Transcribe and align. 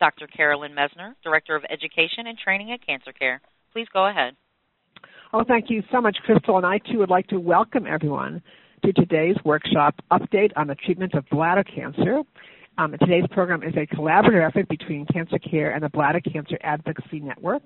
Dr. 0.00 0.26
Carolyn 0.26 0.72
Messner, 0.74 1.14
Director 1.22 1.56
of 1.56 1.64
Education 1.70 2.26
and 2.26 2.38
Training 2.38 2.72
at 2.72 2.84
Cancer 2.84 3.12
Care. 3.12 3.40
Please 3.72 3.86
go 3.92 4.06
ahead. 4.06 4.34
Oh, 5.32 5.44
thank 5.46 5.70
you 5.70 5.82
so 5.90 6.00
much, 6.00 6.16
Crystal. 6.24 6.56
And 6.56 6.66
I 6.66 6.78
too 6.78 6.98
would 6.98 7.10
like 7.10 7.26
to 7.28 7.40
welcome 7.40 7.86
everyone 7.86 8.42
to 8.84 8.92
today's 8.92 9.36
workshop 9.44 9.94
update 10.12 10.52
on 10.56 10.66
the 10.66 10.74
treatment 10.74 11.14
of 11.14 11.24
bladder 11.30 11.64
cancer. 11.64 12.22
Um, 12.76 12.94
today's 13.00 13.24
program 13.30 13.62
is 13.62 13.74
a 13.76 13.86
collaborative 13.94 14.46
effort 14.46 14.68
between 14.68 15.06
Cancer 15.06 15.38
Care 15.38 15.72
and 15.72 15.82
the 15.82 15.88
Bladder 15.88 16.20
Cancer 16.20 16.58
Advocacy 16.62 17.20
Network, 17.20 17.62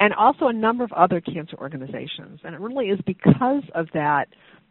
and 0.00 0.12
also 0.14 0.48
a 0.48 0.52
number 0.52 0.84
of 0.84 0.92
other 0.92 1.20
cancer 1.20 1.56
organizations. 1.58 2.40
And 2.44 2.54
it 2.54 2.60
really 2.60 2.86
is 2.86 2.98
because 3.06 3.62
of 3.74 3.86
that 3.94 4.28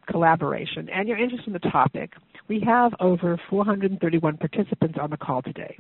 collaboration 0.10 0.90
and 0.90 1.08
your 1.08 1.18
interest 1.18 1.48
in 1.48 1.54
the 1.54 1.60
topic, 1.60 2.14
we 2.48 2.62
have 2.66 2.94
over 3.00 3.40
431 3.50 4.38
participants 4.38 4.98
on 5.02 5.10
the 5.10 5.18
call 5.18 5.42
today. 5.42 5.78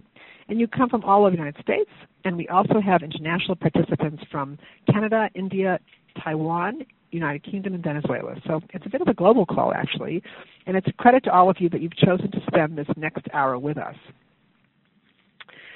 And 0.50 0.60
you 0.60 0.68
come 0.68 0.90
from 0.90 1.04
all 1.04 1.22
over 1.22 1.32
the 1.32 1.38
United 1.38 1.62
States, 1.62 1.90
and 2.24 2.38
we 2.38 2.48
also 2.48 2.80
have 2.80 3.04
international 3.04 3.55
participants 3.55 4.24
from 4.32 4.58
Canada, 4.92 5.30
India, 5.36 5.80
Taiwan, 6.24 6.86
United 7.12 7.44
Kingdom, 7.44 7.74
and 7.74 7.84
Venezuela. 7.84 8.36
So 8.46 8.62
it's 8.74 8.86
a 8.86 8.90
bit 8.90 9.02
of 9.02 9.08
a 9.08 9.13
global 9.13 9.46
call, 9.46 9.74
actually. 9.74 10.24
And 10.66 10.77
it's 10.77 10.88
a 10.88 10.94
credit 10.94 11.24
to 11.26 11.32
all 11.32 11.49
of 11.49 11.58
you 11.60 11.70
that 11.70 11.82
you've 11.82 11.96
chosen 11.98 12.32
to 12.32 12.40
spend 12.48 12.77
this 12.77 12.88
next 12.96 13.26
hour 13.34 13.58
with 13.58 13.77
us. 13.77 13.96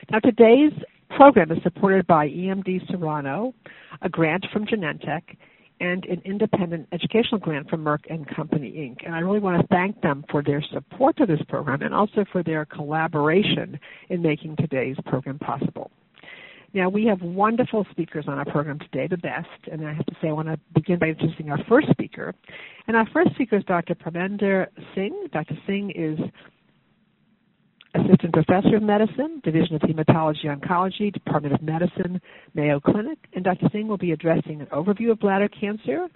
Now, 0.10 0.20
today's 0.20 0.73
program 1.16 1.52
is 1.52 1.62
supported 1.64 2.08
by 2.08 2.28
EMD 2.28 2.90
Serono, 2.90 3.54
a 4.02 4.10
grant 4.10 4.45
from 4.52 4.66
Genentech, 4.66 5.38
and 5.82 6.06
an 6.06 6.22
independent 6.24 6.88
educational 6.92 7.40
grant 7.40 7.68
from 7.70 7.84
Merck 7.84 8.02
and 8.10 8.28
Company 8.28 8.72
Inc. 8.72 9.06
And 9.06 9.16
I 9.16 9.20
really 9.20 9.40
want 9.40 9.60
to 9.60 9.68
thank 9.68 10.00
them 10.02 10.23
for 10.30 10.44
their 10.44 10.64
support 10.72 11.20
of 11.20 11.28
this 11.28 11.42
program 11.50 11.82
and 11.82 11.94
also 11.94 12.23
for 12.32 12.44
their 12.44 12.66
collaboration 12.66 13.80
in 14.10 14.22
making 14.22 14.58
today's 14.58 14.96
program 15.08 15.40
possible. 15.40 15.90
Now, 16.73 16.88
we 16.88 17.06
have 17.08 17.22
wonderful 17.22 17.86
speakers 17.92 18.26
on 18.28 18.38
our 18.38 18.46
program 18.46 18.80
today, 18.80 19.08
the 19.08 19.18
best, 19.18 19.50
and 19.70 19.86
I 19.86 19.94
have 19.94 20.06
to 20.06 20.16
say 20.22 20.30
I 20.30 20.32
want 20.32 20.48
to 20.48 20.60
begin 20.73 21.00
by 21.00 21.08
introducing 21.08 21.50
our 21.50 21.62
first 21.68 21.90
speaker. 21.90 22.34
And 22.88 22.95
our 22.95 23.08
first 23.12 23.32
speaker 23.32 23.58
is 23.58 23.64
Dr. 23.66 23.95
Parminder 23.95 24.68
Singh. 24.95 25.28
Dr. 25.34 25.58
Singh 25.68 25.92
is 25.92 26.18
Assistant 27.94 28.34
Professor 28.34 28.78
of 28.78 28.84
Medicine, 28.84 29.42
Division 29.44 29.75
of 29.75 29.81
Hematology 29.81 30.45
Oncology, 30.45 31.11
Department 31.11 31.53
of 31.53 31.61
Medicine, 31.61 32.22
Mayo 32.53 32.80
Clinic, 32.80 33.20
and 33.33 33.44
Dr. 33.44 33.67
Singh 33.72 33.88
will 33.88 33.98
be 33.98 34.11
addressing 34.11 34.61
an 34.61 34.67
overview 34.67 35.11
of 35.11 35.20
bladder 35.20 35.50
cancer, 35.50 36.08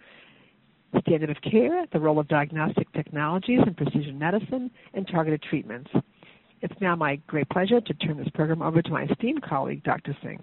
standard 1.02 1.30
of 1.30 1.38
care, 1.42 1.86
the 1.92 2.00
role 2.00 2.20
of 2.20 2.28
diagnostic 2.30 2.92
technologies 2.94 3.60
in 3.68 3.74
precision 3.74 4.18
medicine, 4.18 4.72
and 4.94 5.06
targeted 5.08 5.42
treatments. 5.42 5.90
It's 6.62 6.74
now 6.80 6.96
my 6.96 7.18
great 7.28 7.50
pleasure 7.50 7.82
to 7.82 7.94
turn 7.96 8.18
this 8.18 8.30
program 8.34 8.62
over 8.62 8.82
to 8.82 8.90
my 8.90 9.04
esteemed 9.04 9.44
colleague, 9.44 9.84
Dr. 9.84 10.16
Singh. 10.24 10.42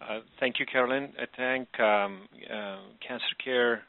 Uh, 0.00 0.20
thank 0.38 0.60
you, 0.60 0.66
Carolyn. 0.66 1.12
I 1.18 1.24
thank 1.36 1.80
um, 1.80 2.28
uh, 2.48 2.78
Cancer 3.06 3.24
Care 3.44 3.82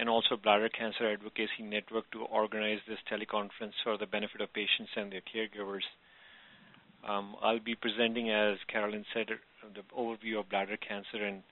and 0.00 0.08
also 0.08 0.34
Bladder 0.34 0.70
Cancer 0.70 1.12
Advocacy 1.12 1.60
Network 1.62 2.10
to 2.12 2.22
organize 2.22 2.78
this 2.88 2.98
teleconference 3.04 3.76
for 3.84 3.98
the 3.98 4.06
benefit 4.06 4.40
of 4.40 4.50
patients 4.54 4.90
and 4.96 5.12
their 5.12 5.20
caregivers. 5.20 5.84
Um, 7.06 7.36
I'll 7.42 7.60
be 7.60 7.74
presenting, 7.74 8.30
as 8.30 8.56
Carolyn 8.66 9.04
said, 9.12 9.28
the 9.28 9.82
overview 9.94 10.40
of 10.40 10.48
bladder 10.48 10.78
cancer 10.78 11.22
and 11.22 11.42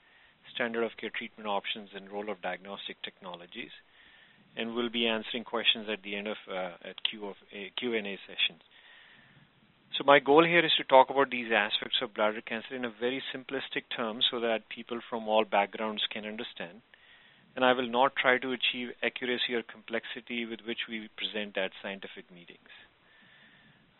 standard 0.55 0.83
of 0.83 0.93
care 0.99 1.11
treatment 1.15 1.47
options 1.47 1.91
and 1.95 2.11
role 2.11 2.31
of 2.31 2.41
diagnostic 2.41 2.97
technologies. 3.03 3.71
And 4.57 4.75
we'll 4.75 4.89
be 4.89 5.07
answering 5.07 5.45
questions 5.45 5.87
at 5.93 6.03
the 6.03 6.17
end 6.17 6.29
of 6.29 6.39
uh, 6.51 6.89
at 6.89 6.97
Q 7.05 7.27
of 7.27 7.37
a 7.53 7.71
Q&A 7.77 8.01
sessions. 8.01 8.65
So 9.99 10.05
my 10.05 10.21
goal 10.21 10.45
here 10.45 10.65
is 10.65 10.73
to 10.79 10.85
talk 10.85 11.11
about 11.11 11.31
these 11.31 11.53
aspects 11.53 11.99
of 12.01 12.15
bladder 12.15 12.41
cancer 12.41 12.75
in 12.75 12.87
a 12.87 12.93
very 12.99 13.23
simplistic 13.35 13.85
term 13.95 14.21
so 14.31 14.41
that 14.41 14.71
people 14.71 15.01
from 15.11 15.29
all 15.29 15.45
backgrounds 15.45 16.03
can 16.11 16.25
understand 16.25 16.81
and 17.59 17.65
I 17.65 17.73
will 17.73 17.91
not 17.91 18.15
try 18.15 18.39
to 18.39 18.53
achieve 18.53 18.91
accuracy 19.03 19.53
or 19.53 19.65
complexity 19.65 20.47
with 20.47 20.61
which 20.65 20.87
we 20.89 21.09
present 21.17 21.59
at 21.59 21.73
scientific 21.83 22.31
meetings. 22.33 22.71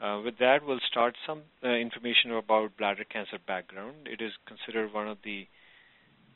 Uh, 0.01 0.21
with 0.25 0.39
that, 0.39 0.65
we'll 0.65 0.79
start 0.89 1.17
some 1.27 1.43
uh, 1.65 1.71
information 1.71 2.31
about 2.31 2.77
bladder 2.79 3.03
cancer 3.03 3.37
background. 3.49 4.07
It 4.07 4.23
is 4.23 4.31
considered 4.47 4.95
one 4.95 5.09
of 5.09 5.19
the 5.25 5.49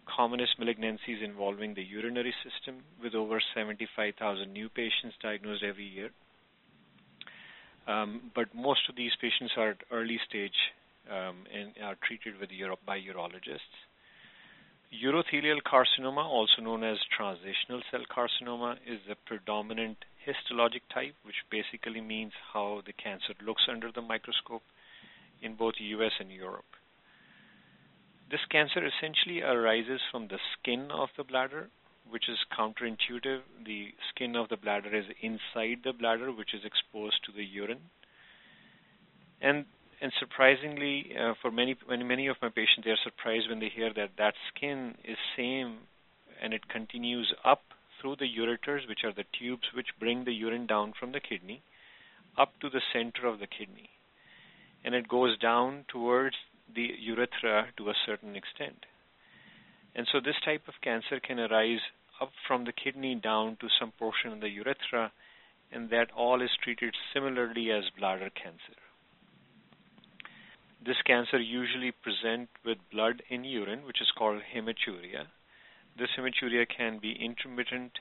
commonest 0.04 0.58
malignancies 0.58 1.22
involving 1.22 1.74
the 1.74 1.84
urinary 1.84 2.34
system, 2.42 2.82
with 3.00 3.14
over 3.14 3.40
75,000 3.54 4.52
new 4.52 4.68
patients 4.68 5.14
diagnosed 5.22 5.62
every 5.62 5.86
year. 5.86 6.10
Um, 7.86 8.32
but 8.34 8.52
most 8.52 8.88
of 8.88 8.96
these 8.96 9.12
patients 9.20 9.52
are 9.56 9.70
at 9.70 9.84
early 9.92 10.18
stage 10.28 10.58
um, 11.08 11.46
and 11.54 11.70
are 11.84 11.94
treated 12.04 12.40
with 12.40 12.50
by 12.84 12.98
urologists. 12.98 13.78
Urothelial 14.92 15.62
carcinoma, 15.62 16.22
also 16.22 16.60
known 16.60 16.84
as 16.84 16.98
transitional 17.16 17.80
cell 17.90 18.04
carcinoma, 18.14 18.76
is 18.86 19.00
the 19.08 19.14
predominant 19.24 19.96
histologic 20.26 20.82
type, 20.92 21.14
which 21.22 21.36
basically 21.50 22.02
means 22.02 22.32
how 22.52 22.82
the 22.84 22.92
cancer 22.92 23.32
looks 23.42 23.62
under 23.70 23.90
the 23.90 24.02
microscope 24.02 24.62
in 25.40 25.54
both 25.54 25.74
US 25.78 26.12
and 26.20 26.30
Europe. 26.30 26.76
This 28.30 28.44
cancer 28.50 28.84
essentially 28.84 29.42
arises 29.42 30.00
from 30.10 30.28
the 30.28 30.38
skin 30.52 30.90
of 30.90 31.08
the 31.16 31.24
bladder, 31.24 31.70
which 32.10 32.28
is 32.28 32.38
counterintuitive. 32.52 33.40
The 33.64 33.94
skin 34.10 34.36
of 34.36 34.50
the 34.50 34.58
bladder 34.58 34.94
is 34.94 35.06
inside 35.22 35.78
the 35.84 35.94
bladder, 35.94 36.30
which 36.30 36.52
is 36.52 36.64
exposed 36.66 37.24
to 37.24 37.32
the 37.32 37.44
urine. 37.44 37.90
And 39.40 39.64
and 40.02 40.12
surprisingly, 40.18 41.14
uh, 41.16 41.34
for 41.40 41.52
many 41.52 41.76
many 41.88 42.26
of 42.26 42.36
my 42.42 42.48
patients, 42.48 42.84
they 42.84 42.90
are 42.90 43.04
surprised 43.04 43.48
when 43.48 43.60
they 43.60 43.68
hear 43.68 43.92
that 43.94 44.10
that 44.18 44.34
skin 44.48 44.96
is 45.04 45.16
same 45.36 45.78
and 46.42 46.52
it 46.52 46.68
continues 46.68 47.32
up 47.44 47.62
through 48.00 48.16
the 48.16 48.26
ureters, 48.26 48.88
which 48.88 49.04
are 49.04 49.12
the 49.14 49.24
tubes 49.38 49.68
which 49.76 49.98
bring 50.00 50.24
the 50.24 50.32
urine 50.32 50.66
down 50.66 50.92
from 50.98 51.12
the 51.12 51.20
kidney, 51.20 51.62
up 52.36 52.50
to 52.60 52.68
the 52.68 52.82
center 52.92 53.28
of 53.28 53.38
the 53.38 53.46
kidney, 53.46 53.90
and 54.84 54.92
it 54.96 55.06
goes 55.06 55.38
down 55.38 55.84
towards 55.86 56.34
the 56.74 56.88
urethra 56.98 57.68
to 57.76 57.88
a 57.88 57.94
certain 58.04 58.34
extent. 58.34 58.86
And 59.94 60.08
so 60.10 60.18
this 60.18 60.40
type 60.44 60.66
of 60.66 60.74
cancer 60.82 61.20
can 61.20 61.38
arise 61.38 61.84
up 62.20 62.32
from 62.48 62.64
the 62.64 62.72
kidney 62.72 63.14
down 63.14 63.56
to 63.60 63.68
some 63.78 63.92
portion 63.92 64.32
of 64.32 64.40
the 64.40 64.48
urethra, 64.48 65.12
and 65.70 65.90
that 65.90 66.10
all 66.16 66.42
is 66.42 66.50
treated 66.60 66.96
similarly 67.14 67.70
as 67.70 67.84
bladder 67.96 68.30
cancer. 68.30 68.80
This 70.84 70.96
cancer 71.06 71.38
usually 71.38 71.92
present 71.92 72.48
with 72.64 72.78
blood 72.90 73.22
in 73.30 73.44
urine, 73.44 73.86
which 73.86 74.00
is 74.00 74.10
called 74.18 74.40
hematuria. 74.52 75.26
This 75.96 76.08
hematuria 76.18 76.66
can 76.66 76.98
be 76.98 77.12
intermittent, 77.12 77.92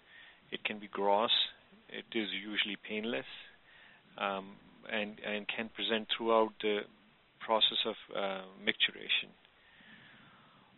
it 0.52 0.64
can 0.64 0.80
be 0.80 0.88
gross, 0.88 1.30
it 1.90 2.06
is 2.18 2.30
usually 2.34 2.78
painless, 2.88 3.26
um, 4.18 4.56
and, 4.92 5.20
and 5.24 5.48
can 5.48 5.70
present 5.76 6.08
throughout 6.18 6.54
the 6.62 6.80
process 7.40 7.78
of 7.86 7.96
uh, 8.16 8.42
micturition. 8.66 9.30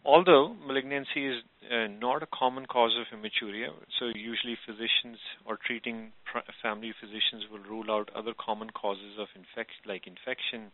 Although 0.03 0.56
malignancy 0.68 1.28
is 1.28 1.44
uh, 1.72 1.88
not 1.88 2.22
a 2.22 2.28
common 2.34 2.66
cause 2.66 2.91
of 2.99 3.08
hematuria, 3.17 3.70
so 3.97 4.08
usually 4.14 4.58
physicians 4.66 5.20
or 5.46 5.58
treating 5.66 6.11
family 6.61 6.94
physicians 6.99 7.49
will 7.49 7.64
rule 7.64 7.90
out 7.90 8.09
other 8.14 8.34
common 8.38 8.72
causes 8.72 9.16
of 9.17 9.28
infection, 9.35 9.79
like 9.88 10.06
infection, 10.06 10.72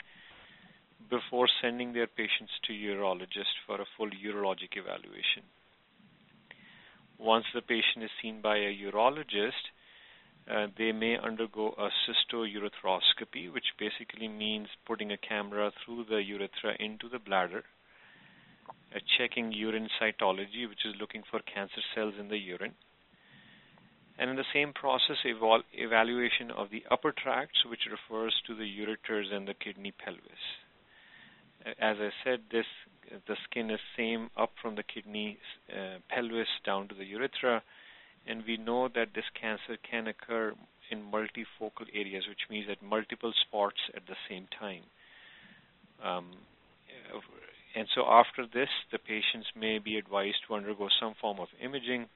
before 1.10 1.48
sending 1.62 1.94
their 1.94 2.07
patients 2.07 2.51
to 2.68 2.74
urologist 2.74 3.56
for 3.66 3.81
a 3.81 3.86
full 3.96 4.10
urologic 4.10 4.75
evaluation. 4.75 5.44
Once 7.18 7.46
the 7.54 7.62
patient 7.62 8.04
is 8.04 8.12
seen 8.22 8.42
by 8.42 8.57
a 8.57 8.78
urologist, 8.86 9.72
uh, 10.50 10.68
they 10.78 10.92
may 10.92 11.18
undergo 11.18 11.75
a 11.78 11.90
cystourethroscopy, 12.06 13.51
which 13.51 13.75
basically 13.78 14.28
means 14.28 14.68
putting 14.86 15.12
a 15.12 15.18
camera 15.18 15.72
through 15.84 16.06
the 16.06 16.24
urethra 16.24 16.75
into 16.80 17.07
the 17.10 17.19
bladder, 17.19 17.63
uh, 18.96 19.00
checking 19.18 19.51
urine 19.51 19.90
cytology, 20.01 20.68
which 20.68 20.86
is 20.86 20.96
looking 21.00 21.24
for 21.30 21.40
cancer 21.42 21.81
cells 21.94 22.13
in 22.19 22.30
the 22.30 22.38
urine, 22.38 22.74
and 24.18 24.30
in 24.30 24.36
the 24.36 24.51
same 24.54 24.74
process, 24.74 25.18
eval- 25.25 25.63
evaluation 25.74 26.51
of 26.51 26.69
the 26.72 26.84
upper 26.90 27.12
tracts, 27.12 27.63
which 27.66 27.88
refers 27.92 28.34
to 28.48 28.56
the 28.56 28.63
ureters 28.63 29.31
and 29.31 29.48
the 29.48 29.54
kidney 29.54 29.92
pelvis 29.92 30.60
As 31.66 31.98
I 32.00 32.10
said, 32.24 32.42
this 32.52 32.66
the 33.28 33.36
skin 33.50 33.72
is 33.72 33.80
same 33.98 34.30
up 34.38 34.52
from 34.62 34.76
the 34.76 34.84
kidney 34.84 35.38
uh, 35.72 35.98
pelvis 36.10 36.48
down 36.66 36.88
to 36.88 36.96
the 36.96 37.06
urethra, 37.06 37.64
and 38.28 38.44
we 38.46 38.58
know 38.58 38.88
that 38.88 39.10
this 39.16 39.26
cancer 39.40 39.78
can 39.90 40.08
occur 40.08 40.54
in 40.92 41.12
multifocal 41.12 41.88
areas, 41.94 42.26
which 42.28 42.50
means 42.50 42.68
at 42.70 42.82
multiple 42.82 43.34
spots 43.48 43.80
at 43.96 44.06
the 44.08 44.16
same 44.30 44.48
time. 44.60 44.84
Um, 46.04 46.32
and 47.76 47.88
so 47.94 48.06
after 48.08 48.46
this, 48.46 48.70
the 48.92 48.98
patients 48.98 49.48
may 49.56 49.80
be 49.80 49.98
advised 49.98 50.38
to 50.48 50.56
undergo 50.56 50.88
some 51.00 51.14
form 51.20 51.40
of 51.40 51.48
imaging, 51.62 52.08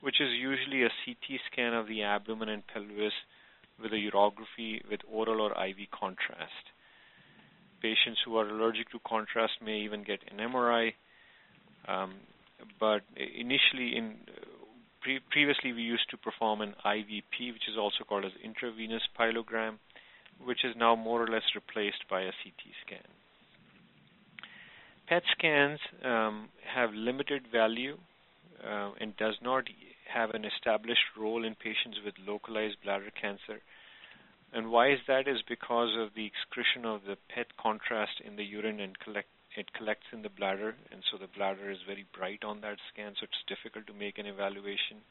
which 0.00 0.20
is 0.20 0.30
usually 0.32 0.82
a 0.82 0.90
CT 1.04 1.40
scan 1.50 1.74
of 1.74 1.86
the 1.86 2.02
abdomen 2.02 2.48
and 2.48 2.66
pelvis 2.66 3.12
with 3.80 3.92
a 3.92 3.96
urography 3.96 4.80
with 4.90 5.00
oral 5.10 5.40
or 5.40 5.52
IV 5.66 5.90
contrast. 5.90 6.72
Patients 7.82 8.20
who 8.24 8.36
are 8.36 8.48
allergic 8.48 8.90
to 8.90 8.98
contrast 9.06 9.54
may 9.64 9.80
even 9.80 10.04
get 10.04 10.20
an 10.30 10.38
MRI. 10.38 10.92
Um, 11.88 12.14
but 12.78 13.02
initially, 13.16 13.96
in 13.96 14.16
pre- 15.00 15.20
previously 15.30 15.72
we 15.72 15.82
used 15.82 16.08
to 16.10 16.16
perform 16.16 16.60
an 16.60 16.74
IVP, 16.84 17.52
which 17.52 17.68
is 17.70 17.76
also 17.78 18.04
called 18.06 18.24
as 18.24 18.32
intravenous 18.44 19.02
pyelogram, 19.18 19.78
which 20.44 20.64
is 20.64 20.74
now 20.76 20.94
more 20.94 21.22
or 21.22 21.28
less 21.28 21.42
replaced 21.54 22.04
by 22.08 22.20
a 22.22 22.32
CT 22.42 22.62
scan. 22.86 23.08
PET 25.08 25.22
scans 25.32 25.80
um, 26.04 26.48
have 26.72 26.90
limited 26.94 27.42
value 27.50 27.96
uh, 28.64 28.90
and 29.00 29.16
does 29.16 29.34
not 29.42 29.64
have 30.12 30.30
an 30.30 30.44
established 30.44 31.16
role 31.18 31.44
in 31.44 31.54
patients 31.54 31.98
with 32.04 32.14
localized 32.26 32.76
bladder 32.84 33.10
cancer. 33.20 33.60
And 34.52 34.70
why 34.70 34.90
is 34.92 34.98
that? 35.06 35.28
Is 35.28 35.42
because 35.48 35.90
of 35.96 36.14
the 36.14 36.26
excretion 36.26 36.84
of 36.84 37.02
the 37.06 37.16
PET 37.32 37.56
contrast 37.56 38.20
in 38.24 38.36
the 38.36 38.44
urine 38.44 38.80
and 38.80 38.98
collect, 38.98 39.28
it 39.56 39.72
collects 39.72 40.06
in 40.12 40.22
the 40.22 40.28
bladder, 40.28 40.74
and 40.90 41.02
so 41.10 41.18
the 41.18 41.28
bladder 41.36 41.70
is 41.70 41.78
very 41.86 42.04
bright 42.16 42.42
on 42.44 42.60
that 42.60 42.78
scan, 42.92 43.14
so 43.18 43.24
it's 43.24 43.44
difficult 43.46 43.86
to 43.86 43.94
make 43.94 44.18
an 44.18 44.26
evaluation. 44.26 45.02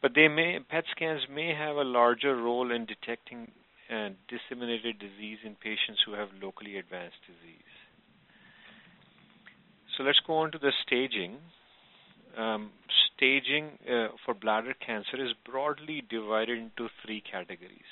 But 0.00 0.12
they 0.14 0.28
may 0.28 0.58
PET 0.60 0.84
scans 0.92 1.22
may 1.28 1.54
have 1.54 1.76
a 1.76 1.84
larger 1.84 2.36
role 2.36 2.70
in 2.70 2.86
detecting 2.86 3.50
uh, 3.90 4.10
disseminated 4.28 4.98
disease 4.98 5.38
in 5.44 5.54
patients 5.56 6.02
who 6.06 6.12
have 6.12 6.28
locally 6.42 6.76
advanced 6.76 7.16
disease. 7.26 7.72
So 9.96 10.04
let's 10.04 10.20
go 10.26 10.34
on 10.34 10.52
to 10.52 10.58
the 10.58 10.72
staging. 10.86 11.38
Um, 12.36 12.70
staging 13.16 13.78
uh, 13.90 14.08
for 14.24 14.34
bladder 14.34 14.74
cancer 14.74 15.16
is 15.16 15.32
broadly 15.44 16.04
divided 16.08 16.58
into 16.58 16.88
three 17.04 17.20
categories. 17.20 17.90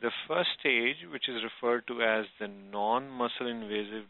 The 0.00 0.10
first 0.26 0.50
stage, 0.58 0.96
which 1.12 1.28
is 1.28 1.42
referred 1.44 1.86
to 1.88 2.00
as 2.02 2.24
the 2.38 2.48
non-muscle 2.48 3.46
invasive, 3.46 4.06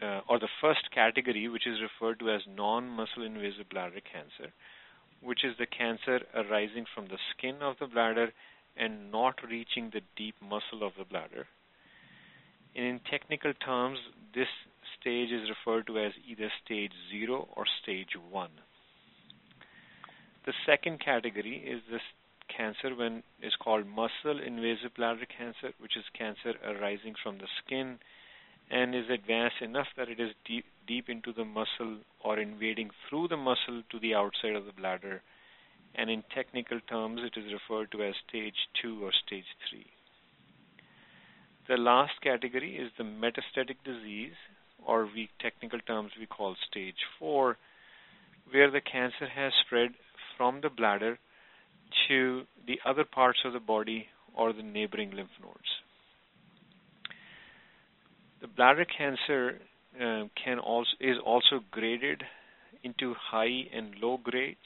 uh, 0.00 0.20
or 0.28 0.38
the 0.38 0.48
first 0.60 0.90
category, 0.94 1.48
which 1.48 1.66
is 1.66 1.78
referred 1.82 2.20
to 2.20 2.30
as 2.30 2.42
non-muscle 2.46 3.24
invasive 3.24 3.68
bladder 3.68 4.00
cancer, 4.00 4.52
which 5.20 5.44
is 5.44 5.56
the 5.58 5.66
cancer 5.66 6.20
arising 6.34 6.86
from 6.94 7.06
the 7.06 7.18
skin 7.30 7.56
of 7.62 7.76
the 7.80 7.86
bladder 7.86 8.32
and 8.76 9.10
not 9.10 9.34
reaching 9.48 9.90
the 9.90 10.02
deep 10.16 10.36
muscle 10.40 10.86
of 10.86 10.92
the 10.96 11.04
bladder. 11.04 11.46
And 12.76 12.84
in 12.86 13.00
technical 13.10 13.54
terms, 13.54 13.98
this 14.34 14.48
stage 15.00 15.30
is 15.30 15.50
referred 15.50 15.86
to 15.88 15.98
as 15.98 16.12
either 16.28 16.50
stage 16.64 16.92
0 17.10 17.48
or 17.56 17.64
stage 17.82 18.16
1. 18.30 18.50
The 20.46 20.52
second 20.66 21.00
category 21.00 21.56
is 21.56 21.80
this 21.90 22.02
cancer 22.56 22.94
when 22.94 23.22
is 23.42 23.52
called 23.62 23.86
muscle 23.86 24.40
invasive 24.44 24.94
bladder 24.96 25.26
cancer, 25.26 25.74
which 25.78 25.96
is 25.96 26.04
cancer 26.16 26.54
arising 26.64 27.14
from 27.22 27.38
the 27.38 27.48
skin 27.64 27.98
and 28.70 28.94
is 28.94 29.10
advanced 29.10 29.60
enough 29.60 29.88
that 29.96 30.08
it 30.08 30.20
is 30.20 30.30
deep, 30.46 30.64
deep 30.86 31.08
into 31.08 31.32
the 31.32 31.44
muscle 31.44 31.98
or 32.22 32.38
invading 32.38 32.90
through 33.08 33.28
the 33.28 33.36
muscle 33.36 33.82
to 33.90 33.98
the 34.00 34.14
outside 34.14 34.54
of 34.54 34.66
the 34.66 34.72
bladder. 34.72 35.22
And 35.94 36.10
in 36.10 36.24
technical 36.34 36.80
terms, 36.80 37.20
it 37.22 37.38
is 37.38 37.52
referred 37.52 37.92
to 37.92 38.02
as 38.02 38.14
stage 38.28 38.54
2 38.82 39.04
or 39.04 39.12
stage 39.26 39.44
3. 39.70 39.86
The 41.68 41.76
last 41.76 42.20
category 42.22 42.76
is 42.76 42.90
the 42.98 43.04
metastatic 43.04 43.76
disease, 43.84 44.34
or 44.84 45.06
we 45.06 45.30
technical 45.40 45.78
terms 45.80 46.12
we 46.18 46.26
call 46.26 46.56
stage 46.68 46.96
4, 47.18 47.56
where 48.50 48.70
the 48.70 48.80
cancer 48.80 49.28
has 49.28 49.52
spread 49.64 49.90
from 50.36 50.60
the 50.62 50.68
bladder 50.68 51.18
to 52.08 52.42
the 52.66 52.80
other 52.84 53.04
parts 53.04 53.38
of 53.44 53.52
the 53.52 53.60
body 53.60 54.06
or 54.34 54.52
the 54.52 54.62
neighboring 54.62 55.10
lymph 55.10 55.30
nodes. 55.40 55.58
The 58.40 58.48
bladder 58.48 58.84
cancer 58.84 59.58
uh, 59.96 60.24
can 60.42 60.58
also 60.58 60.90
is 61.00 61.16
also 61.24 61.60
graded 61.70 62.22
into 62.82 63.14
high 63.14 63.64
and 63.72 63.94
low 64.02 64.18
grades, 64.22 64.58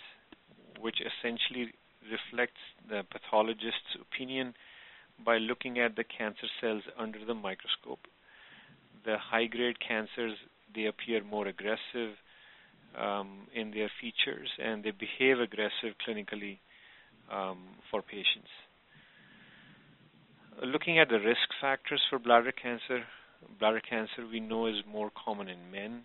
which 0.80 0.96
essentially 1.00 1.72
reflects 2.10 2.60
the 2.88 3.02
pathologist's 3.10 3.94
opinion 4.00 4.54
by 5.24 5.38
looking 5.38 5.78
at 5.78 5.96
the 5.96 6.04
cancer 6.04 6.48
cells 6.60 6.82
under 6.98 7.24
the 7.24 7.34
microscope. 7.34 8.00
The 9.04 9.16
high 9.18 9.46
grade 9.46 9.76
cancers 9.86 10.34
they 10.74 10.86
appear 10.86 11.22
more 11.24 11.46
aggressive 11.46 12.14
um, 12.98 13.46
in 13.54 13.70
their 13.70 13.90
features 14.00 14.48
and 14.62 14.84
they 14.84 14.90
behave 14.90 15.40
aggressive 15.40 15.94
clinically 16.06 16.58
um, 17.32 17.58
for 17.90 18.02
patients. 18.02 18.50
Looking 20.64 20.98
at 20.98 21.08
the 21.08 21.20
risk 21.20 21.48
factors 21.60 22.02
for 22.10 22.18
bladder 22.18 22.52
cancer, 22.52 23.04
bladder 23.58 23.80
cancer 23.80 24.26
we 24.30 24.40
know 24.40 24.66
is 24.66 24.76
more 24.90 25.10
common 25.24 25.48
in 25.48 25.70
men 25.70 26.02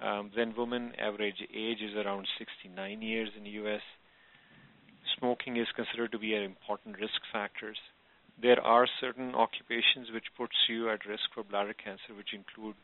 um, 0.00 0.30
than 0.34 0.54
women. 0.56 0.92
Average 0.98 1.42
age 1.54 1.78
is 1.82 1.94
around 1.94 2.26
69 2.38 3.02
years 3.02 3.28
in 3.36 3.44
the 3.44 3.50
U.S. 3.62 3.82
Smoking 5.18 5.56
is 5.56 5.66
considered 5.76 6.12
to 6.12 6.18
be 6.18 6.34
an 6.34 6.42
important 6.42 6.98
risk 6.98 7.20
factors. 7.32 7.76
There 8.40 8.60
are 8.60 8.86
certain 9.00 9.34
occupations 9.34 10.08
which 10.12 10.24
puts 10.36 10.56
you 10.68 10.88
at 10.88 11.04
risk 11.04 11.24
for 11.34 11.44
bladder 11.44 11.74
cancer, 11.74 12.14
which 12.16 12.32
include 12.32 12.74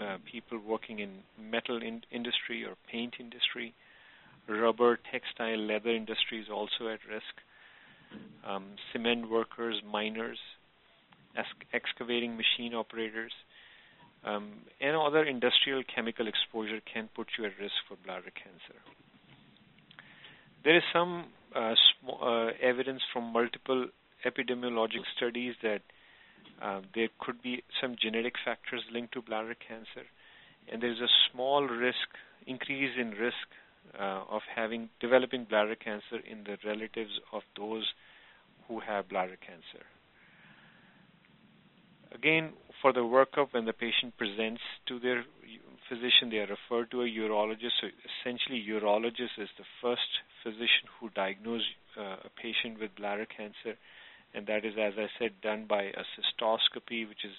uh, 0.00 0.18
people 0.30 0.60
working 0.60 1.00
in 1.00 1.10
metal 1.40 1.82
in 1.82 2.02
industry 2.12 2.64
or 2.64 2.76
paint 2.90 3.14
industry, 3.18 3.74
rubber, 4.48 4.98
textile, 5.10 5.58
leather 5.58 5.90
industry 5.90 6.40
is 6.40 6.46
also 6.52 6.88
at 6.88 7.00
risk. 7.08 7.34
Um, 8.46 8.64
cement 8.92 9.28
workers, 9.30 9.82
miners, 9.84 10.38
excavating 11.72 12.36
machine 12.36 12.74
operators, 12.74 13.32
um, 14.24 14.52
and 14.80 14.96
other 14.96 15.24
industrial 15.24 15.82
chemical 15.94 16.26
exposure 16.26 16.80
can 16.92 17.08
put 17.14 17.28
you 17.38 17.44
at 17.44 17.52
risk 17.60 17.74
for 17.88 17.96
bladder 18.04 18.32
cancer. 18.34 18.80
There 20.64 20.76
is 20.76 20.82
some 20.92 21.26
uh, 21.54 21.74
uh, 22.20 22.48
evidence 22.60 23.02
from 23.12 23.32
multiple 23.32 23.86
epidemiologic 24.26 25.04
studies 25.16 25.54
that 25.62 25.82
uh, 26.60 26.80
there 26.94 27.08
could 27.20 27.40
be 27.42 27.62
some 27.80 27.94
genetic 28.00 28.34
factors 28.44 28.82
linked 28.92 29.12
to 29.12 29.22
bladder 29.22 29.54
cancer, 29.66 30.06
and 30.70 30.82
there's 30.82 31.00
a 31.00 31.08
small 31.30 31.62
risk, 31.64 32.08
increase 32.46 32.90
in 32.98 33.10
risk 33.10 33.46
uh, 33.98 34.22
of 34.30 34.42
having 34.54 34.88
developing 35.00 35.44
bladder 35.44 35.76
cancer 35.76 36.18
in 36.28 36.44
the 36.44 36.56
relatives 36.64 37.20
of 37.32 37.42
those 37.56 37.84
who 38.66 38.80
have 38.80 39.08
bladder 39.08 39.38
cancer. 39.40 39.84
Again, 42.12 42.52
for 42.80 42.92
the 42.92 43.00
workup, 43.00 43.52
when 43.52 43.64
the 43.64 43.72
patient 43.72 44.16
presents 44.16 44.62
to 44.86 44.98
their 44.98 45.24
physician, 45.88 46.30
they 46.30 46.38
are 46.38 46.46
referred 46.46 46.90
to 46.90 47.02
a 47.02 47.06
urologist. 47.06 47.76
So 47.80 47.88
essentially, 47.88 48.64
urologist 48.68 49.36
is 49.38 49.48
the 49.58 49.64
first 49.82 50.08
physician 50.42 50.88
who 51.00 51.10
diagnoses 51.10 51.66
uh, 51.96 52.16
a 52.24 52.30
patient 52.40 52.80
with 52.80 52.94
bladder 52.96 53.26
cancer, 53.26 53.76
and 54.34 54.46
that 54.46 54.64
is, 54.64 54.74
as 54.80 54.94
I 54.96 55.08
said, 55.18 55.32
done 55.42 55.66
by 55.68 55.82
a 55.82 56.04
cystoscopy, 56.16 57.08
which 57.08 57.24
is 57.24 57.32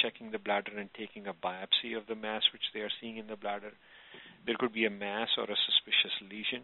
checking 0.00 0.30
the 0.30 0.38
bladder 0.38 0.72
and 0.78 0.88
taking 0.96 1.26
a 1.26 1.32
biopsy 1.34 1.96
of 1.96 2.06
the 2.06 2.14
mass 2.14 2.42
which 2.52 2.62
they 2.72 2.80
are 2.80 2.90
seeing 3.00 3.16
in 3.16 3.26
the 3.26 3.36
bladder. 3.36 3.72
There 4.46 4.56
could 4.58 4.72
be 4.72 4.84
a 4.84 4.90
mass 4.90 5.28
or 5.38 5.44
a 5.44 5.56
suspicious 5.66 6.12
lesion. 6.30 6.62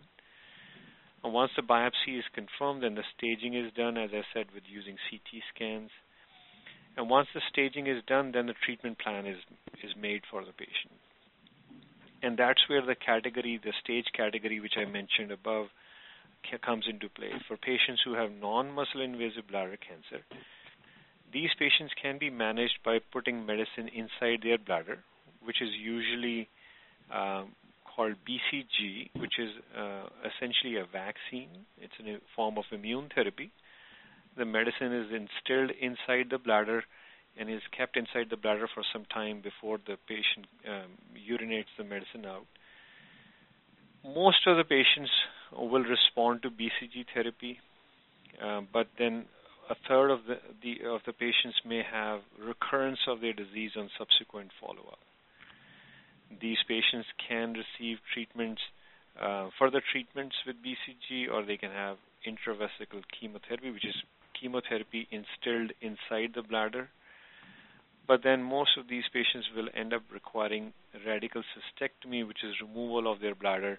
And 1.23 1.33
once 1.33 1.53
the 1.57 1.63
biopsy 1.63 2.19
is 2.19 2.25
confirmed, 2.35 2.83
then 2.83 2.95
the 2.95 3.05
staging 3.17 3.55
is 3.55 3.73
done, 3.73 3.97
as 3.97 4.11
I 4.13 4.23
said, 4.33 4.47
with 4.55 4.65
using 4.67 4.97
CT 5.11 5.43
scans. 5.55 5.91
And 6.97 7.09
once 7.09 7.29
the 7.35 7.41
staging 7.51 7.87
is 7.87 8.03
done, 8.07 8.33
then 8.33 8.47
the 8.47 8.55
treatment 8.65 8.99
plan 8.99 9.27
is 9.27 9.39
is 9.83 9.93
made 9.97 10.23
for 10.31 10.45
the 10.45 10.53
patient. 10.53 10.93
And 12.23 12.37
that's 12.37 12.61
where 12.69 12.85
the 12.85 12.95
category, 12.95 13.61
the 13.63 13.73
stage 13.83 14.07
category, 14.15 14.61
which 14.61 14.77
I 14.77 14.85
mentioned 14.85 15.31
above, 15.33 15.69
comes 16.63 16.87
into 16.89 17.09
play. 17.09 17.33
For 17.49 17.57
patients 17.57 18.03
who 18.05 18.15
have 18.15 18.31
non-muscle 18.33 19.01
invasive 19.01 19.49
bladder 19.49 19.77
cancer, 19.77 20.25
these 21.33 21.51
patients 21.59 21.93
can 22.01 22.19
be 22.19 22.29
managed 22.29 22.79
by 22.85 22.99
putting 23.13 23.47
medicine 23.47 23.89
inside 23.89 24.41
their 24.43 24.59
bladder, 24.59 24.99
which 25.43 25.63
is 25.63 25.71
usually 25.81 26.49
um, 27.13 27.55
called 28.01 28.17
BCG, 28.27 29.11
which 29.21 29.39
is 29.39 29.51
uh, 29.77 30.09
essentially 30.25 30.77
a 30.77 30.87
vaccine. 30.91 31.67
It's 31.77 31.93
a 32.01 32.17
form 32.35 32.57
of 32.57 32.65
immune 32.73 33.11
therapy. 33.15 33.51
The 34.39 34.47
medicine 34.47 34.93
is 34.93 35.09
instilled 35.13 35.73
inside 35.79 36.31
the 36.31 36.39
bladder 36.39 36.83
and 37.39 37.51
is 37.51 37.61
kept 37.77 37.99
inside 37.99 38.29
the 38.31 38.39
bladder 38.39 38.69
for 38.75 38.83
some 38.91 39.05
time 39.13 39.43
before 39.43 39.79
the 39.87 39.97
patient 40.09 40.47
um, 40.67 40.97
urinates 41.13 41.73
the 41.77 41.85
medicine 41.85 42.25
out. 42.25 42.47
Most 44.03 44.47
of 44.47 44.57
the 44.57 44.65
patients 44.65 45.11
will 45.53 45.85
respond 45.85 46.41
to 46.43 46.49
BCG 46.49 47.05
therapy, 47.13 47.59
uh, 48.43 48.63
but 48.73 48.87
then 48.99 49.27
a 49.69 49.75
third 49.87 50.11
of 50.11 50.21
the, 50.27 50.39
the, 50.63 50.89
of 50.89 51.03
the 51.05 51.13
patients 51.13 51.61
may 51.67 51.83
have 51.83 52.21
recurrence 52.43 53.01
of 53.07 53.21
their 53.21 53.35
disease 53.35 53.73
on 53.77 53.91
subsequent 53.99 54.53
follow-up. 54.59 54.99
These 56.41 56.59
patients 56.69 57.09
can 57.29 57.55
receive 57.55 57.99
treatments, 58.15 58.63
uh, 59.21 59.51
further 59.59 59.83
treatments 59.93 60.37
with 60.47 60.57
BCG, 60.63 61.29
or 61.31 61.45
they 61.45 61.57
can 61.57 61.73
have 61.73 61.97
intravesical 62.27 63.03
chemotherapy, 63.19 63.71
which 63.71 63.85
is 63.85 63.97
chemotherapy 64.41 65.09
instilled 65.11 65.73
inside 65.81 66.33
the 66.35 66.43
bladder. 66.43 66.89
But 68.07 68.23
then 68.23 68.43
most 68.43 68.77
of 68.77 68.89
these 68.89 69.05
patients 69.13 69.49
will 69.55 69.69
end 69.75 69.93
up 69.93 70.03
requiring 70.13 70.73
radical 71.07 71.43
cystectomy, 71.55 72.27
which 72.27 72.43
is 72.43 72.61
removal 72.61 73.11
of 73.11 73.21
their 73.21 73.35
bladder, 73.35 73.79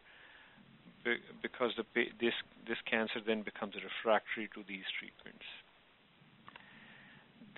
because 1.41 1.71
the, 1.77 1.85
this 2.19 2.33
this 2.67 2.77
cancer 2.89 3.19
then 3.25 3.41
becomes 3.41 3.73
refractory 3.75 4.47
to 4.53 4.63
these 4.67 4.85
treatments. 4.99 5.45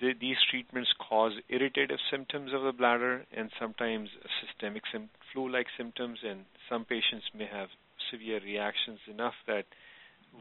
The, 0.00 0.12
these 0.20 0.36
treatments 0.50 0.90
cause 0.98 1.32
irritative 1.48 1.98
symptoms 2.10 2.52
of 2.52 2.62
the 2.62 2.72
bladder 2.72 3.24
and 3.36 3.50
sometimes 3.60 4.08
systemic 4.40 4.82
sim- 4.90 5.10
flu-like 5.32 5.66
symptoms, 5.76 6.18
and 6.28 6.44
some 6.68 6.84
patients 6.84 7.26
may 7.36 7.46
have 7.46 7.68
severe 8.10 8.40
reactions 8.40 8.98
enough 9.08 9.34
that 9.46 9.66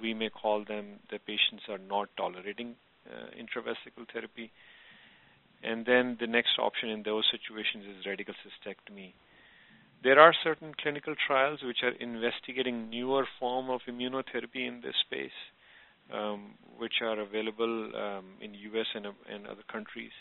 we 0.02 0.14
may 0.14 0.30
call 0.30 0.66
them 0.66 1.00
the 1.12 1.20
patients 1.20 1.64
are 1.70 1.78
not 1.78 2.10
tolerating 2.18 2.76
uh, 3.08 3.28
intravesical 3.38 4.10
therapy. 4.12 4.52
And 5.62 5.86
then 5.86 6.18
the 6.20 6.28
next 6.28 6.58
option 6.60 6.90
in 6.90 7.04
those 7.04 7.26
situations 7.32 7.86
is 7.86 8.06
radical 8.06 8.34
cystectomy. 8.44 9.14
There 10.04 10.20
are 10.20 10.34
certain 10.44 10.74
clinical 10.82 11.16
trials 11.28 11.60
which 11.64 11.84
are 11.84 11.96
investigating 12.00 12.90
newer 12.90 13.26
form 13.40 13.70
of 13.70 13.82
immunotherapy 13.88 14.68
in 14.68 14.82
this 14.84 14.96
space, 15.06 15.32
um, 16.12 16.56
which 16.78 17.02
are 17.02 17.20
available 17.20 17.92
um, 17.96 18.26
in 18.42 18.54
U.S. 18.54 18.88
And, 18.96 19.06
and, 19.06 19.48
other 19.48 19.64
countries, 19.72 20.12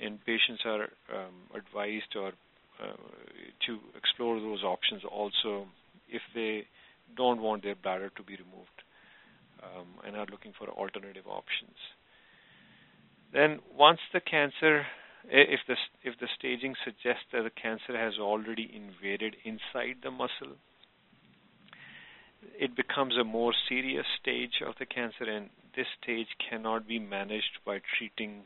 and 0.00 0.18
patients 0.24 0.62
are 0.64 0.82
um, 1.14 1.34
advised 1.54 2.16
or 2.16 2.32
uh, 2.82 2.96
to 3.66 3.78
explore 3.96 4.40
those 4.40 4.62
options 4.62 5.02
also 5.10 5.66
if 6.08 6.22
they 6.34 6.64
don't 7.16 7.40
want 7.40 7.62
their 7.62 7.74
bladder 7.74 8.10
to 8.16 8.22
be 8.22 8.36
removed 8.36 8.82
um, 9.62 9.86
and 10.06 10.16
are 10.16 10.26
looking 10.30 10.52
for 10.58 10.68
alternative 10.68 11.26
options. 11.26 11.76
Then 13.32 13.60
once 13.76 14.00
the 14.12 14.20
cancer, 14.20 14.86
if 15.24 15.60
the 15.68 15.76
if 16.02 16.18
the 16.20 16.28
staging 16.38 16.74
suggests 16.84 17.24
that 17.32 17.42
the 17.42 17.50
cancer 17.50 17.96
has 17.96 18.14
already 18.18 18.70
invaded 18.74 19.36
inside 19.44 20.02
the 20.02 20.10
muscle, 20.10 20.56
it 22.58 22.76
becomes 22.76 23.16
a 23.16 23.24
more 23.24 23.52
serious 23.68 24.06
stage 24.20 24.62
of 24.66 24.74
the 24.78 24.86
cancer, 24.86 25.24
and 25.24 25.50
this 25.76 25.86
stage 26.02 26.28
cannot 26.50 26.86
be 26.86 26.98
managed 26.98 27.58
by 27.64 27.80
treating, 27.98 28.42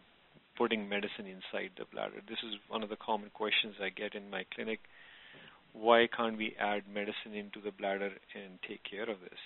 putting 0.56 0.88
medicine 0.88 1.26
inside 1.26 1.70
the 1.76 1.84
bladder. 1.92 2.22
This 2.28 2.38
is 2.46 2.58
one 2.68 2.82
of 2.82 2.88
the 2.88 2.96
common 2.96 3.30
questions 3.30 3.74
I 3.80 3.88
get 3.88 4.14
in 4.14 4.30
my 4.30 4.44
clinic. 4.54 4.80
Why 5.72 6.08
can't 6.14 6.38
we 6.38 6.56
add 6.58 6.84
medicine 6.92 7.34
into 7.34 7.60
the 7.60 7.70
bladder 7.72 8.12
and 8.34 8.58
take 8.66 8.82
care 8.84 9.08
of 9.10 9.20
this? 9.20 9.40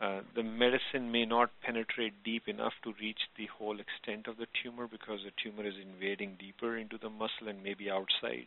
Uh, 0.00 0.20
the 0.34 0.42
medicine 0.42 1.10
may 1.10 1.24
not 1.24 1.50
penetrate 1.62 2.22
deep 2.22 2.48
enough 2.48 2.74
to 2.84 2.92
reach 3.00 3.20
the 3.38 3.46
whole 3.46 3.78
extent 3.80 4.26
of 4.26 4.36
the 4.36 4.46
tumor 4.62 4.86
because 4.86 5.20
the 5.24 5.32
tumor 5.42 5.66
is 5.66 5.74
invading 5.80 6.36
deeper 6.38 6.76
into 6.76 6.98
the 6.98 7.08
muscle 7.08 7.48
and 7.48 7.62
maybe 7.62 7.90
outside. 7.90 8.46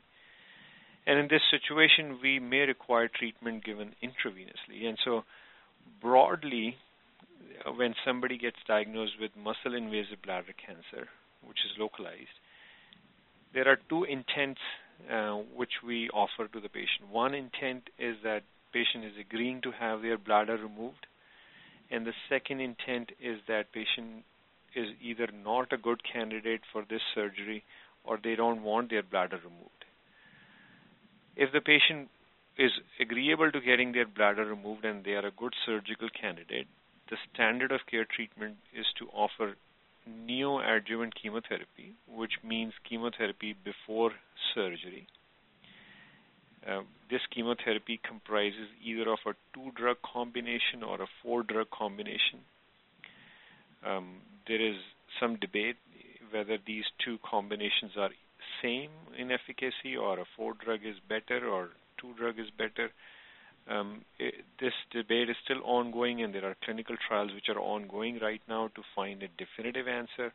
And 1.10 1.18
in 1.18 1.28
this 1.28 1.42
situation, 1.50 2.20
we 2.22 2.38
may 2.39 2.60
require 2.60 3.08
treatment 3.08 3.66
given 3.66 3.96
intravenously. 4.04 4.88
And 4.88 4.98
so, 5.04 5.24
broadly, 6.00 6.75
when 7.75 7.96
somebody 8.06 8.38
gets 8.38 8.58
diagnosed 8.68 9.13
with 9.20 9.32
muscle 9.36 9.74
invasive 9.75 10.22
bladder 10.24 10.54
cancer, 10.54 11.10
which 11.44 11.58
is 11.66 11.80
localized, 11.80 12.38
there 13.56 13.68
are 13.68 13.80
two 13.89 14.04
intents 14.04 14.62
uh, 15.12 15.38
which 15.56 15.82
we 15.84 16.10
offer 16.12 16.48
to 16.48 16.60
the 16.60 16.70
patient. 16.70 17.10
One 17.12 17.34
intent 17.34 17.89
is 17.98 18.18
that 18.24 18.44
patient 18.72 19.04
is 19.06 19.13
agreeing 19.20 19.62
to 19.62 19.72
have 19.72 20.04
their 20.04 20.20
bladder 20.20 20.58
removed 20.58 21.08
and 21.92 22.06
the 22.06 22.13
second 22.30 22.62
intent 22.62 23.12
is 23.20 23.39
that 23.48 23.72
patient 23.74 24.24
is 24.75 24.89
either 25.01 25.28
not 25.44 25.74
a 25.74 25.78
good 25.78 26.01
candidate 26.04 26.62
for 26.72 26.84
this 26.89 27.01
surgery 27.16 27.63
or 28.04 28.20
they 28.24 28.36
don't 28.36 28.62
want 28.62 28.89
their 28.89 29.04
bladder 29.04 29.39
removed. 29.44 29.78
If 31.39 31.53
the 31.53 31.62
patient 31.62 32.10
is 32.58 32.72
agreeable 33.00 33.50
to 33.50 33.62
getting 33.62 33.93
their 33.93 34.05
bladder 34.05 34.43
removed 34.43 34.84
and 34.84 35.05
they 35.05 35.12
are 35.12 35.25
a 35.25 35.31
good 35.31 35.53
surgical 35.65 36.10
candidate, 36.10 36.67
the 37.10 37.15
standard 37.34 37.72
of 37.72 37.79
care 37.89 38.03
treatment 38.03 38.58
is 38.77 38.86
to 38.98 39.08
offer 39.13 39.55
neoadjuvant 40.05 41.13
chemotherapy, 41.15 41.93
which 42.13 42.34
means 42.43 42.74
chemotherapy 42.84 43.55
before 43.63 44.12
surgery. 44.53 45.08
Uh, 46.67 46.81
this 47.10 47.22
chemotherapy 47.34 48.01
comprises 48.05 48.67
either 48.84 49.10
of 49.10 49.19
a 49.25 49.31
two-drug 49.53 49.96
combination 50.01 50.84
or 50.86 51.01
a 51.01 51.08
four-drug 51.24 51.67
combination. 51.72 52.43
Um, 53.88 54.17
there 54.46 54.62
is 54.62 54.75
some 55.22 55.38
debate 55.38 55.77
whether 56.31 56.58
these 56.67 56.84
two 57.03 57.17
combinations 57.24 57.93
are 57.98 58.10
same 58.62 58.92
in 59.18 59.32
efficacy 59.32 59.96
or 60.00 60.20
a 60.20 60.25
four-drug 60.36 60.80
is 60.86 60.96
better 61.08 61.48
or 61.48 61.70
two-drug 62.00 62.39
is 62.39 62.50
better. 62.58 62.89
Um, 63.70 64.01
it, 64.18 64.34
this 64.60 64.74
debate 64.92 65.30
is 65.30 65.36
still 65.44 65.62
ongoing, 65.63 66.24
and 66.24 66.34
there 66.34 66.46
are 66.46 66.56
clinical 66.63 66.96
trials 67.08 67.32
which 67.34 67.50
are 67.50 67.60
ongoing 67.60 68.20
right 68.20 68.42
now 68.48 68.70
to 68.75 68.82
find 68.96 69.22
a 69.22 69.28
definitive 69.38 69.88
answer. 69.88 70.34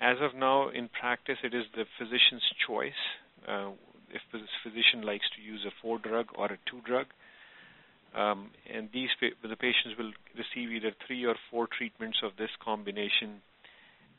As 0.00 0.16
of 0.20 0.34
now, 0.34 0.68
in 0.68 0.88
practice, 0.88 1.38
it 1.42 1.54
is 1.54 1.64
the 1.74 1.84
physician's 1.98 2.46
choice 2.66 3.02
uh, 3.48 3.70
if 4.12 4.22
the 4.32 4.40
physician 4.62 5.02
likes 5.02 5.26
to 5.36 5.42
use 5.42 5.64
a 5.66 5.72
four 5.82 5.98
drug 5.98 6.26
or 6.34 6.46
a 6.46 6.58
two 6.70 6.80
drug. 6.84 7.06
Um, 8.14 8.50
and 8.72 8.88
these 8.92 9.10
the 9.20 9.56
patients 9.56 9.94
will 9.96 10.12
receive 10.34 10.72
either 10.72 10.92
three 11.06 11.24
or 11.26 11.36
four 11.50 11.68
treatments 11.68 12.18
of 12.24 12.32
this 12.38 12.50
combination, 12.62 13.40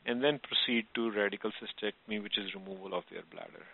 and 0.06 0.22
then 0.22 0.40
proceed 0.42 0.86
to 0.94 1.10
radical 1.10 1.50
cystectomy, 1.52 2.22
which 2.22 2.38
is 2.38 2.54
removal 2.54 2.94
of 2.94 3.04
their 3.10 3.22
bladder. 3.30 3.66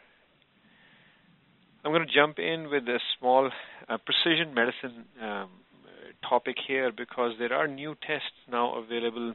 I'm 1.84 1.92
going 1.92 2.06
to 2.06 2.12
jump 2.12 2.38
in 2.38 2.68
with 2.70 2.84
a 2.88 2.98
small 3.18 3.50
uh, 3.88 3.98
precision 4.04 4.52
medicine 4.52 5.04
um, 5.22 5.48
topic 6.28 6.56
here 6.66 6.92
because 6.92 7.32
there 7.38 7.52
are 7.52 7.66
new 7.66 7.94
tests 8.06 8.36
now 8.50 8.74
available 8.74 9.34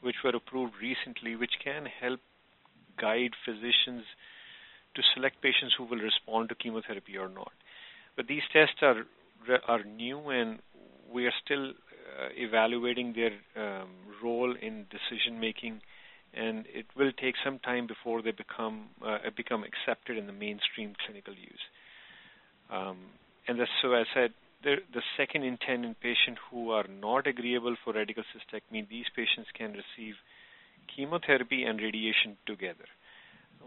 which 0.00 0.16
were 0.22 0.34
approved 0.34 0.74
recently, 0.80 1.36
which 1.36 1.54
can 1.62 1.86
help 2.00 2.20
guide 3.00 3.32
physicians 3.44 4.04
to 4.94 5.02
select 5.14 5.42
patients 5.42 5.74
who 5.76 5.84
will 5.84 5.98
respond 5.98 6.48
to 6.48 6.54
chemotherapy 6.54 7.16
or 7.16 7.28
not. 7.28 7.52
But 8.16 8.26
these 8.26 8.42
tests 8.52 8.76
are 8.82 9.04
are 9.68 9.84
new, 9.84 10.30
and 10.30 10.60
we 11.12 11.26
are 11.26 11.32
still 11.44 11.72
evaluating 12.36 13.14
their 13.14 13.32
um, 13.56 13.88
role 14.22 14.54
in 14.54 14.86
decision 14.90 15.40
making, 15.40 15.80
and 16.32 16.66
it 16.72 16.86
will 16.96 17.12
take 17.12 17.34
some 17.44 17.58
time 17.60 17.86
before 17.86 18.22
they 18.22 18.32
become 18.32 18.86
uh, 19.04 19.18
become 19.36 19.64
accepted 19.64 20.16
in 20.16 20.26
the 20.26 20.32
mainstream 20.32 20.94
clinical 21.04 21.34
use. 21.34 21.64
Um, 22.70 22.98
and 23.46 23.58
so, 23.82 23.92
as 23.92 24.06
I 24.12 24.14
said, 24.14 24.30
the, 24.62 24.76
the 24.92 25.02
second 25.16 25.44
intent 25.44 25.84
in 25.84 25.94
patients 25.94 26.40
who 26.50 26.70
are 26.70 26.86
not 26.88 27.26
agreeable 27.26 27.76
for 27.84 27.92
radical 27.92 28.24
cystectomy, 28.32 28.88
these 28.88 29.06
patients 29.14 29.50
can 29.56 29.72
receive 29.72 30.14
chemotherapy 30.96 31.64
and 31.64 31.78
radiation 31.80 32.36
together 32.46 32.86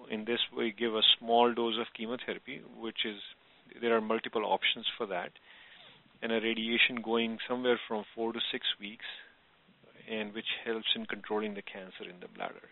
in 0.09 0.25
this 0.25 0.39
we 0.55 0.71
give 0.71 0.95
a 0.95 1.01
small 1.17 1.53
dose 1.53 1.77
of 1.79 1.87
chemotherapy, 1.95 2.61
which 2.79 3.05
is 3.05 3.17
there 3.81 3.95
are 3.95 4.01
multiple 4.01 4.45
options 4.45 4.85
for 4.97 5.05
that, 5.07 5.31
and 6.21 6.31
a 6.31 6.41
radiation 6.41 7.01
going 7.03 7.37
somewhere 7.47 7.79
from 7.87 8.03
four 8.15 8.33
to 8.33 8.39
six 8.51 8.65
weeks, 8.79 9.05
and 10.09 10.33
which 10.33 10.47
helps 10.65 10.87
in 10.95 11.05
controlling 11.05 11.53
the 11.53 11.61
cancer 11.61 12.03
in 12.03 12.19
the 12.19 12.27
bladder. 12.27 12.69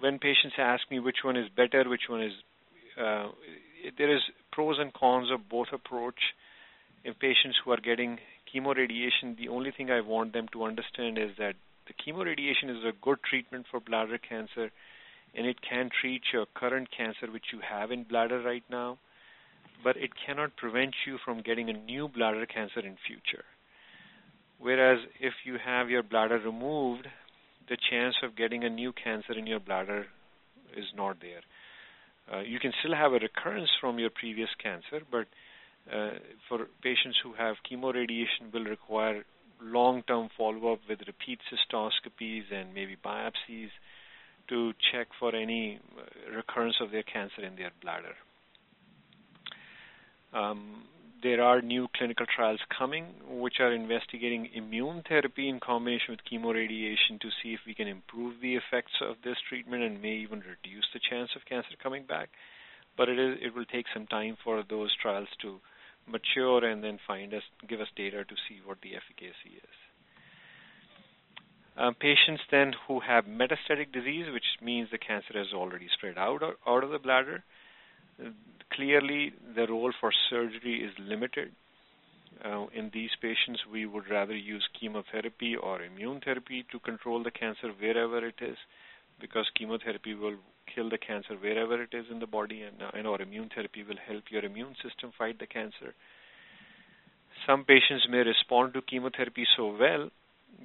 When 0.00 0.18
patients 0.18 0.54
ask 0.58 0.82
me 0.90 1.00
which 1.00 1.24
one 1.24 1.36
is 1.36 1.48
better, 1.54 1.88
which 1.88 2.08
one 2.08 2.22
is 2.22 2.32
uh, 2.98 3.28
there 3.96 4.14
is 4.14 4.22
pros 4.52 4.76
and 4.78 4.92
cons 4.92 5.30
of 5.30 5.48
both 5.48 5.68
approach. 5.72 6.18
In 7.04 7.14
patients 7.14 7.56
who 7.64 7.70
are 7.70 7.80
getting 7.80 8.18
chemoradiation, 8.52 9.36
the 9.36 9.48
only 9.48 9.70
thing 9.70 9.90
I 9.90 10.00
want 10.00 10.32
them 10.32 10.48
to 10.52 10.64
understand 10.64 11.16
is 11.18 11.30
that 11.38 11.54
the 11.86 11.94
chemoradiation 11.94 12.70
is 12.70 12.84
a 12.84 12.92
good 13.00 13.18
treatment 13.22 13.66
for 13.70 13.80
bladder 13.80 14.18
cancer 14.18 14.70
and 15.34 15.46
it 15.46 15.56
can 15.62 15.90
treat 16.00 16.22
your 16.32 16.46
current 16.54 16.88
cancer 16.96 17.30
which 17.30 17.52
you 17.52 17.60
have 17.60 17.90
in 17.90 18.02
bladder 18.02 18.40
right 18.40 18.64
now, 18.70 18.98
but 19.82 19.96
it 19.96 20.10
cannot 20.26 20.56
prevent 20.56 20.94
you 21.06 21.18
from 21.24 21.42
getting 21.42 21.68
a 21.70 21.72
new 21.72 22.08
bladder 22.08 22.46
cancer 22.46 22.80
in 22.80 22.96
future. 23.06 23.44
Whereas 24.58 24.98
if 25.20 25.34
you 25.44 25.56
have 25.64 25.88
your 25.88 26.02
bladder 26.02 26.38
removed, 26.38 27.06
the 27.68 27.76
chance 27.90 28.16
of 28.22 28.36
getting 28.36 28.64
a 28.64 28.70
new 28.70 28.92
cancer 28.92 29.32
in 29.32 29.46
your 29.46 29.60
bladder 29.60 30.06
is 30.76 30.86
not 30.96 31.18
there. 31.20 31.42
Uh, 32.32 32.42
you 32.42 32.58
can 32.58 32.72
still 32.80 32.94
have 32.94 33.12
a 33.12 33.18
recurrence 33.18 33.70
from 33.80 33.98
your 33.98 34.10
previous 34.10 34.48
cancer, 34.62 35.04
but 35.10 35.26
uh, 35.92 36.18
for 36.48 36.66
patients 36.82 37.18
who 37.22 37.32
have 37.34 37.56
chemoradiation 37.70 38.52
will 38.52 38.64
require 38.64 39.24
long-term 39.62 40.28
follow-up 40.36 40.80
with 40.88 41.00
repeat 41.06 41.38
cystoscopies 41.50 42.52
and 42.52 42.74
maybe 42.74 42.96
biopsies 43.04 43.70
to 44.48 44.72
check 44.92 45.08
for 45.18 45.34
any 45.34 45.78
uh, 45.96 46.36
recurrence 46.36 46.76
of 46.80 46.90
their 46.90 47.02
cancer 47.02 47.44
in 47.44 47.56
their 47.56 47.70
bladder. 47.82 48.14
Um, 50.32 50.84
there 51.22 51.42
are 51.42 51.60
new 51.60 51.88
clinical 51.96 52.26
trials 52.26 52.60
coming 52.76 53.06
which 53.28 53.60
are 53.60 53.72
investigating 53.72 54.50
immune 54.54 55.02
therapy 55.08 55.48
in 55.48 55.58
combination 55.58 56.10
with 56.10 56.20
chemoradiation 56.30 57.20
to 57.20 57.28
see 57.42 57.54
if 57.54 57.60
we 57.66 57.74
can 57.74 57.88
improve 57.88 58.40
the 58.40 58.54
effects 58.54 58.92
of 59.02 59.16
this 59.24 59.36
treatment 59.48 59.82
and 59.82 60.00
may 60.00 60.14
even 60.14 60.40
reduce 60.40 60.86
the 60.92 61.00
chance 61.10 61.30
of 61.34 61.44
cancer 61.44 61.70
coming 61.82 62.04
back. 62.04 62.28
But 62.96 63.08
it 63.08 63.18
is 63.18 63.38
it 63.42 63.54
will 63.54 63.64
take 63.64 63.86
some 63.92 64.06
time 64.06 64.36
for 64.44 64.62
those 64.68 64.94
trials 65.00 65.28
to 65.42 65.58
mature 66.06 66.64
and 66.64 66.82
then 66.82 66.98
find 67.06 67.34
us 67.34 67.42
give 67.68 67.80
us 67.80 67.88
data 67.96 68.24
to 68.24 68.34
see 68.48 68.60
what 68.64 68.78
the 68.82 68.94
efficacy 68.94 69.56
is. 69.56 69.76
Um, 71.76 71.94
patients 71.94 72.42
then 72.50 72.74
who 72.86 73.00
have 73.00 73.24
metastatic 73.26 73.92
disease, 73.92 74.26
which 74.32 74.58
means 74.60 74.88
the 74.90 74.98
cancer 74.98 75.34
has 75.34 75.52
already 75.54 75.88
spread 75.96 76.18
out 76.18 76.42
out 76.66 76.84
of 76.84 76.90
the 76.90 76.98
bladder, 76.98 77.44
clearly 78.72 79.32
the 79.54 79.66
role 79.66 79.92
for 80.00 80.12
surgery 80.30 80.84
is 80.84 80.92
limited. 80.98 81.52
Uh, 82.44 82.66
in 82.72 82.90
these 82.92 83.10
patients, 83.20 83.60
we 83.72 83.84
would 83.86 84.08
rather 84.10 84.36
use 84.36 84.68
chemotherapy 84.78 85.56
or 85.56 85.82
immune 85.82 86.20
therapy 86.24 86.64
to 86.70 86.78
control 86.78 87.22
the 87.22 87.30
cancer 87.30 87.72
wherever 87.80 88.24
it 88.24 88.36
is, 88.40 88.56
because 89.20 89.46
chemotherapy 89.56 90.14
will 90.14 90.36
kill 90.72 90.88
the 90.88 90.98
cancer 90.98 91.34
wherever 91.34 91.82
it 91.82 91.92
is 91.92 92.04
in 92.10 92.20
the 92.20 92.26
body, 92.26 92.62
and, 92.62 92.80
uh, 92.80 92.90
and 92.94 93.06
our 93.06 93.20
immune 93.20 93.50
therapy 93.52 93.82
will 93.82 93.96
help 94.06 94.24
your 94.30 94.44
immune 94.44 94.76
system 94.82 95.10
fight 95.18 95.38
the 95.40 95.46
cancer. 95.46 95.94
Some 97.46 97.64
patients 97.64 98.06
may 98.08 98.18
respond 98.18 98.74
to 98.74 98.82
chemotherapy 98.82 99.46
so 99.56 99.74
well 99.76 100.10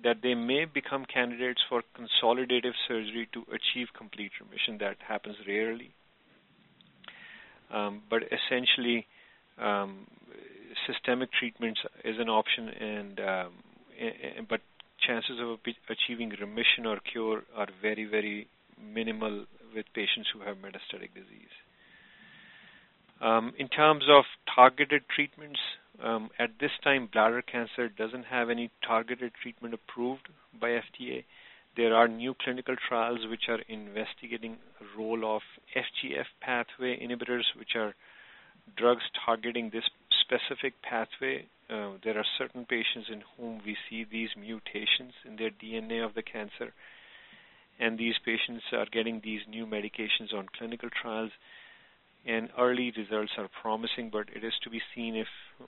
that 0.04 0.18
they 0.22 0.36
may 0.36 0.66
become 0.66 1.06
candidates 1.06 1.62
for 1.70 1.82
consolidative 1.98 2.74
surgery 2.88 3.28
to 3.34 3.46
achieve 3.52 3.88
complete 3.98 4.32
remission. 4.42 4.78
That 4.80 4.98
happens 5.08 5.38
rarely. 5.48 5.94
Um, 7.74 8.04
but 8.10 8.22
essentially, 8.24 9.08
um, 9.58 10.06
systemic 10.88 11.30
treatments 11.38 11.80
is 12.06 12.16
an 12.20 12.30
option, 12.30 12.70
and 12.70 13.20
um, 13.20 13.52
but 14.50 14.62
chances 15.06 15.40
of 15.42 15.58
achieving 15.90 16.30
remission 16.40 16.86
or 16.86 17.00
cure 17.12 17.44
are 17.56 17.68
very, 17.82 18.06
very 18.06 18.48
minimal 18.82 19.46
with 19.76 19.86
patients 19.94 20.30
who 20.34 20.40
have 20.42 20.58
metastatic 20.58 21.14
disease. 21.14 21.54
Um, 23.22 23.54
in 23.58 23.68
terms 23.70 24.04
of 24.10 24.26
targeted 24.54 25.04
treatments, 25.14 25.60
um, 26.04 26.30
at 26.40 26.52
this 26.60 26.72
time, 26.84 27.10
bladder 27.12 27.42
cancer 27.42 27.88
doesn't 27.90 28.26
have 28.26 28.50
any 28.50 28.70
targeted 28.86 29.32
treatment 29.42 29.74
approved 29.74 30.28
by 30.60 30.70
FDA. 30.70 31.24
There 31.76 31.96
are 31.96 32.08
new 32.08 32.36
clinical 32.40 32.76
trials 32.88 33.22
which 33.28 33.50
are 33.50 33.60
investigating 33.68 34.58
role 34.96 35.36
of 35.36 35.42
FGF 35.76 36.26
pathway 36.40 37.00
inhibitors, 37.00 37.46
which 37.58 37.76
are 37.76 37.96
drugs 38.78 39.04
targeting 39.26 39.72
this 39.72 39.90
specific 40.22 40.74
pathway. 40.84 41.48
Uh, 41.70 41.94
there 42.04 42.18
are 42.18 42.26
certain 42.38 42.66
patients 42.66 43.10
in 43.12 43.24
whom 43.36 43.60
we 43.66 43.76
see 43.90 44.06
these 44.10 44.30
mutations 44.38 45.14
in 45.26 45.36
their 45.36 45.50
DNA 45.50 46.06
of 46.06 46.14
the 46.14 46.22
cancer, 46.22 46.74
and 47.80 47.98
these 47.98 48.16
patients 48.24 48.64
are 48.72 48.86
getting 48.92 49.22
these 49.24 49.42
new 49.50 49.66
medications 49.66 50.32
on 50.36 50.46
clinical 50.56 50.90
trials. 51.02 51.32
And 52.26 52.50
early 52.58 52.94
results 52.96 53.34
are 53.38 53.50
promising, 53.62 54.10
but 54.10 54.28
it 54.34 54.46
is 54.46 54.54
to 54.64 54.70
be 54.70 54.80
seen 54.96 55.16
if 55.16 55.28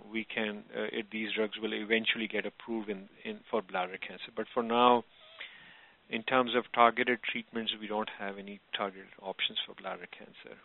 we 0.10 0.24
can, 0.24 0.64
uh, 0.74 0.88
if 0.94 1.10
these 1.10 1.34
drugs 1.36 1.58
will 1.62 1.74
eventually 1.74 2.28
get 2.28 2.46
approved 2.46 2.90
in, 2.90 3.10
in 3.26 3.40
for 3.52 3.62
bladder 3.62 3.98
cancer. 3.98 4.32
But 4.34 4.46
for 4.54 4.64
now, 4.64 5.04
in 6.10 6.24
terms 6.24 6.52
of 6.56 6.64
targeted 6.74 7.20
treatments, 7.32 7.74
we 7.80 7.88
don't 7.88 8.10
have 8.20 8.38
any 8.38 8.60
targeted 8.78 9.08
options 9.22 9.58
for 9.66 9.74
bladder 9.82 10.08
cancer. 10.18 10.58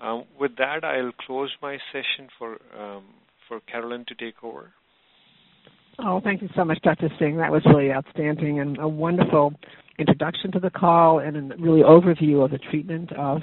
Um, 0.00 0.24
with 0.38 0.56
that, 0.58 0.84
I'll 0.84 1.12
close 1.26 1.50
my 1.60 1.78
session 1.92 2.28
for 2.38 2.58
um, 2.78 3.04
for 3.48 3.60
Carolyn 3.60 4.04
to 4.08 4.14
take 4.14 4.44
over. 4.44 4.72
Oh, 6.00 6.20
thank 6.22 6.42
you 6.42 6.48
so 6.54 6.64
much, 6.64 6.80
Dr. 6.82 7.08
Singh. 7.18 7.38
That 7.38 7.50
was 7.50 7.62
really 7.66 7.90
outstanding 7.90 8.60
and 8.60 8.78
a 8.78 8.86
wonderful 8.86 9.52
introduction 9.98 10.52
to 10.52 10.60
the 10.60 10.70
call 10.70 11.18
and 11.18 11.52
a 11.52 11.56
really 11.56 11.82
overview 11.82 12.44
of 12.44 12.52
the 12.52 12.58
treatment 12.58 13.10
of 13.12 13.42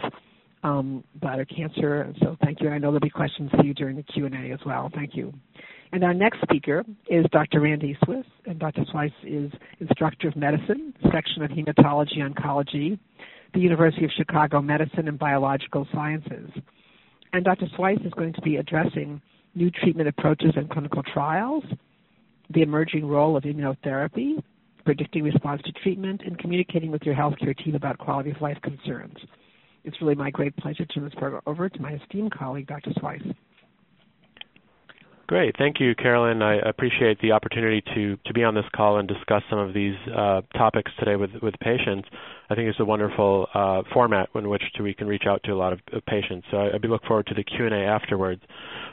um, 0.63 1.04
bladder 1.15 1.43
cancer. 1.43 2.13
So 2.21 2.38
thank 2.41 2.62
you. 2.62 2.67
And 2.67 2.76
I 2.76 2.78
know 2.78 2.88
there'll 2.88 3.02
be 3.02 3.10
questions 3.10 3.52
for 3.52 3.63
you 3.65 3.74
during 3.74 3.98
the 3.98 4.04
Q&A 4.04 4.54
as 4.54 4.60
well. 4.65 4.89
Thank 4.93 5.15
you. 5.15 5.34
And 5.95 6.03
our 6.03 6.13
next 6.13 6.41
speaker 6.41 6.84
is 7.08 7.25
Dr. 7.31 7.62
Randy 7.62 7.97
Sweis, 8.03 8.25
and 8.45 8.60
Dr. 8.60 8.84
Sweis 8.93 9.13
is 9.23 9.49
Instructor 9.79 10.27
of 10.27 10.36
Medicine, 10.36 10.93
Section 11.10 11.41
of 11.41 11.51
Hematology 11.51 12.17
Oncology, 12.17 12.99
the 13.53 13.62
University 13.62 14.03
of 14.03 14.12
Chicago 14.12 14.62
Medicine 14.62 15.08
and 15.08 15.17
Biological 15.17 15.88
Sciences. 15.93 16.49
And 17.31 17.45
Dr. 17.45 17.67
Sweis 17.77 18.05
is 18.05 18.12
going 18.12 18.34
to 18.34 18.41
be 18.41 18.58
addressing 18.58 19.21
new 19.55 19.71
treatment 19.71 20.10
approaches 20.10 20.51
and 20.58 20.69
clinical 20.69 21.01
trials, 21.01 21.63
the 22.49 22.62
emerging 22.62 23.08
role 23.08 23.38
of 23.38 23.45
immunotherapy, 23.45 24.43
predicting 24.84 25.23
response 25.23 25.62
to 25.63 25.71
treatment, 25.81 26.23
and 26.25 26.38
communicating 26.38 26.91
with 26.91 27.03
your 27.03 27.15
healthcare 27.15 27.58
team 27.58 27.73
about 27.73 27.99
quality 27.99 28.31
of 28.31 28.41
life 28.41 28.58
concerns. 28.63 29.15
It's 29.86 30.01
really 30.01 30.15
my 30.15 30.29
great 30.29 30.58
pleasure 30.58 30.84
to 30.84 30.93
turn 30.93 31.05
this 31.05 31.15
program 31.15 31.41
over 31.47 31.69
to 31.69 31.81
my 31.81 31.93
esteemed 31.93 32.34
colleague, 32.34 32.67
Dr. 32.67 32.89
Sweis. 33.01 33.34
Great. 35.27 35.55
Thank 35.57 35.79
you, 35.79 35.95
Carolyn. 35.95 36.43
I 36.43 36.57
appreciate 36.57 37.19
the 37.19 37.31
opportunity 37.31 37.81
to, 37.95 38.15
to 38.27 38.33
be 38.33 38.43
on 38.43 38.53
this 38.53 38.65
call 38.75 38.99
and 38.99 39.07
discuss 39.07 39.41
some 39.49 39.57
of 39.57 39.73
these 39.73 39.95
uh, 40.15 40.41
topics 40.55 40.91
today 40.99 41.15
with, 41.15 41.31
with 41.41 41.55
patients. 41.59 42.07
I 42.47 42.53
think 42.53 42.69
it's 42.69 42.79
a 42.79 42.85
wonderful 42.85 43.47
uh, 43.51 43.81
format 43.91 44.29
in 44.35 44.49
which 44.49 44.61
to, 44.75 44.83
we 44.83 44.93
can 44.93 45.07
reach 45.07 45.23
out 45.27 45.41
to 45.45 45.51
a 45.51 45.55
lot 45.55 45.73
of, 45.73 45.79
of 45.93 46.05
patients. 46.05 46.45
So 46.51 46.57
I, 46.57 46.67
I 46.67 46.88
look 46.88 47.03
forward 47.05 47.25
to 47.27 47.33
the 47.33 47.43
Q&A 47.43 47.73
afterwards. 47.73 48.43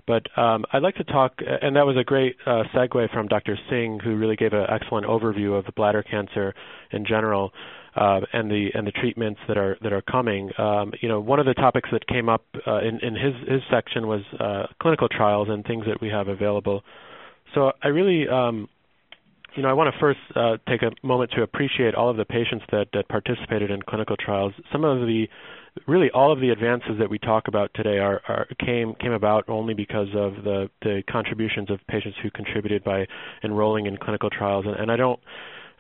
But 0.07 0.27
um, 0.39 0.65
I'd 0.73 0.83
like 0.83 0.95
to 0.97 1.05
talk, 1.05 1.35
and 1.61 1.77
that 1.77 1.85
was 1.85 1.99
a 1.99 2.05
great 2.05 2.37
uh, 2.47 2.63
segue 2.75 3.13
from 3.13 3.29
Dr. 3.29 3.59
Singh, 3.69 4.01
who 4.03 4.17
really 4.17 4.37
gave 4.37 4.55
an 4.55 4.65
excellent 4.71 5.07
overview 5.07 5.59
of 5.59 5.67
bladder 5.75 6.03
cancer 6.03 6.55
in 6.93 7.05
general 7.05 7.53
and 7.95 8.51
the 8.51 8.71
and 8.75 8.87
the 8.87 8.93
treatments 8.93 9.41
that 9.49 9.57
are 9.57 9.77
that 9.83 9.93
are 9.93 10.03
coming. 10.03 10.51
Um, 10.59 10.93
you 11.01 11.09
know, 11.09 11.21
one 11.21 11.39
of 11.39 11.47
the 11.47 11.55
topics 11.55 11.89
that 11.93 12.07
came 12.07 12.29
up 12.29 12.45
uh, 12.67 12.81
in 12.81 13.15
his 13.15 13.35
his 13.49 13.61
section 13.71 14.07
was 14.07 14.23
uh, 14.39 14.67
clinical 14.81 15.09
trials 15.09 15.49
and 15.51 15.65
things 15.65 15.85
that 15.87 16.01
we 16.01 16.09
have 16.09 16.29
available. 16.29 16.83
So 17.55 17.73
I 17.83 17.89
really 17.89 18.29
um, 18.29 18.69
you 19.57 19.63
know, 19.63 19.69
I 19.69 19.73
want 19.73 19.93
to 19.93 20.01
first 20.01 20.21
uh, 20.35 20.57
take 20.69 20.83
a 20.83 20.91
moment 21.07 21.33
to 21.33 21.43
appreciate 21.43 21.95
all 21.95 22.09
of 22.09 22.17
the 22.17 22.25
patients 22.25 22.65
that, 22.71 22.87
that 22.95 23.09
participated 23.09 23.71
in 23.71 23.83
clinical 23.83 24.17
trials. 24.17 24.53
Some 24.73 24.85
of 24.85 25.01
the, 25.01 25.27
really 25.87 26.11
all 26.11 26.33
of 26.33 26.41
the 26.41 26.51
advances 26.51 26.93
that 26.99 27.11
we 27.11 27.19
talk 27.19 27.49
about 27.49 27.71
today 27.75 27.99
came 28.65 28.95
came 28.95 29.13
about 29.13 29.49
only 29.49 29.75
because 29.75 30.09
of 30.15 30.45
the 30.45 30.69
the 30.83 31.03
contributions 31.11 31.71
of 31.71 31.81
patients 31.89 32.17
who 32.23 32.31
contributed 32.31 32.85
by 32.85 33.07
enrolling 33.43 33.87
in 33.87 33.97
clinical 33.97 34.31
trials. 34.31 34.67
And 34.67 34.91
I 34.91 34.97
don't 34.97 35.21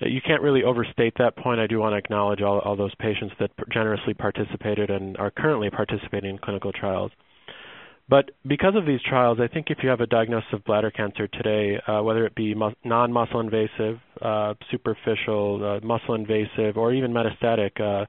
you 0.08 0.20
can't 0.20 0.42
really 0.42 0.62
overstate 0.62 1.14
that 1.18 1.36
point. 1.36 1.60
I 1.60 1.66
do 1.66 1.78
want 1.78 1.92
to 1.92 1.98
acknowledge 1.98 2.42
all, 2.42 2.58
all 2.60 2.76
those 2.76 2.94
patients 2.96 3.34
that 3.40 3.50
generously 3.70 4.14
participated 4.14 4.90
and 4.90 5.16
are 5.16 5.30
currently 5.30 5.70
participating 5.70 6.30
in 6.30 6.38
clinical 6.38 6.72
trials. 6.72 7.12
But 8.08 8.32
because 8.46 8.74
of 8.76 8.84
these 8.84 9.00
trials, 9.08 9.38
I 9.40 9.48
think 9.48 9.68
if 9.70 9.78
you 9.82 9.88
have 9.88 10.00
a 10.00 10.06
diagnosis 10.06 10.48
of 10.52 10.64
bladder 10.64 10.90
cancer 10.90 11.28
today, 11.28 11.80
uh, 11.86 12.02
whether 12.02 12.26
it 12.26 12.34
be 12.34 12.54
mu- 12.54 12.74
non-muscle 12.84 13.40
invasive, 13.40 14.00
uh, 14.20 14.54
superficial, 14.70 15.64
uh, 15.64 15.86
muscle 15.86 16.14
invasive, 16.14 16.76
or 16.76 16.92
even 16.92 17.12
metastatic, 17.12 17.80
uh, 17.80 18.04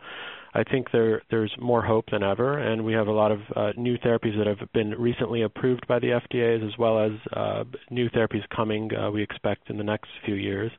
I 0.55 0.63
think 0.63 0.91
there, 0.91 1.21
there's 1.31 1.55
more 1.59 1.81
hope 1.81 2.05
than 2.11 2.21
ever, 2.21 2.59
and 2.59 2.83
we 2.83 2.93
have 2.93 3.07
a 3.07 3.11
lot 3.11 3.31
of 3.31 3.39
uh, 3.55 3.71
new 3.77 3.97
therapies 3.99 4.37
that 4.37 4.45
have 4.45 4.59
been 4.73 4.91
recently 4.91 5.43
approved 5.43 5.87
by 5.87 5.99
the 5.99 6.07
FDA, 6.07 6.63
as 6.63 6.77
well 6.77 6.99
as 6.99 7.11
uh, 7.33 7.63
new 7.89 8.09
therapies 8.09 8.47
coming. 8.55 8.89
we 9.13 9.23
expect 9.23 9.69
in 9.69 9.77
the 9.77 9.83
next 9.83 10.09
few 10.25 10.35
years. 10.35 10.71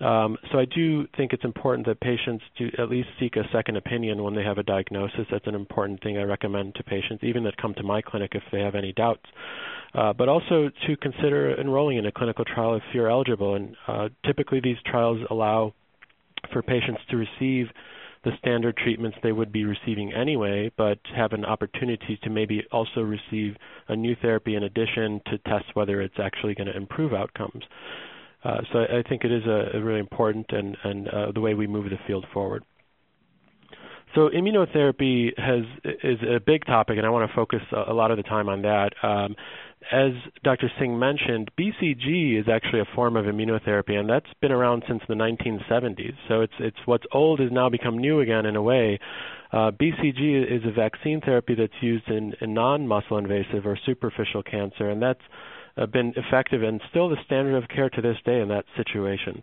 Um, 0.00 0.36
so 0.50 0.58
I 0.58 0.64
do 0.64 1.06
think 1.16 1.32
it's 1.32 1.44
important 1.44 1.86
that 1.86 2.00
patients 2.00 2.44
do 2.58 2.68
at 2.78 2.90
least 2.90 3.08
seek 3.20 3.36
a 3.36 3.44
second 3.52 3.76
opinion 3.76 4.22
when 4.22 4.34
they 4.34 4.42
have 4.42 4.58
a 4.58 4.62
diagnosis. 4.62 5.26
That's 5.30 5.46
an 5.46 5.54
important 5.54 6.02
thing 6.02 6.18
I 6.18 6.22
recommend 6.22 6.74
to 6.76 6.82
patients, 6.82 7.22
even 7.22 7.44
that 7.44 7.56
come 7.56 7.74
to 7.74 7.84
my 7.84 8.02
clinic 8.02 8.32
if 8.34 8.42
they 8.50 8.60
have 8.60 8.74
any 8.74 8.92
doubts. 8.92 9.24
Uh, 9.94 10.12
but 10.12 10.28
also 10.28 10.70
to 10.86 10.96
consider 10.96 11.58
enrolling 11.60 11.98
in 11.98 12.06
a 12.06 12.12
clinical 12.12 12.44
trial 12.44 12.74
if 12.74 12.82
you're 12.92 13.08
eligible. 13.08 13.54
And 13.54 13.76
uh, 13.86 14.08
typically 14.26 14.60
these 14.60 14.78
trials 14.84 15.20
allow 15.30 15.72
for 16.52 16.62
patients 16.62 17.00
to 17.10 17.16
receive 17.16 17.68
the 18.24 18.32
standard 18.38 18.76
treatments 18.76 19.16
they 19.22 19.32
would 19.32 19.52
be 19.52 19.64
receiving 19.64 20.12
anyway, 20.12 20.72
but 20.76 20.98
have 21.14 21.32
an 21.32 21.44
opportunity 21.44 22.18
to 22.22 22.30
maybe 22.30 22.64
also 22.72 23.00
receive 23.02 23.54
a 23.88 23.94
new 23.94 24.16
therapy 24.20 24.56
in 24.56 24.64
addition 24.64 25.20
to 25.26 25.38
test 25.38 25.66
whether 25.74 26.00
it's 26.00 26.18
actually 26.18 26.54
going 26.54 26.66
to 26.66 26.76
improve 26.76 27.12
outcomes. 27.12 27.62
Uh, 28.44 28.60
so 28.72 28.78
I, 28.80 29.02
think 29.08 29.24
it 29.24 29.32
is 29.32 29.44
a, 29.46 29.80
really 29.80 30.00
important 30.00 30.46
and, 30.52 31.08
uh, 31.08 31.32
the 31.32 31.40
way 31.40 31.54
we 31.54 31.66
move 31.66 31.88
the 31.88 31.98
field 32.06 32.26
forward. 32.32 32.62
So 34.14 34.28
immunotherapy 34.28 35.36
has 35.36 35.64
is 36.04 36.18
a 36.22 36.38
big 36.38 36.64
topic, 36.66 36.98
and 36.98 37.06
I 37.06 37.10
want 37.10 37.28
to 37.28 37.34
focus 37.34 37.60
a, 37.72 37.92
lot 37.92 38.12
of 38.12 38.16
the 38.16 38.22
time 38.22 38.48
on 38.48 38.62
that. 38.62 38.90
Um, 39.02 39.34
as 39.90 40.12
Dr. 40.44 40.70
Singh 40.78 40.98
mentioned, 40.98 41.50
BCG 41.58 42.40
is 42.40 42.46
actually 42.48 42.80
a 42.80 42.94
form 42.94 43.16
of 43.16 43.26
immunotherapy, 43.26 43.92
and 43.92 44.08
that's 44.08 44.32
been 44.40 44.52
around 44.52 44.84
since 44.86 45.02
the 45.08 45.14
1970s. 45.14 46.14
So 46.28 46.42
it's 46.42 46.52
it's 46.60 46.76
what's 46.84 47.04
old 47.12 47.40
has 47.40 47.50
now 47.50 47.68
become 47.68 47.98
new 47.98 48.20
again 48.20 48.46
in 48.46 48.54
a 48.54 48.62
way. 48.62 49.00
Uh, 49.52 49.70
BCG 49.72 50.44
is 50.50 50.62
a 50.64 50.72
vaccine 50.72 51.20
therapy 51.20 51.54
that's 51.54 51.72
used 51.80 52.08
in, 52.08 52.34
non-muscle 52.40 53.18
invasive 53.18 53.66
or 53.66 53.78
superficial 53.84 54.42
cancer, 54.42 54.90
and 54.90 55.02
that's 55.02 55.20
been 55.92 56.14
effective 56.16 56.62
and 56.62 56.80
still 56.90 57.08
the 57.08 57.16
standard 57.24 57.56
of 57.56 57.68
care 57.68 57.90
to 57.90 58.00
this 58.00 58.16
day 58.24 58.40
in 58.40 58.48
that 58.48 58.64
situation. 58.76 59.42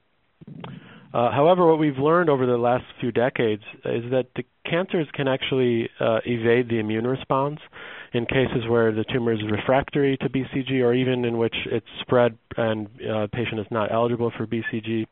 Uh, 1.14 1.30
however, 1.30 1.68
what 1.68 1.78
we've 1.78 1.98
learned 1.98 2.30
over 2.30 2.46
the 2.46 2.58
last 2.58 2.86
few 3.02 3.12
decades 3.12 3.64
is 3.84 4.10
that 4.12 4.28
the 4.36 4.44
cancers 4.70 5.08
can 5.14 5.28
actually 5.28 5.90
uh, 6.00 6.20
evade 6.26 6.70
the 6.70 6.80
immune 6.80 7.06
response 7.06 7.60
in 8.14 8.26
cases 8.26 8.68
where 8.70 8.94
the 8.94 9.04
tumor 9.12 9.34
is 9.34 9.40
refractory 9.50 10.18
to 10.18 10.30
BCG 10.30 10.82
or 10.82 10.94
even 10.94 11.26
in 11.26 11.38
which 11.38 11.56
it's 11.66 11.86
spread 12.00 12.38
and 12.56 12.88
uh, 13.10 13.28
patient 13.34 13.60
is 13.60 13.68
not 13.72 13.92
eligible 13.92 14.32
for 14.38 14.48
BCG. 14.48 15.06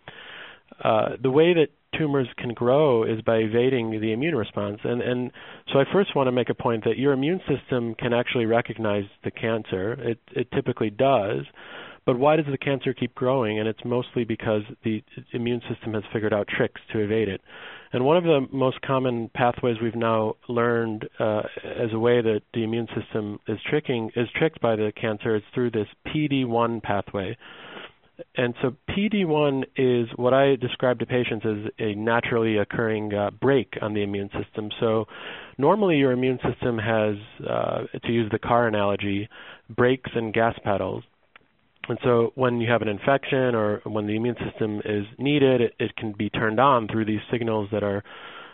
Uh, 0.84 1.10
the 1.22 1.32
way 1.32 1.54
that 1.54 1.68
tumors 1.98 2.28
can 2.38 2.54
grow 2.54 3.04
is 3.04 3.22
by 3.22 3.38
evading 3.38 4.00
the 4.00 4.14
immune 4.14 4.36
response. 4.36 4.80
And, 4.84 5.02
and 5.02 5.32
so 5.72 5.80
I 5.80 5.84
first 5.92 6.16
want 6.16 6.28
to 6.28 6.32
make 6.32 6.50
a 6.50 6.54
point 6.54 6.84
that 6.86 6.98
your 6.98 7.14
immune 7.14 7.42
system 7.48 7.96
can 7.96 8.14
actually 8.14 8.46
recognize 8.46 9.06
the 9.24 9.32
cancer. 9.32 9.94
It, 9.94 10.20
it 10.32 10.52
typically 10.52 10.90
does. 10.90 11.46
But 12.06 12.18
why 12.18 12.38
does 12.38 12.46
the 12.50 12.58
cancer 12.58 12.94
keep 12.94 13.14
growing? 13.14 13.60
And 13.60 13.68
it's 13.68 13.84
mostly 13.86 14.24
because 14.24 14.64
the 14.84 15.04
immune 15.34 15.62
system 15.70 15.94
has 15.94 16.04
figured 16.12 16.34
out 16.34 16.48
tricks 16.48 16.82
to 16.92 17.00
evade 17.00 17.28
it. 17.28 17.42
And 17.92 18.06
one 18.06 18.18
of 18.18 18.24
the 18.24 18.48
most 18.52 18.82
common 18.82 19.30
pathways 19.34 19.78
we've 19.82 19.96
now 19.96 20.36
learned 20.48 21.08
uh, 21.20 21.42
as 21.64 21.92
a 21.92 22.00
way 22.00 22.22
that 22.22 22.42
the 22.54 22.64
immune 22.64 22.88
system 22.96 23.40
is 23.48 23.58
tricking 23.68 24.12
is 24.16 24.28
tricked 24.36 24.62
by 24.62 24.76
the 24.76 24.92
cancer 25.00 25.36
is 25.36 25.44
through 25.54 25.72
this 25.72 25.88
PD1 26.08 26.84
pathway. 26.84 27.36
And 28.36 28.54
so 28.62 28.76
PD1 28.90 29.64
is 29.76 30.10
what 30.16 30.34
I 30.34 30.56
describe 30.56 31.00
to 31.00 31.06
patients 31.06 31.46
as 31.46 31.72
a 31.80 31.96
naturally 31.96 32.58
occurring 32.58 33.14
uh, 33.14 33.32
brake 33.32 33.78
on 33.82 33.94
the 33.94 34.04
immune 34.04 34.30
system. 34.38 34.70
So 34.80 35.06
normally 35.58 35.98
your 35.98 36.12
immune 36.12 36.40
system 36.50 36.78
has, 36.78 37.16
uh, 37.48 37.84
to 38.06 38.12
use 38.12 38.30
the 38.32 38.40
car 38.40 38.68
analogy, 38.68 39.30
brakes 39.70 40.12
and 40.16 40.34
gas 40.34 40.58
pedals. 40.64 41.04
And 41.88 41.98
so 42.04 42.32
when 42.36 42.62
you 42.62 42.70
have 42.70 42.82
an 42.82 42.88
infection 42.88 43.56
or 43.56 43.82
when 43.84 44.06
the 44.06 44.16
immune 44.16 44.36
system 44.48 44.82
is 44.86 45.06
needed, 45.18 45.62
it, 45.62 45.74
it 45.80 45.96
can 45.96 46.14
be 46.14 46.30
turned 46.30 46.60
on 46.60 46.88
through 46.88 47.06
these 47.06 47.22
signals 47.32 47.70
that 47.72 47.84
are, 47.84 48.04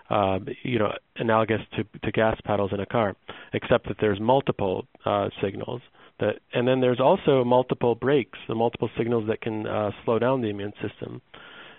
uh, 0.09 0.39
you 0.63 0.79
know, 0.79 0.93
analogous 1.17 1.61
to, 1.75 1.83
to 2.03 2.11
gas 2.11 2.37
pedals 2.45 2.71
in 2.71 2.79
a 2.79 2.85
car, 2.85 3.15
except 3.53 3.87
that 3.87 3.97
there's 3.99 4.19
multiple 4.21 4.87
uh, 5.05 5.29
signals. 5.43 5.81
That, 6.19 6.35
and 6.53 6.67
then 6.67 6.79
there's 6.79 6.99
also 6.99 7.43
multiple 7.43 7.95
brakes, 7.95 8.39
the 8.47 8.55
multiple 8.55 8.89
signals 8.97 9.27
that 9.27 9.41
can 9.41 9.67
uh, 9.67 9.91
slow 10.03 10.17
down 10.17 10.41
the 10.41 10.49
immune 10.49 10.73
system. 10.81 11.21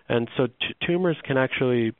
And 0.09 0.29
so 0.37 0.47
t- 0.47 0.55
tumors 0.87 1.17
can 1.25 1.39
actually 1.39 1.95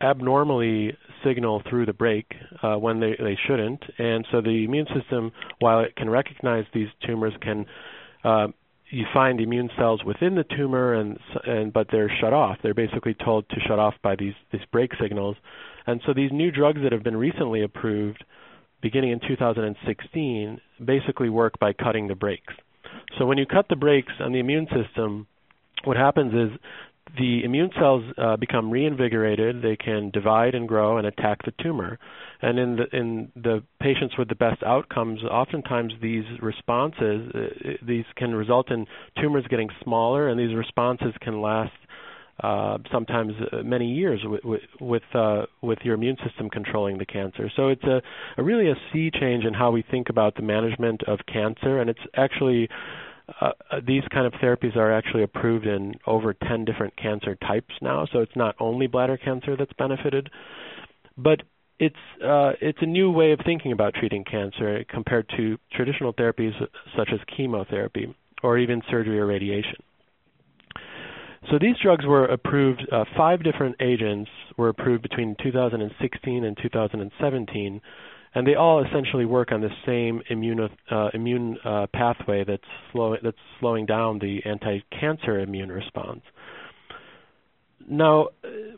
abnormally 0.00 0.96
signal 1.24 1.62
through 1.68 1.86
the 1.86 1.92
brake 1.92 2.32
uh, 2.62 2.76
when 2.76 3.00
they, 3.00 3.16
they 3.18 3.36
shouldn't. 3.46 3.82
And 3.98 4.26
so 4.30 4.40
the 4.40 4.64
immune 4.64 4.86
system, 4.94 5.32
while 5.58 5.80
it 5.80 5.96
can 5.96 6.08
recognize 6.08 6.64
these 6.72 6.88
tumors, 7.04 7.32
can 7.40 7.66
uh, 8.22 8.48
you 8.90 9.04
find 9.12 9.40
immune 9.40 9.70
cells 9.76 10.02
within 10.04 10.34
the 10.34 10.44
tumor, 10.56 10.94
and 10.94 11.18
and 11.46 11.72
but 11.72 11.88
they're 11.90 12.10
shut 12.20 12.32
off. 12.32 12.58
They're 12.62 12.74
basically 12.74 13.14
told 13.14 13.48
to 13.50 13.56
shut 13.66 13.78
off 13.78 13.94
by 14.02 14.16
these 14.16 14.34
these 14.52 14.62
brake 14.72 14.92
signals, 15.00 15.36
and 15.86 16.00
so 16.06 16.14
these 16.14 16.30
new 16.32 16.50
drugs 16.50 16.80
that 16.82 16.92
have 16.92 17.02
been 17.02 17.16
recently 17.16 17.62
approved, 17.62 18.24
beginning 18.80 19.10
in 19.10 19.20
2016, 19.26 20.60
basically 20.84 21.28
work 21.28 21.58
by 21.58 21.72
cutting 21.72 22.08
the 22.08 22.14
brakes. 22.14 22.54
So 23.18 23.26
when 23.26 23.38
you 23.38 23.46
cut 23.46 23.66
the 23.68 23.76
brakes 23.76 24.12
on 24.20 24.32
the 24.32 24.38
immune 24.38 24.66
system, 24.66 25.26
what 25.84 25.96
happens 25.96 26.32
is 26.34 26.58
the 27.16 27.42
immune 27.44 27.70
cells 27.78 28.04
uh, 28.18 28.36
become 28.36 28.70
reinvigorated. 28.70 29.62
They 29.62 29.76
can 29.76 30.10
divide 30.10 30.54
and 30.54 30.68
grow 30.68 30.98
and 30.98 31.06
attack 31.06 31.38
the 31.44 31.52
tumor. 31.62 31.98
And 32.42 32.58
in 32.58 32.76
the 32.76 32.96
in 32.96 33.32
the 33.34 33.62
patients 33.80 34.16
with 34.18 34.28
the 34.28 34.34
best 34.34 34.62
outcomes, 34.62 35.22
oftentimes 35.24 35.94
these 36.02 36.24
responses 36.42 37.32
uh, 37.34 37.70
these 37.82 38.04
can 38.16 38.34
result 38.34 38.70
in 38.70 38.86
tumors 39.20 39.44
getting 39.48 39.70
smaller, 39.82 40.28
and 40.28 40.38
these 40.38 40.54
responses 40.54 41.14
can 41.20 41.40
last 41.40 41.72
uh, 42.40 42.78
sometimes 42.92 43.32
uh, 43.52 43.62
many 43.62 43.92
years 43.92 44.20
with 44.24 44.60
with, 44.80 45.02
uh, 45.14 45.46
with 45.62 45.78
your 45.82 45.94
immune 45.94 46.16
system 46.24 46.48
controlling 46.48 46.98
the 46.98 47.06
cancer. 47.06 47.50
So 47.56 47.68
it's 47.68 47.84
a, 47.84 48.00
a 48.36 48.42
really 48.42 48.70
a 48.70 48.74
sea 48.92 49.10
change 49.10 49.44
in 49.44 49.54
how 49.54 49.70
we 49.70 49.82
think 49.90 50.08
about 50.08 50.36
the 50.36 50.42
management 50.42 51.02
of 51.08 51.18
cancer, 51.26 51.80
and 51.80 51.90
it's 51.90 52.00
actually 52.14 52.68
uh, 53.40 53.50
uh, 53.70 53.80
these 53.86 54.02
kind 54.12 54.26
of 54.26 54.32
therapies 54.34 54.76
are 54.76 54.92
actually 54.92 55.22
approved 55.22 55.66
in 55.66 55.94
over 56.06 56.32
10 56.32 56.64
different 56.64 56.96
cancer 56.96 57.34
types 57.36 57.74
now, 57.82 58.06
so 58.12 58.20
it's 58.20 58.36
not 58.36 58.54
only 58.58 58.86
bladder 58.86 59.18
cancer 59.18 59.56
that's 59.56 59.72
benefited, 59.78 60.30
but 61.16 61.42
it's 61.78 61.96
uh, 62.24 62.52
it's 62.60 62.78
a 62.80 62.86
new 62.86 63.10
way 63.10 63.32
of 63.32 63.40
thinking 63.44 63.72
about 63.72 63.94
treating 63.94 64.24
cancer 64.24 64.84
compared 64.88 65.28
to 65.36 65.58
traditional 65.72 66.12
therapies 66.12 66.52
such 66.96 67.10
as 67.12 67.20
chemotherapy 67.36 68.14
or 68.42 68.58
even 68.58 68.82
surgery 68.90 69.18
or 69.18 69.26
radiation. 69.26 69.76
So 71.50 71.58
these 71.60 71.76
drugs 71.82 72.04
were 72.04 72.24
approved. 72.26 72.86
Uh, 72.90 73.04
five 73.16 73.42
different 73.42 73.76
agents 73.80 74.30
were 74.56 74.68
approved 74.68 75.02
between 75.02 75.36
2016 75.42 76.44
and 76.44 76.58
2017 76.60 77.80
and 78.34 78.46
they 78.46 78.54
all 78.54 78.84
essentially 78.84 79.24
work 79.24 79.52
on 79.52 79.60
the 79.60 79.70
same 79.86 80.22
immune 80.30 80.68
uh, 80.90 81.08
immune 81.14 81.56
uh, 81.64 81.86
pathway 81.92 82.44
that's 82.44 82.62
slow, 82.92 83.16
that's 83.22 83.36
slowing 83.58 83.86
down 83.86 84.18
the 84.18 84.40
anti-cancer 84.44 85.40
immune 85.40 85.70
response. 85.70 86.20
Now, 87.90 88.28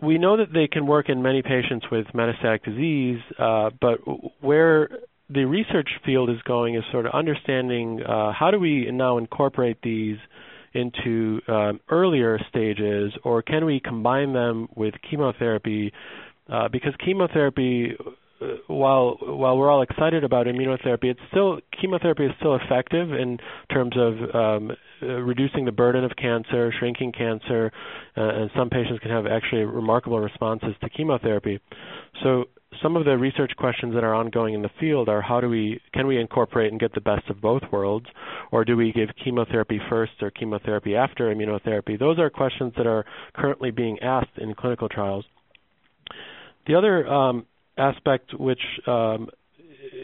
we 0.01 0.19
know 0.19 0.37
that 0.37 0.53
they 0.53 0.69
can 0.69 0.87
work 0.87 1.09
in 1.09 1.21
many 1.21 1.43
patients 1.43 1.87
with 1.91 2.07
metastatic 2.15 2.65
disease, 2.65 3.19
uh, 3.39 3.71
but 3.81 3.99
where 4.41 4.89
the 5.29 5.45
research 5.45 5.89
field 6.05 6.31
is 6.31 6.41
going 6.43 6.77
is 6.77 6.85
sort 6.93 7.07
of 7.07 7.13
understanding 7.13 8.03
uh, 8.03 8.33
how 8.33 8.51
do 8.53 8.61
we 8.61 8.89
now 8.93 9.19
incorporate 9.19 9.79
these 9.83 10.19
into 10.73 11.41
um, 11.49 11.81
earlier 11.91 12.39
stages, 12.49 13.13
or 13.25 13.43
can 13.43 13.65
we 13.65 13.81
combine 13.81 14.33
them 14.33 14.69
with 14.75 14.95
chemotherapy? 15.09 15.93
Uh, 16.49 16.69
because 16.69 16.93
chemotherapy 17.05 17.95
uh, 18.43 18.47
while 18.69 19.19
while 19.21 19.57
we're 19.59 19.71
all 19.71 19.83
excited 19.83 20.25
about 20.25 20.47
immunotherapy, 20.47 21.05
it's 21.05 21.21
still 21.31 21.61
chemotherapy 21.79 22.25
is 22.25 22.33
still 22.39 22.57
effective 22.57 23.13
in 23.13 23.39
terms 23.73 23.95
of 23.97 24.35
um, 24.35 24.71
uh, 25.03 25.07
reducing 25.07 25.65
the 25.65 25.73
burden 25.73 26.05
of 26.05 26.13
cancer, 26.17 26.73
shrinking 26.79 27.13
cancer, 27.13 27.71
uh, 28.17 28.21
and 28.21 28.51
some 28.57 28.71
patients 28.71 28.99
can 29.01 29.11
have 29.11 29.27
actually 29.27 29.63
remarkable 29.63 30.21
responses 30.21 30.75
to 30.81 30.89
chemotherapy. 30.89 31.61
So 32.23 32.47
some 32.83 32.97
of 32.97 33.05
the 33.05 33.17
research 33.17 33.53
questions 33.57 33.95
that 33.95 34.05
are 34.05 34.15
ongoing 34.15 34.55
in 34.55 34.63
the 34.63 34.71
field 34.79 35.09
are 35.09 35.21
how 35.21 35.41
do 35.41 35.49
we 35.49 35.81
can 35.93 36.07
we 36.07 36.19
incorporate 36.19 36.71
and 36.71 36.81
get 36.81 36.95
the 36.95 37.01
best 37.01 37.29
of 37.29 37.41
both 37.41 37.63
worlds, 37.73 38.07
or 38.51 38.65
do 38.65 38.77
we 38.77 38.93
give 38.93 39.09
chemotherapy 39.23 39.81
first 39.89 40.13
or 40.21 40.31
chemotherapy 40.31 40.95
after 40.97 41.35
immunotherapy? 41.35 41.99
Those 41.99 42.19
are 42.19 42.31
questions 42.31 42.73
that 42.77 42.87
are 42.87 43.05
currently 43.35 43.71
being 43.71 43.99
asked 44.01 44.39
in 44.39 44.55
clinical 44.55 44.89
trials. 44.89 45.25
The 46.67 46.75
other 46.75 47.07
um, 47.07 47.47
aspect 47.77 48.33
which 48.39 48.61
um, 48.87 49.29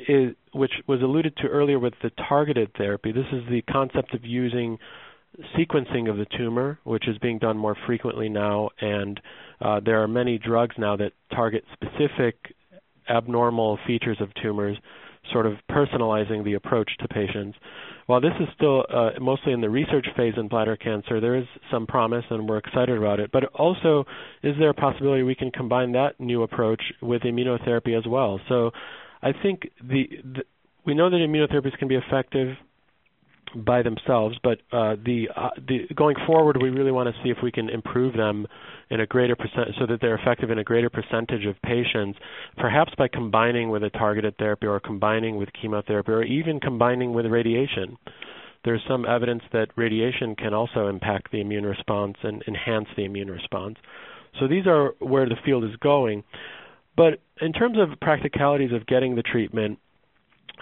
is, 0.08 0.34
which 0.52 0.72
was 0.86 1.02
alluded 1.02 1.36
to 1.38 1.48
earlier 1.48 1.78
with 1.78 1.94
the 2.02 2.10
targeted 2.28 2.72
therapy. 2.76 3.12
This 3.12 3.26
is 3.32 3.42
the 3.48 3.62
concept 3.62 4.14
of 4.14 4.24
using 4.24 4.78
sequencing 5.58 6.08
of 6.08 6.16
the 6.16 6.26
tumor, 6.36 6.78
which 6.84 7.08
is 7.08 7.18
being 7.18 7.38
done 7.38 7.58
more 7.58 7.76
frequently 7.86 8.28
now, 8.28 8.70
and 8.80 9.20
uh, 9.60 9.80
there 9.84 10.02
are 10.02 10.08
many 10.08 10.38
drugs 10.38 10.74
now 10.78 10.96
that 10.96 11.12
target 11.30 11.64
specific 11.74 12.36
abnormal 13.08 13.78
features 13.86 14.18
of 14.20 14.28
tumors, 14.42 14.76
sort 15.32 15.46
of 15.46 15.54
personalizing 15.70 16.44
the 16.44 16.54
approach 16.54 16.90
to 17.00 17.08
patients. 17.08 17.56
While 18.06 18.20
this 18.20 18.32
is 18.40 18.48
still 18.54 18.84
uh, 18.92 19.10
mostly 19.20 19.52
in 19.52 19.60
the 19.60 19.70
research 19.70 20.06
phase 20.16 20.34
in 20.36 20.48
bladder 20.48 20.76
cancer, 20.76 21.20
there 21.20 21.36
is 21.36 21.44
some 21.70 21.86
promise 21.86 22.24
and 22.30 22.48
we're 22.48 22.58
excited 22.58 22.96
about 22.96 23.18
it. 23.18 23.30
But 23.32 23.44
also, 23.54 24.04
is 24.42 24.54
there 24.58 24.70
a 24.70 24.74
possibility 24.74 25.22
we 25.22 25.34
can 25.34 25.50
combine 25.50 25.92
that 25.92 26.20
new 26.20 26.42
approach 26.42 26.82
with 27.02 27.22
immunotherapy 27.22 27.98
as 27.98 28.06
well? 28.06 28.40
So 28.48 28.70
I 29.22 29.32
think 29.32 29.62
the, 29.82 30.04
the 30.22 30.42
we 30.84 30.94
know 30.94 31.10
that 31.10 31.16
immunotherapies 31.16 31.76
can 31.78 31.88
be 31.88 31.96
effective 31.96 32.56
by 33.54 33.82
themselves, 33.82 34.36
but 34.42 34.58
uh, 34.72 34.96
the, 35.04 35.28
uh, 35.34 35.50
the 35.56 35.86
going 35.94 36.16
forward, 36.26 36.58
we 36.62 36.70
really 36.70 36.92
want 36.92 37.12
to 37.12 37.22
see 37.22 37.30
if 37.30 37.38
we 37.42 37.50
can 37.50 37.68
improve 37.68 38.14
them 38.14 38.46
in 38.90 39.00
a 39.00 39.06
greater 39.06 39.34
percent, 39.34 39.68
so 39.78 39.86
that 39.86 40.00
they're 40.00 40.14
effective 40.16 40.50
in 40.50 40.58
a 40.58 40.64
greater 40.64 40.88
percentage 40.88 41.44
of 41.44 41.60
patients, 41.62 42.18
perhaps 42.56 42.92
by 42.96 43.08
combining 43.08 43.70
with 43.70 43.82
a 43.82 43.90
targeted 43.90 44.36
therapy 44.38 44.66
or 44.66 44.78
combining 44.78 45.36
with 45.36 45.48
chemotherapy 45.60 46.12
or 46.12 46.22
even 46.22 46.60
combining 46.60 47.12
with 47.12 47.26
radiation. 47.26 47.96
there's 48.66 48.82
some 48.88 49.06
evidence 49.06 49.42
that 49.52 49.68
radiation 49.76 50.34
can 50.34 50.52
also 50.52 50.88
impact 50.88 51.30
the 51.30 51.40
immune 51.40 51.64
response 51.64 52.16
and 52.22 52.42
enhance 52.48 52.88
the 52.96 53.04
immune 53.04 53.30
response. 53.30 53.76
So 54.40 54.48
these 54.48 54.66
are 54.66 54.94
where 54.98 55.26
the 55.26 55.36
field 55.44 55.64
is 55.64 55.76
going. 55.76 56.24
But 56.96 57.20
in 57.40 57.52
terms 57.52 57.78
of 57.78 57.98
practicalities 58.00 58.72
of 58.72 58.86
getting 58.86 59.14
the 59.14 59.22
treatment, 59.22 59.78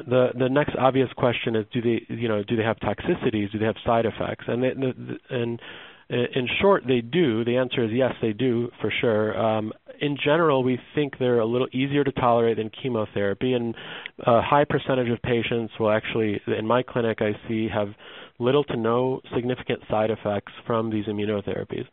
the 0.07 0.29
the 0.37 0.49
next 0.49 0.75
obvious 0.77 1.09
question 1.17 1.55
is 1.55 1.65
do 1.73 1.81
they 1.81 2.05
you 2.09 2.29
know 2.29 2.43
do 2.43 2.57
they 2.57 2.65
have 2.65 2.77
toxicities 2.79 3.53
do 3.53 3.61
they 3.61 3.65
have 3.65 3.77
side 3.87 4.07
effects 4.07 4.45
and 4.49 4.61
they, 4.61 4.73
and 5.31 5.61
in 6.11 6.49
short 6.61 6.85
they 6.87 7.01
do. 7.01 7.45
The 7.45 7.57
answer 7.57 7.85
is 7.85 7.91
yes 7.93 8.13
they 8.21 8.33
do 8.33 8.71
for 8.81 8.93
sure. 9.01 9.39
Um, 9.39 9.73
in 10.01 10.17
general 10.23 10.63
we 10.63 10.79
think 10.95 11.19
they're 11.19 11.41
a 11.41 11.47
little 11.47 11.69
easier 11.73 12.05
to 12.05 12.13
tolerate 12.13 12.57
than 12.57 12.71
chemotherapy 12.71 13.53
and 13.55 13.75
a 14.21 14.43
high 14.43 14.65
percentage 14.65 15.09
of 15.09 15.23
patients 15.23 15.73
will 15.79 15.91
actually 15.91 16.41
in 16.47 16.67
my 16.67 16.83
clinic 16.83 17.19
I 17.21 17.33
see 17.49 17.69
have 17.73 17.89
little 18.39 18.65
to 18.65 18.77
no 18.77 19.21
significant 19.35 19.81
side 19.89 20.11
effects 20.11 20.53
from 20.67 20.91
these 20.91 21.07
immunotherapies. 21.07 21.87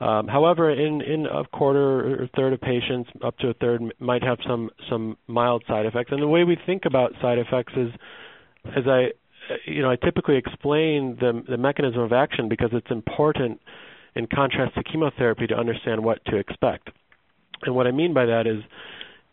Um, 0.00 0.28
however, 0.28 0.70
in, 0.70 1.02
in 1.02 1.26
a 1.26 1.44
quarter 1.44 2.22
or 2.22 2.28
third 2.36 2.52
of 2.52 2.60
patients, 2.60 3.10
up 3.24 3.36
to 3.38 3.48
a 3.48 3.54
third, 3.54 3.82
might 3.98 4.22
have 4.22 4.38
some 4.46 4.70
some 4.88 5.16
mild 5.26 5.64
side 5.66 5.86
effects. 5.86 6.12
And 6.12 6.22
the 6.22 6.28
way 6.28 6.44
we 6.44 6.56
think 6.66 6.84
about 6.84 7.12
side 7.20 7.38
effects 7.38 7.72
is, 7.76 7.88
as 8.76 8.84
I, 8.86 9.08
you 9.66 9.82
know, 9.82 9.90
I 9.90 9.96
typically 9.96 10.36
explain 10.36 11.16
the 11.20 11.42
the 11.48 11.56
mechanism 11.56 12.00
of 12.00 12.12
action 12.12 12.48
because 12.48 12.70
it's 12.72 12.90
important, 12.90 13.60
in 14.14 14.26
contrast 14.26 14.74
to 14.74 14.82
chemotherapy, 14.82 15.46
to 15.46 15.54
understand 15.54 16.02
what 16.02 16.24
to 16.26 16.36
expect. 16.36 16.90
And 17.62 17.74
what 17.74 17.86
I 17.86 17.90
mean 17.90 18.14
by 18.14 18.26
that 18.26 18.46
is, 18.46 18.62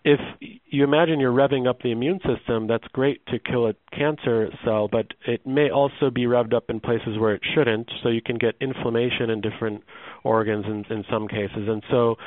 if 0.03 0.19
you 0.65 0.83
imagine 0.83 1.19
you're 1.19 1.31
revving 1.31 1.67
up 1.67 1.81
the 1.81 1.91
immune 1.91 2.19
system, 2.19 2.67
that's 2.67 2.87
great 2.93 3.25
to 3.27 3.39
kill 3.39 3.67
a 3.67 3.73
cancer 3.91 4.49
cell, 4.63 4.87
but 4.87 5.07
it 5.25 5.45
may 5.47 5.69
also 5.71 6.11
be 6.11 6.25
revved 6.25 6.53
up 6.53 6.69
in 6.69 6.79
places 6.79 7.17
where 7.17 7.33
it 7.33 7.41
shouldn't, 7.55 7.91
so 8.03 8.09
you 8.09 8.21
can 8.21 8.37
get 8.37 8.55
inflammation 8.61 9.29
in 9.31 9.41
different 9.41 9.83
organs 10.23 10.65
in, 10.65 10.85
in 10.95 11.03
some 11.09 11.27
cases. 11.27 11.67
And 11.67 11.83
so 11.89 12.17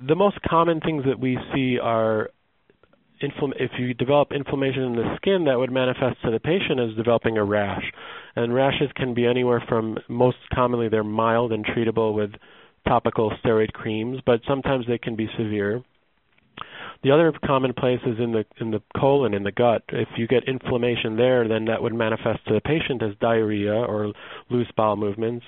the 0.00 0.16
most 0.16 0.38
common 0.42 0.80
things 0.80 1.04
that 1.06 1.20
we 1.20 1.38
see 1.54 1.78
are 1.78 2.30
if 3.20 3.70
you 3.78 3.94
develop 3.94 4.32
inflammation 4.32 4.82
in 4.82 4.96
the 4.96 5.16
skin 5.16 5.44
that 5.46 5.58
would 5.58 5.72
manifest 5.72 6.20
to 6.24 6.30
the 6.30 6.40
patient 6.40 6.80
as 6.80 6.96
developing 6.96 7.36
a 7.36 7.44
rash. 7.44 7.84
And 8.36 8.54
rashes 8.54 8.90
can 8.94 9.14
be 9.14 9.26
anywhere 9.26 9.62
from 9.68 9.98
most 10.08 10.38
commonly 10.54 10.88
they're 10.88 11.04
mild 11.04 11.52
and 11.52 11.64
treatable 11.64 12.14
with 12.14 12.30
topical 12.86 13.32
steroid 13.44 13.72
creams, 13.72 14.18
but 14.24 14.40
sometimes 14.46 14.86
they 14.86 14.98
can 14.98 15.16
be 15.16 15.28
severe. 15.36 15.82
The 17.02 17.12
other 17.12 17.32
common 17.44 17.74
place 17.74 18.00
is 18.04 18.18
in 18.18 18.32
the 18.32 18.44
in 18.60 18.72
the 18.72 18.82
colon 18.96 19.32
in 19.32 19.44
the 19.44 19.52
gut. 19.52 19.82
If 19.90 20.08
you 20.16 20.26
get 20.26 20.48
inflammation 20.48 21.16
there, 21.16 21.46
then 21.46 21.66
that 21.66 21.80
would 21.80 21.94
manifest 21.94 22.44
to 22.48 22.54
the 22.54 22.60
patient 22.60 23.02
as 23.02 23.14
diarrhea 23.20 23.72
or 23.72 24.12
loose 24.50 24.66
bowel 24.76 24.96
movements. 24.96 25.46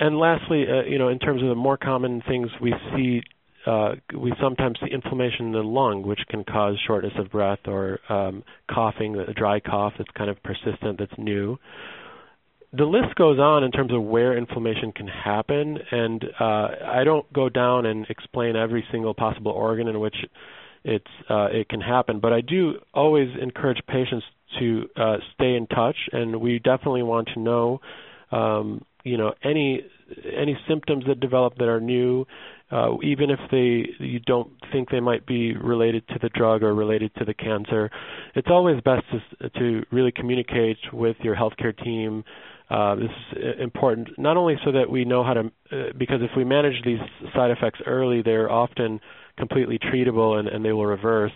And 0.00 0.18
lastly, 0.18 0.64
uh, 0.68 0.88
you 0.88 0.98
know, 0.98 1.08
in 1.08 1.20
terms 1.20 1.42
of 1.42 1.48
the 1.48 1.54
more 1.54 1.76
common 1.76 2.22
things 2.26 2.48
we 2.60 2.74
see, 2.96 3.22
uh, 3.66 3.94
we 4.18 4.32
sometimes 4.40 4.78
see 4.80 4.92
inflammation 4.92 5.46
in 5.46 5.52
the 5.52 5.62
lung, 5.62 6.02
which 6.02 6.20
can 6.28 6.44
cause 6.44 6.76
shortness 6.86 7.12
of 7.18 7.30
breath 7.30 7.60
or 7.66 8.00
um, 8.08 8.42
coughing, 8.70 9.16
a 9.16 9.32
dry 9.34 9.60
cough 9.60 9.92
that's 9.98 10.10
kind 10.16 10.30
of 10.30 10.42
persistent, 10.42 10.98
that's 10.98 11.12
new. 11.18 11.58
The 12.72 12.84
list 12.84 13.16
goes 13.16 13.38
on 13.38 13.64
in 13.64 13.72
terms 13.72 13.92
of 13.92 14.02
where 14.02 14.36
inflammation 14.36 14.92
can 14.92 15.08
happen, 15.08 15.78
and 15.90 16.24
uh, 16.38 16.68
I 16.86 17.02
don't 17.04 17.30
go 17.32 17.48
down 17.48 17.84
and 17.84 18.06
explain 18.08 18.54
every 18.54 18.84
single 18.92 19.12
possible 19.12 19.50
organ 19.50 19.88
in 19.88 19.98
which 19.98 20.14
it's 20.84 21.04
uh, 21.28 21.48
it 21.52 21.68
can 21.68 21.80
happen, 21.80 22.20
but 22.20 22.32
I 22.32 22.40
do 22.40 22.74
always 22.94 23.28
encourage 23.40 23.78
patients 23.86 24.24
to 24.58 24.88
uh, 24.96 25.16
stay 25.34 25.54
in 25.54 25.66
touch, 25.66 25.96
and 26.12 26.40
we 26.40 26.58
definitely 26.58 27.02
want 27.02 27.28
to 27.34 27.40
know 27.40 27.80
um, 28.32 28.84
you 29.04 29.18
know 29.18 29.34
any 29.44 29.82
any 30.24 30.58
symptoms 30.68 31.04
that 31.06 31.20
develop 31.20 31.56
that 31.58 31.68
are 31.68 31.80
new, 31.80 32.26
uh, 32.70 32.96
even 33.02 33.30
if 33.30 33.40
they 33.50 34.04
you 34.04 34.20
don't 34.20 34.50
think 34.72 34.90
they 34.90 35.00
might 35.00 35.26
be 35.26 35.56
related 35.56 36.06
to 36.08 36.18
the 36.22 36.28
drug 36.30 36.62
or 36.62 36.74
related 36.74 37.12
to 37.16 37.24
the 37.24 37.34
cancer, 37.34 37.90
it's 38.34 38.48
always 38.50 38.80
best 38.82 39.04
to 39.10 39.48
to 39.50 39.84
really 39.90 40.12
communicate 40.12 40.78
with 40.92 41.16
your 41.22 41.34
healthcare 41.34 41.76
team. 41.84 42.24
Uh, 42.70 42.94
this 42.94 43.10
is 43.36 43.60
important 43.60 44.08
not 44.16 44.36
only 44.36 44.54
so 44.64 44.70
that 44.70 44.88
we 44.88 45.04
know 45.04 45.24
how 45.24 45.34
to, 45.34 45.40
uh, 45.72 45.92
because 45.98 46.20
if 46.22 46.30
we 46.36 46.44
manage 46.44 46.80
these 46.84 47.00
side 47.34 47.50
effects 47.50 47.80
early, 47.84 48.22
they're 48.22 48.50
often 48.50 49.00
completely 49.36 49.76
treatable 49.78 50.38
and, 50.38 50.46
and 50.46 50.64
they 50.64 50.72
will 50.72 50.86
reverse. 50.86 51.32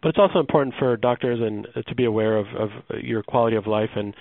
But 0.00 0.10
it's 0.10 0.18
also 0.18 0.38
important 0.40 0.74
for 0.78 0.96
doctors 0.96 1.40
and 1.42 1.66
uh, 1.76 1.82
to 1.82 1.94
be 1.94 2.06
aware 2.06 2.38
of, 2.38 2.46
of 2.58 2.70
your 3.02 3.22
quality 3.22 3.56
of 3.56 3.66
life 3.66 3.90
and 3.94 4.14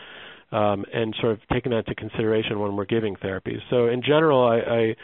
um, 0.51 0.85
and 0.93 1.15
sort 1.19 1.31
of 1.33 1.39
taking 1.51 1.71
that 1.71 1.79
into 1.79 1.95
consideration 1.95 2.59
when 2.59 2.75
we're 2.75 2.85
giving 2.85 3.15
therapies. 3.15 3.57
So 3.71 3.87
in 3.87 4.03
general, 4.03 4.45
I, 4.47 4.57
I 4.59 4.95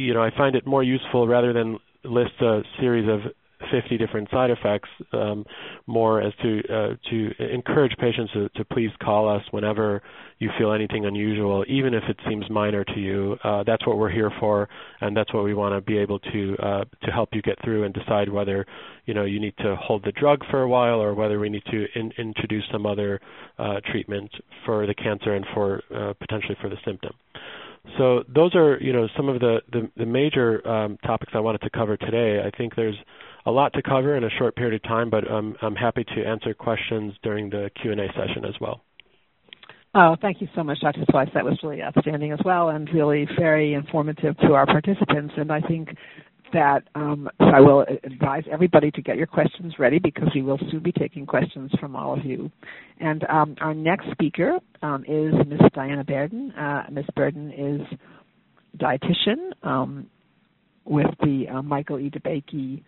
you 0.00 0.14
know 0.14 0.22
I 0.22 0.30
find 0.36 0.54
it 0.56 0.66
more 0.66 0.82
useful 0.82 1.26
rather 1.26 1.52
than 1.52 1.78
list 2.04 2.32
a 2.40 2.62
series 2.78 3.08
of 3.08 3.32
50 3.70 3.96
different 3.96 4.28
side 4.30 4.50
effects, 4.50 4.88
um, 5.12 5.44
more 5.86 6.20
as 6.20 6.32
to 6.42 6.60
uh, 6.68 7.10
to 7.10 7.30
encourage 7.52 7.92
patients 7.98 8.32
to, 8.32 8.48
to, 8.50 8.64
please 8.66 8.90
call 9.02 9.34
us 9.34 9.42
whenever 9.50 10.02
you 10.38 10.50
feel 10.58 10.72
anything 10.72 11.06
unusual, 11.06 11.64
even 11.66 11.94
if 11.94 12.02
it 12.08 12.18
seems 12.28 12.48
minor 12.50 12.84
to 12.84 13.00
you. 13.00 13.36
Uh, 13.42 13.64
that's 13.64 13.86
what 13.86 13.98
we're 13.98 14.10
here 14.10 14.30
for, 14.38 14.68
and 15.00 15.16
that's 15.16 15.32
what 15.32 15.44
we 15.44 15.54
want 15.54 15.74
to 15.74 15.80
be 15.80 15.98
able 15.98 16.18
to 16.18 16.56
uh, 16.62 16.84
to 17.02 17.10
help 17.10 17.30
you 17.32 17.42
get 17.42 17.56
through 17.64 17.84
and 17.84 17.94
decide 17.94 18.28
whether 18.28 18.66
you 19.06 19.14
know 19.14 19.24
you 19.24 19.40
need 19.40 19.54
to 19.58 19.74
hold 19.76 20.04
the 20.04 20.12
drug 20.12 20.40
for 20.50 20.62
a 20.62 20.68
while 20.68 21.00
or 21.00 21.14
whether 21.14 21.38
we 21.38 21.48
need 21.48 21.64
to 21.70 21.86
in, 21.94 22.12
introduce 22.18 22.64
some 22.70 22.84
other 22.84 23.20
uh, 23.58 23.80
treatment 23.90 24.30
for 24.64 24.86
the 24.86 24.94
cancer 24.94 25.34
and 25.34 25.46
for 25.54 25.82
uh, 25.94 26.12
potentially 26.20 26.56
for 26.60 26.68
the 26.68 26.76
symptom. 26.84 27.12
So 27.98 28.24
those 28.28 28.54
are, 28.54 28.78
you 28.80 28.92
know, 28.92 29.08
some 29.16 29.28
of 29.28 29.40
the 29.40 29.82
major 30.06 30.66
um, 30.66 30.98
topics 31.04 31.32
I 31.34 31.40
wanted 31.40 31.62
to 31.62 31.70
cover 31.70 31.96
today. 31.96 32.42
I 32.44 32.56
think 32.56 32.74
there's 32.74 32.96
a 33.46 33.50
lot 33.50 33.72
to 33.74 33.82
cover 33.82 34.16
in 34.16 34.24
a 34.24 34.30
short 34.38 34.56
period 34.56 34.74
of 34.74 34.82
time, 34.82 35.08
but 35.08 35.24
I'm 35.30 35.76
happy 35.76 36.04
to 36.04 36.24
answer 36.24 36.52
questions 36.52 37.14
during 37.22 37.48
the 37.50 37.70
Q&A 37.80 38.08
session 38.08 38.44
as 38.44 38.54
well. 38.60 38.82
Oh, 39.98 40.14
thank 40.20 40.42
you 40.42 40.48
so 40.54 40.62
much, 40.62 40.80
Dr. 40.82 41.06
Sweis. 41.10 41.32
That 41.32 41.44
was 41.44 41.58
really 41.62 41.82
outstanding 41.82 42.30
as 42.30 42.38
well, 42.44 42.68
and 42.68 42.86
really 42.92 43.26
very 43.38 43.72
informative 43.72 44.36
to 44.38 44.52
our 44.52 44.66
participants. 44.66 45.32
And 45.38 45.50
I 45.50 45.62
think 45.62 45.88
that 46.52 46.84
um, 46.94 47.28
so 47.38 47.46
I 47.46 47.60
will 47.60 47.84
advise 48.04 48.44
everybody 48.50 48.90
to 48.92 49.02
get 49.02 49.16
your 49.16 49.26
questions 49.26 49.74
ready 49.78 49.98
because 49.98 50.28
we 50.34 50.42
will 50.42 50.58
soon 50.70 50.80
be 50.80 50.92
taking 50.92 51.26
questions 51.26 51.70
from 51.80 51.96
all 51.96 52.16
of 52.16 52.24
you. 52.24 52.50
And 53.00 53.24
um, 53.28 53.56
our 53.60 53.74
next 53.74 54.10
speaker 54.12 54.58
um, 54.82 55.04
is 55.06 55.34
Ms. 55.46 55.60
Diana 55.74 56.04
Burden. 56.04 56.52
Uh, 56.52 56.84
Ms. 56.90 57.06
Burden 57.14 57.52
is 57.52 57.98
dietitian 58.78 59.52
um, 59.62 60.06
with 60.84 61.10
the 61.20 61.46
uh, 61.48 61.62
Michael 61.62 61.98
E. 61.98 62.10
DeBakey 62.10 62.82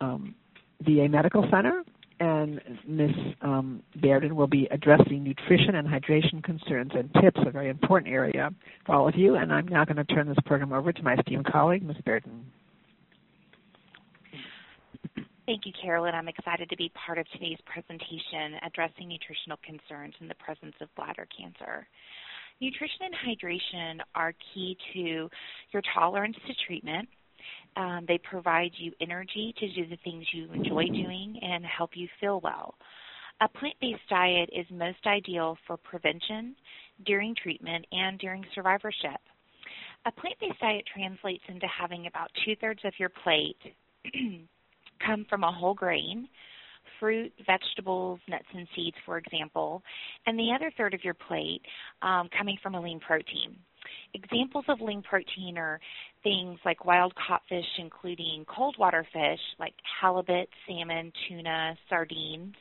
um, 0.00 0.34
VA 0.82 1.08
Medical 1.08 1.46
Center, 1.50 1.82
and 2.20 2.60
Ms. 2.86 3.10
Um, 3.42 3.82
will 4.02 4.46
be 4.46 4.68
addressing 4.70 5.22
nutrition 5.24 5.74
and 5.74 5.86
hydration 5.86 6.42
concerns 6.42 6.92
and 6.94 7.10
tips, 7.22 7.40
a 7.46 7.50
very 7.50 7.68
important 7.68 8.12
area 8.12 8.50
for 8.84 8.94
all 8.94 9.08
of 9.08 9.16
you. 9.16 9.36
And 9.36 9.52
I'm 9.52 9.68
now 9.68 9.84
going 9.84 9.96
to 9.96 10.04
turn 10.04 10.28
this 10.28 10.38
program 10.44 10.72
over 10.72 10.92
to 10.92 11.02
my 11.02 11.14
esteemed 11.14 11.46
colleague, 11.46 11.82
Ms. 11.82 11.96
Bairden. 12.06 12.42
Thank 15.46 15.64
you, 15.64 15.72
Carolyn. 15.80 16.14
I'm 16.14 16.28
excited 16.28 16.68
to 16.70 16.76
be 16.76 16.90
part 17.06 17.18
of 17.18 17.26
today's 17.30 17.58
presentation 17.66 18.58
addressing 18.66 19.08
nutritional 19.08 19.58
concerns 19.64 20.14
in 20.20 20.28
the 20.28 20.34
presence 20.34 20.74
of 20.80 20.92
bladder 20.96 21.26
cancer. 21.36 21.86
Nutrition 22.60 23.06
and 23.06 23.14
hydration 23.14 24.00
are 24.14 24.34
key 24.52 24.76
to 24.94 25.30
your 25.72 25.82
tolerance 25.94 26.36
to 26.46 26.54
treatment 26.66 27.08
um, 27.76 28.04
they 28.08 28.18
provide 28.18 28.70
you 28.76 28.92
energy 29.00 29.54
to 29.58 29.72
do 29.72 29.86
the 29.88 29.98
things 30.02 30.24
you 30.32 30.50
enjoy 30.52 30.86
doing 30.86 31.38
and 31.42 31.64
help 31.64 31.90
you 31.94 32.08
feel 32.20 32.40
well. 32.42 32.74
A 33.42 33.48
plant 33.48 33.74
based 33.80 34.08
diet 34.08 34.48
is 34.56 34.66
most 34.70 35.06
ideal 35.06 35.58
for 35.66 35.76
prevention, 35.76 36.56
during 37.04 37.34
treatment, 37.34 37.84
and 37.92 38.18
during 38.18 38.44
survivorship. 38.54 39.20
A 40.06 40.12
plant 40.12 40.36
based 40.40 40.58
diet 40.60 40.84
translates 40.92 41.44
into 41.48 41.66
having 41.66 42.06
about 42.06 42.30
two 42.44 42.56
thirds 42.56 42.80
of 42.84 42.94
your 42.98 43.10
plate 43.10 43.58
come 45.04 45.26
from 45.28 45.44
a 45.44 45.52
whole 45.52 45.74
grain, 45.74 46.28
fruit, 46.98 47.32
vegetables, 47.46 48.20
nuts, 48.28 48.44
and 48.54 48.66
seeds, 48.74 48.96
for 49.04 49.18
example, 49.18 49.82
and 50.26 50.38
the 50.38 50.52
other 50.54 50.70
third 50.76 50.94
of 50.94 51.04
your 51.04 51.14
plate 51.14 51.62
um, 52.02 52.28
coming 52.36 52.56
from 52.62 52.74
a 52.74 52.80
lean 52.80 53.00
protein. 53.00 53.56
Examples 54.14 54.64
of 54.68 54.80
lean 54.80 55.02
protein 55.02 55.58
are 55.58 55.80
things 56.22 56.58
like 56.64 56.84
wild 56.84 57.12
caught 57.14 57.42
fish, 57.48 57.64
including 57.78 58.44
cold 58.48 58.76
water 58.78 59.06
fish 59.12 59.40
like 59.58 59.74
halibut, 60.00 60.48
salmon, 60.66 61.12
tuna, 61.28 61.76
sardines, 61.88 62.54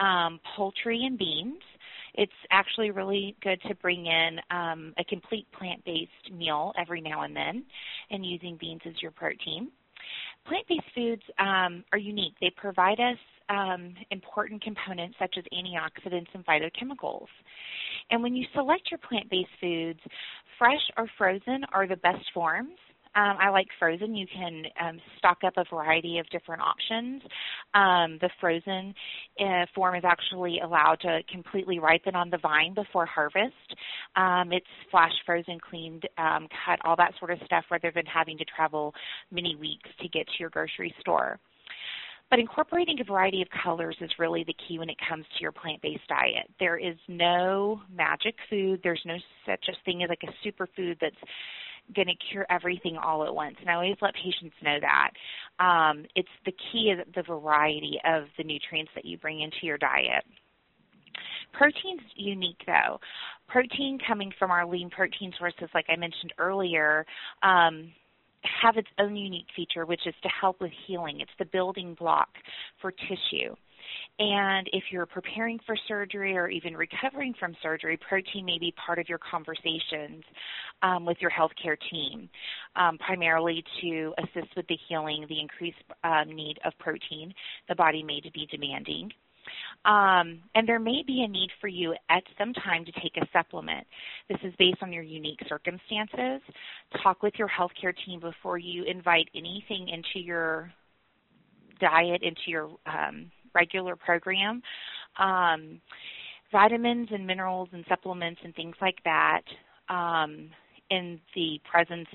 um, 0.00 0.40
poultry, 0.56 1.04
and 1.04 1.18
beans. 1.18 1.60
It's 2.14 2.32
actually 2.50 2.90
really 2.90 3.36
good 3.42 3.60
to 3.68 3.74
bring 3.76 4.06
in 4.06 4.38
um, 4.50 4.94
a 4.98 5.04
complete 5.04 5.46
plant 5.56 5.84
based 5.84 6.32
meal 6.32 6.72
every 6.80 7.00
now 7.00 7.22
and 7.22 7.36
then 7.36 7.64
and 8.10 8.24
using 8.24 8.56
beans 8.58 8.80
as 8.86 9.00
your 9.00 9.12
protein. 9.12 9.70
Plant 10.46 10.66
based 10.68 10.94
foods 10.94 11.22
um, 11.38 11.84
are 11.92 11.98
unique. 11.98 12.34
They 12.40 12.52
provide 12.56 13.00
us 13.00 13.18
um, 13.48 13.94
important 14.10 14.62
components 14.62 15.16
such 15.18 15.36
as 15.38 15.44
antioxidants 15.52 16.28
and 16.34 16.44
phytochemicals. 16.44 17.26
And 18.10 18.22
when 18.22 18.34
you 18.34 18.46
select 18.54 18.90
your 18.90 18.98
plant 18.98 19.28
based 19.30 19.48
foods, 19.60 20.00
fresh 20.58 20.80
or 20.96 21.08
frozen 21.16 21.64
are 21.72 21.86
the 21.86 21.96
best 21.96 22.24
forms. 22.32 22.76
Um, 23.14 23.36
I 23.40 23.50
like 23.50 23.66
frozen. 23.78 24.14
You 24.14 24.26
can 24.26 24.64
um, 24.80 25.00
stock 25.18 25.38
up 25.44 25.54
a 25.56 25.64
variety 25.74 26.18
of 26.18 26.28
different 26.30 26.62
options. 26.62 27.22
Um, 27.74 28.18
the 28.20 28.30
frozen 28.40 28.94
uh, 29.40 29.66
form 29.74 29.94
is 29.94 30.04
actually 30.04 30.60
allowed 30.60 31.00
to 31.02 31.20
completely 31.30 31.78
ripen 31.78 32.14
on 32.14 32.30
the 32.30 32.38
vine 32.38 32.74
before 32.74 33.06
harvest. 33.06 33.54
Um, 34.16 34.52
it's 34.52 34.66
flash 34.90 35.12
frozen, 35.26 35.58
cleaned, 35.58 36.08
um, 36.18 36.48
cut, 36.66 36.78
all 36.84 36.96
that 36.96 37.12
sort 37.18 37.30
of 37.30 37.38
stuff, 37.44 37.64
rather 37.70 37.92
than 37.94 38.06
having 38.06 38.38
to 38.38 38.44
travel 38.44 38.94
many 39.30 39.56
weeks 39.56 39.88
to 40.00 40.08
get 40.08 40.26
to 40.26 40.34
your 40.38 40.50
grocery 40.50 40.94
store. 41.00 41.38
But 42.30 42.38
incorporating 42.38 42.98
a 43.00 43.04
variety 43.04 43.40
of 43.40 43.48
colors 43.64 43.96
is 44.00 44.10
really 44.18 44.44
the 44.44 44.54
key 44.66 44.78
when 44.78 44.90
it 44.90 44.98
comes 45.08 45.24
to 45.24 45.40
your 45.40 45.52
plant 45.52 45.80
based 45.80 46.06
diet. 46.08 46.50
There 46.60 46.76
is 46.76 46.96
no 47.08 47.80
magic 47.94 48.34
food, 48.50 48.80
there's 48.82 49.02
no 49.06 49.16
such 49.46 49.64
a 49.68 49.84
thing 49.84 50.02
as 50.02 50.10
like 50.10 50.22
a 50.24 50.46
superfood 50.46 50.98
that's 51.00 51.16
going 51.94 52.08
to 52.08 52.14
cure 52.30 52.46
everything 52.50 52.96
all 52.96 53.24
at 53.24 53.34
once. 53.34 53.56
And 53.60 53.70
I 53.70 53.74
always 53.74 53.96
let 54.00 54.14
patients 54.14 54.54
know 54.62 54.78
that. 54.80 55.10
Um, 55.62 56.04
it's 56.14 56.28
the 56.44 56.52
key 56.72 56.92
is 56.92 57.04
the 57.14 57.22
variety 57.22 57.98
of 58.04 58.24
the 58.36 58.44
nutrients 58.44 58.92
that 58.94 59.04
you 59.04 59.18
bring 59.18 59.40
into 59.40 59.58
your 59.62 59.78
diet. 59.78 60.24
Protein's 61.52 62.02
unique 62.14 62.62
though. 62.66 62.98
Protein 63.48 63.98
coming 64.06 64.32
from 64.38 64.50
our 64.50 64.66
lean 64.66 64.90
protein 64.90 65.32
sources, 65.38 65.68
like 65.74 65.86
I 65.88 65.96
mentioned 65.96 66.34
earlier, 66.38 67.06
um, 67.42 67.90
have 68.62 68.76
its 68.76 68.88
own 68.98 69.16
unique 69.16 69.46
feature, 69.56 69.86
which 69.86 70.06
is 70.06 70.14
to 70.22 70.28
help 70.28 70.60
with 70.60 70.70
healing. 70.86 71.20
It's 71.20 71.30
the 71.38 71.46
building 71.46 71.94
block 71.98 72.28
for 72.80 72.92
tissue. 72.92 73.54
And 74.18 74.68
if 74.72 74.84
you're 74.90 75.06
preparing 75.06 75.58
for 75.64 75.76
surgery 75.86 76.36
or 76.36 76.48
even 76.48 76.76
recovering 76.76 77.34
from 77.38 77.54
surgery, 77.62 77.98
protein 78.08 78.44
may 78.44 78.58
be 78.58 78.74
part 78.84 78.98
of 78.98 79.08
your 79.08 79.18
conversations 79.18 80.24
um, 80.82 81.04
with 81.04 81.18
your 81.20 81.30
healthcare 81.30 81.76
team, 81.90 82.28
um, 82.76 82.98
primarily 82.98 83.64
to 83.80 84.12
assist 84.18 84.54
with 84.56 84.66
the 84.66 84.78
healing, 84.88 85.24
the 85.28 85.40
increased 85.40 85.78
um, 86.04 86.34
need 86.34 86.58
of 86.64 86.72
protein 86.78 87.32
the 87.68 87.74
body 87.74 88.02
may 88.02 88.20
be 88.32 88.46
demanding. 88.50 89.10
Um, 89.84 90.40
and 90.54 90.68
there 90.68 90.78
may 90.78 91.02
be 91.06 91.22
a 91.22 91.28
need 91.28 91.50
for 91.60 91.68
you 91.68 91.94
at 92.10 92.22
some 92.36 92.52
time 92.52 92.84
to 92.84 92.92
take 92.92 93.16
a 93.16 93.26
supplement. 93.32 93.86
This 94.28 94.38
is 94.42 94.52
based 94.58 94.82
on 94.82 94.92
your 94.92 95.02
unique 95.02 95.40
circumstances. 95.48 96.42
Talk 97.02 97.22
with 97.22 97.34
your 97.38 97.48
healthcare 97.48 97.94
team 98.04 98.20
before 98.20 98.58
you 98.58 98.84
invite 98.84 99.28
anything 99.34 99.88
into 99.88 100.24
your 100.24 100.70
diet, 101.80 102.22
into 102.22 102.40
your 102.48 102.70
um, 102.86 103.30
regular 103.58 103.96
program. 103.96 104.62
Um, 105.18 105.80
vitamins 106.52 107.08
and 107.10 107.26
minerals 107.26 107.68
and 107.72 107.84
supplements 107.88 108.40
and 108.44 108.54
things 108.54 108.76
like 108.80 108.98
that 109.04 109.42
um, 109.88 110.48
in 110.90 111.20
the 111.34 111.60
presence 111.70 112.08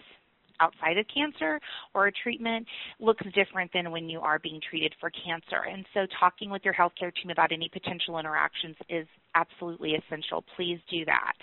outside 0.60 0.98
of 0.98 1.06
cancer 1.14 1.60
or 1.94 2.08
a 2.08 2.12
treatment 2.12 2.66
looks 3.00 3.26
different 3.36 3.72
than 3.74 3.92
when 3.92 4.08
you 4.10 4.20
are 4.20 4.40
being 4.40 4.62
treated 4.70 4.94
for 5.00 5.12
cancer. 5.26 5.64
And 5.70 5.86
so 5.94 6.02
talking 6.20 6.50
with 6.50 6.62
your 6.64 6.74
healthcare 6.74 7.12
team 7.22 7.32
about 7.32 7.52
any 7.52 7.70
potential 7.70 8.20
interactions 8.20 8.76
is 8.90 9.08
absolutely 9.36 9.96
essential. 9.96 10.44
Please 10.56 10.80
do 10.90 11.06
that. 11.06 11.34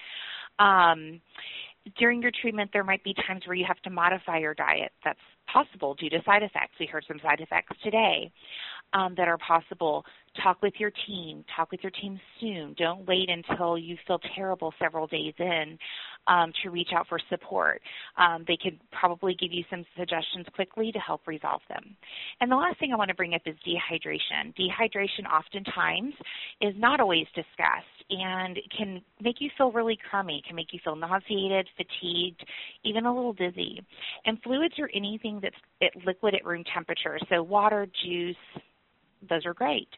Um, 0.64 1.20
during 1.98 2.20
your 2.20 2.30
treatment, 2.42 2.70
there 2.72 2.84
might 2.84 3.02
be 3.04 3.14
times 3.26 3.42
where 3.46 3.56
you 3.56 3.64
have 3.66 3.80
to 3.82 3.90
modify 3.90 4.38
your 4.38 4.54
diet. 4.54 4.92
That's 5.04 5.18
possible 5.52 5.94
due 5.94 6.10
to 6.10 6.22
side 6.24 6.42
effects. 6.42 6.74
We 6.78 6.86
heard 6.86 7.04
some 7.08 7.18
side 7.22 7.40
effects 7.40 7.76
today 7.82 8.30
um, 8.92 9.14
that 9.16 9.28
are 9.28 9.38
possible. 9.38 10.04
Talk 10.42 10.62
with 10.62 10.74
your 10.78 10.92
team. 11.06 11.44
Talk 11.56 11.72
with 11.72 11.80
your 11.82 11.90
team 11.90 12.20
soon. 12.40 12.74
Don't 12.78 13.06
wait 13.06 13.28
until 13.28 13.76
you 13.76 13.96
feel 14.06 14.20
terrible 14.36 14.72
several 14.78 15.06
days 15.06 15.34
in 15.38 15.78
um, 16.26 16.52
to 16.62 16.70
reach 16.70 16.90
out 16.94 17.06
for 17.08 17.18
support. 17.28 17.80
Um, 18.16 18.44
they 18.46 18.58
could 18.62 18.78
probably 18.92 19.34
give 19.34 19.52
you 19.52 19.64
some 19.70 19.84
suggestions 19.98 20.46
quickly 20.54 20.92
to 20.92 20.98
help 20.98 21.26
resolve 21.26 21.62
them. 21.68 21.96
And 22.40 22.50
the 22.50 22.56
last 22.56 22.78
thing 22.78 22.92
I 22.92 22.96
want 22.96 23.08
to 23.08 23.16
bring 23.16 23.34
up 23.34 23.42
is 23.46 23.56
dehydration. 23.66 24.54
Dehydration 24.56 25.26
oftentimes 25.32 26.14
is 26.60 26.74
not 26.76 27.00
always 27.00 27.26
discussed 27.34 27.99
and 28.10 28.58
can 28.76 29.02
make 29.20 29.36
you 29.40 29.50
feel 29.56 29.72
really 29.72 29.98
crummy, 30.10 30.42
can 30.46 30.56
make 30.56 30.72
you 30.72 30.80
feel 30.82 30.96
nauseated, 30.96 31.68
fatigued, 31.76 32.44
even 32.84 33.06
a 33.06 33.14
little 33.14 33.32
dizzy. 33.32 33.80
And 34.26 34.40
fluids 34.42 34.74
are 34.78 34.90
anything 34.94 35.40
that's 35.42 35.94
liquid 36.04 36.34
at 36.34 36.44
room 36.44 36.64
temperature, 36.74 37.18
so 37.28 37.42
water, 37.42 37.86
juice, 38.04 38.36
those 39.28 39.44
are 39.44 39.54
great. 39.54 39.88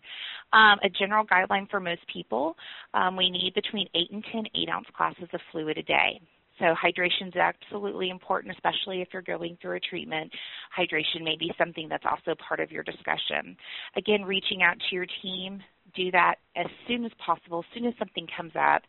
Um, 0.52 0.78
a 0.82 0.88
general 0.88 1.24
guideline 1.24 1.70
for 1.70 1.80
most 1.80 2.00
people, 2.12 2.56
um, 2.94 3.16
we 3.16 3.30
need 3.30 3.54
between 3.54 3.88
8 3.94 4.10
and 4.10 4.24
10 4.32 4.44
8 4.54 4.68
ounce 4.68 4.86
glasses 4.96 5.28
of 5.32 5.40
fluid 5.50 5.78
a 5.78 5.82
day. 5.82 6.20
So 6.58 6.74
hydration 6.74 7.28
is 7.28 7.36
absolutely 7.36 8.10
important, 8.10 8.54
especially 8.54 9.00
if 9.00 9.08
you're 9.12 9.22
going 9.22 9.56
through 9.60 9.76
a 9.76 9.80
treatment. 9.80 10.30
Hydration 10.78 11.22
may 11.24 11.36
be 11.36 11.52
something 11.58 11.88
that's 11.88 12.04
also 12.04 12.36
part 12.46 12.60
of 12.60 12.70
your 12.70 12.82
discussion. 12.82 13.56
Again, 13.96 14.22
reaching 14.22 14.62
out 14.62 14.76
to 14.78 14.94
your 14.94 15.06
team, 15.22 15.60
do 15.94 16.10
that 16.10 16.36
as 16.56 16.66
soon 16.86 17.04
as 17.04 17.12
possible. 17.24 17.60
As 17.60 17.74
soon 17.74 17.86
as 17.86 17.94
something 17.98 18.26
comes 18.36 18.52
up, 18.58 18.82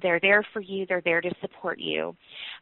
they're 0.00 0.20
there 0.20 0.44
for 0.52 0.60
you. 0.60 0.86
They're 0.86 1.02
there 1.04 1.20
to 1.20 1.30
support 1.40 1.78
you. 1.78 2.16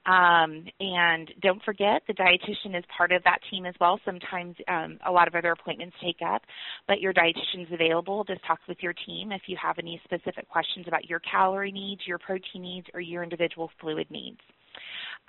Um, 0.07 0.65
and 0.81 1.31
don't 1.43 1.63
forget, 1.63 2.03
the 2.07 2.15
dietitian 2.15 2.77
is 2.77 2.85
part 2.97 3.13
of 3.13 3.23
that 3.25 3.39
team 3.51 3.67
as 3.67 3.75
well. 3.81 4.01
Sometimes 4.05 4.57
um, 4.69 4.99
a 5.07 5.13
lot 5.13 5.29
of 5.29 5.35
other 5.35 5.53
appointments 5.53 5.97
take 6.03 6.19
up, 6.27 6.43
but 6.89 7.01
your 7.01 7.13
dietitian 7.13 7.63
is 7.67 7.73
available 7.73 8.25
to 8.25 8.37
talk 8.47 8.59
with 8.69 8.79
your 8.81 8.95
team 9.07 9.33
if 9.33 9.43
you 9.47 9.57
have 9.63 9.79
any 9.79 10.01
specific 10.05 10.49
questions 10.49 10.87
about 10.89 11.09
your 11.09 11.21
calorie 11.21 11.73
needs, 11.73 12.03
your 12.07 12.19
protein 12.19 12.63
needs, 12.63 12.87
or 12.95 13.01
your 13.01 13.23
individual 13.23 13.71
fluid 13.81 14.11
needs. 14.11 14.39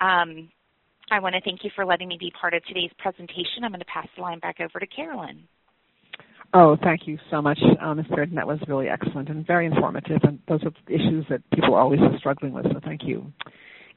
Um, 0.00 0.50
I 1.10 1.20
want 1.20 1.34
to 1.34 1.40
thank 1.42 1.62
you 1.62 1.70
for 1.74 1.84
letting 1.84 2.08
me 2.08 2.16
be 2.18 2.32
part 2.40 2.54
of 2.54 2.64
today's 2.64 2.90
presentation. 2.98 3.64
I'm 3.64 3.70
going 3.70 3.80
to 3.80 3.86
pass 3.86 4.08
the 4.16 4.22
line 4.22 4.38
back 4.38 4.60
over 4.60 4.80
to 4.80 4.86
Carolyn. 4.86 5.46
Oh, 6.54 6.76
thank 6.82 7.06
you 7.06 7.18
so 7.30 7.40
much, 7.40 7.58
uh, 7.80 7.94
Ms. 7.94 8.06
That 8.34 8.46
was 8.46 8.58
really 8.68 8.88
excellent 8.88 9.30
and 9.30 9.46
very 9.46 9.64
informative, 9.64 10.18
and 10.22 10.38
those 10.48 10.62
are 10.64 10.72
issues 10.86 11.24
that 11.30 11.40
people 11.50 11.74
are 11.74 11.80
always 11.80 12.00
are 12.00 12.18
struggling 12.18 12.52
with, 12.52 12.64
so 12.64 12.78
thank 12.84 13.02
you. 13.04 13.32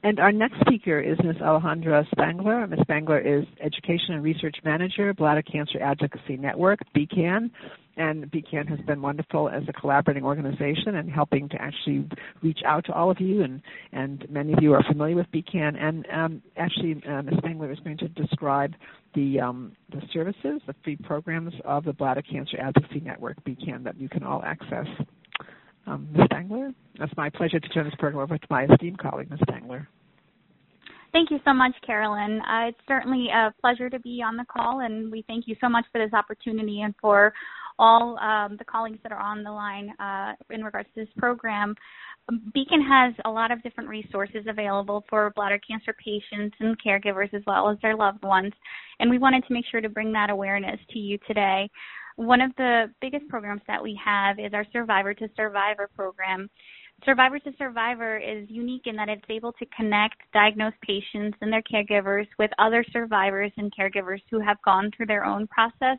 And 0.02 0.20
our 0.20 0.32
next 0.32 0.60
speaker 0.60 1.00
is 1.00 1.18
Ms. 1.24 1.36
Alejandra 1.36 2.08
Spangler. 2.10 2.66
Ms. 2.66 2.80
Spangler 2.82 3.18
is 3.18 3.44
Education 3.60 4.14
and 4.14 4.22
Research 4.22 4.56
Manager, 4.64 5.12
Bladder 5.14 5.42
Cancer 5.42 5.80
Advocacy 5.80 6.36
Network, 6.36 6.80
BCAN. 6.94 7.50
And 7.98 8.30
BCAN 8.30 8.68
has 8.68 8.78
been 8.80 9.00
wonderful 9.00 9.48
as 9.48 9.62
a 9.68 9.72
collaborating 9.72 10.22
organization 10.22 10.96
and 10.96 11.10
helping 11.10 11.48
to 11.48 11.60
actually 11.60 12.06
reach 12.42 12.60
out 12.66 12.84
to 12.86 12.92
all 12.92 13.10
of 13.10 13.20
you. 13.20 13.42
And, 13.42 13.62
and 13.92 14.26
many 14.28 14.52
of 14.52 14.58
you 14.62 14.74
are 14.74 14.82
familiar 14.82 15.16
with 15.16 15.30
BCAN. 15.32 15.82
And 15.82 16.06
um, 16.12 16.42
actually, 16.58 17.02
uh, 17.08 17.22
Ms. 17.22 17.36
Spangler 17.38 17.72
is 17.72 17.78
going 17.80 17.96
to 17.98 18.08
describe 18.08 18.74
the, 19.14 19.40
um, 19.40 19.72
the 19.90 20.02
services, 20.12 20.60
the 20.66 20.74
free 20.84 20.96
programs 20.96 21.54
of 21.64 21.84
the 21.84 21.94
Bladder 21.94 22.22
Cancer 22.22 22.58
Advocacy 22.60 23.00
Network, 23.00 23.42
BCAN, 23.44 23.84
that 23.84 23.98
you 23.98 24.10
can 24.10 24.24
all 24.24 24.42
access. 24.44 24.86
Um, 25.86 26.08
Ms. 26.12 26.26
Spangler, 26.26 26.72
it's 26.96 27.16
my 27.16 27.30
pleasure 27.30 27.60
to 27.60 27.68
turn 27.68 27.84
this 27.84 27.94
program 27.98 28.22
over 28.22 28.36
to 28.36 28.46
my 28.50 28.64
esteemed 28.64 28.98
colleague, 28.98 29.30
Ms. 29.30 29.40
Spangler. 29.48 29.88
Thank 31.12 31.30
you 31.30 31.38
so 31.44 31.54
much, 31.54 31.72
Carolyn. 31.86 32.40
Uh, 32.40 32.68
it's 32.68 32.78
certainly 32.86 33.28
a 33.32 33.54
pleasure 33.60 33.88
to 33.88 33.98
be 34.00 34.22
on 34.22 34.36
the 34.36 34.44
call, 34.44 34.80
and 34.80 35.10
we 35.10 35.24
thank 35.26 35.46
you 35.46 35.56
so 35.60 35.68
much 35.68 35.84
for 35.92 35.98
this 35.98 36.12
opportunity 36.12 36.82
and 36.82 36.94
for 37.00 37.32
all 37.78 38.18
um, 38.18 38.56
the 38.58 38.64
colleagues 38.64 38.98
that 39.02 39.12
are 39.12 39.20
on 39.20 39.42
the 39.42 39.50
line 39.50 39.94
uh, 40.00 40.32
in 40.50 40.64
regards 40.64 40.88
to 40.94 41.00
this 41.00 41.08
program. 41.16 41.74
BCAN 42.30 42.86
has 42.86 43.14
a 43.24 43.30
lot 43.30 43.52
of 43.52 43.62
different 43.62 43.88
resources 43.88 44.44
available 44.48 45.04
for 45.08 45.32
bladder 45.36 45.60
cancer 45.66 45.94
patients 46.04 46.56
and 46.58 46.76
caregivers 46.82 47.32
as 47.32 47.42
well 47.46 47.70
as 47.70 47.78
their 47.82 47.94
loved 47.96 48.24
ones, 48.24 48.52
and 48.98 49.08
we 49.08 49.18
wanted 49.18 49.44
to 49.46 49.54
make 49.54 49.64
sure 49.70 49.80
to 49.80 49.88
bring 49.88 50.12
that 50.12 50.28
awareness 50.28 50.80
to 50.90 50.98
you 50.98 51.18
today. 51.26 51.70
One 52.16 52.40
of 52.40 52.50
the 52.56 52.86
biggest 53.00 53.28
programs 53.28 53.62
that 53.66 53.82
we 53.82 53.98
have 54.02 54.38
is 54.38 54.54
our 54.54 54.66
Survivor 54.72 55.12
to 55.14 55.28
Survivor 55.36 55.88
program. 55.94 56.48
Survivor 57.04 57.38
to 57.38 57.52
Survivor 57.58 58.16
is 58.16 58.48
unique 58.48 58.86
in 58.86 58.96
that 58.96 59.10
it's 59.10 59.22
able 59.28 59.52
to 59.52 59.66
connect 59.76 60.16
diagnosed 60.32 60.80
patients 60.80 61.36
and 61.42 61.52
their 61.52 61.62
caregivers 61.62 62.26
with 62.38 62.50
other 62.58 62.82
survivors 62.90 63.52
and 63.58 63.70
caregivers 63.76 64.22
who 64.30 64.40
have 64.40 64.56
gone 64.64 64.90
through 64.96 65.06
their 65.06 65.26
own 65.26 65.46
process 65.48 65.98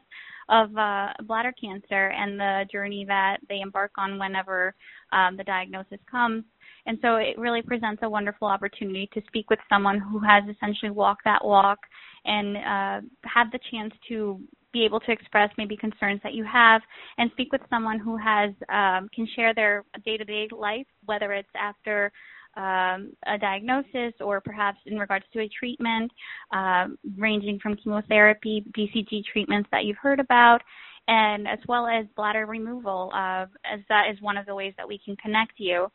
of 0.50 0.76
uh, 0.76 1.10
bladder 1.26 1.54
cancer 1.62 2.08
and 2.08 2.40
the 2.40 2.66
journey 2.72 3.06
that 3.08 3.38
they 3.48 3.60
embark 3.60 3.92
on 4.00 4.18
whenever 4.18 4.74
um, 5.12 5.38
the 5.38 5.44
diagnosis 5.44 6.00
comes. 6.10 6.44
And 6.88 6.98
so 7.02 7.18
it 7.18 7.38
really 7.38 7.62
presents 7.62 8.02
a 8.02 8.10
wonderful 8.10 8.48
opportunity 8.48 9.08
to 9.14 9.22
speak 9.28 9.52
with 9.52 9.60
someone 9.70 10.00
who 10.00 10.20
has 10.20 10.44
essentially 10.50 10.90
walked 10.90 11.26
that 11.26 11.46
walk 11.46 11.80
and 12.26 12.58
uh, 12.58 13.08
had 13.24 13.52
the 13.52 13.60
chance 13.70 13.94
to 14.08 14.40
be 14.78 14.86
able 14.86 15.00
to 15.00 15.12
express 15.12 15.50
maybe 15.58 15.76
concerns 15.76 16.22
that 16.24 16.34
you 16.34 16.44
have 16.44 16.82
and 17.18 17.32
speak 17.32 17.52
with 17.52 17.62
someone 17.70 18.00
who 18.00 18.16
has 18.18 18.52
um, 18.70 19.10
can 19.14 19.28
share 19.36 19.54
their 19.54 19.84
day-to-day 20.06 20.48
life, 20.52 20.86
whether 21.06 21.34
it's 21.34 21.50
after 21.60 22.12
um, 22.56 23.14
a 23.28 23.38
diagnosis 23.40 24.14
or 24.20 24.42
perhaps 24.42 24.78
in 24.86 24.98
regards 24.98 25.26
to 25.34 25.40
a 25.40 25.50
treatment, 25.60 26.12
uh, 26.54 26.88
ranging 27.18 27.60
from 27.62 27.76
chemotherapy, 27.76 28.64
BCG 28.78 29.24
treatments 29.32 29.70
that 29.72 29.86
you've 29.86 29.98
heard 29.98 30.20
about, 30.20 30.62
and 31.08 31.48
as 31.48 31.60
well 31.68 31.88
as 31.88 32.06
bladder 32.16 32.46
removal, 32.46 33.12
uh, 33.14 33.46
as 33.72 33.80
that 33.90 34.06
is 34.12 34.22
one 34.22 34.38
of 34.38 34.46
the 34.46 34.56
ways 34.56 34.74
that 34.78 34.88
we 34.88 35.00
can 35.04 35.16
connect 35.18 35.54
you. 35.58 35.88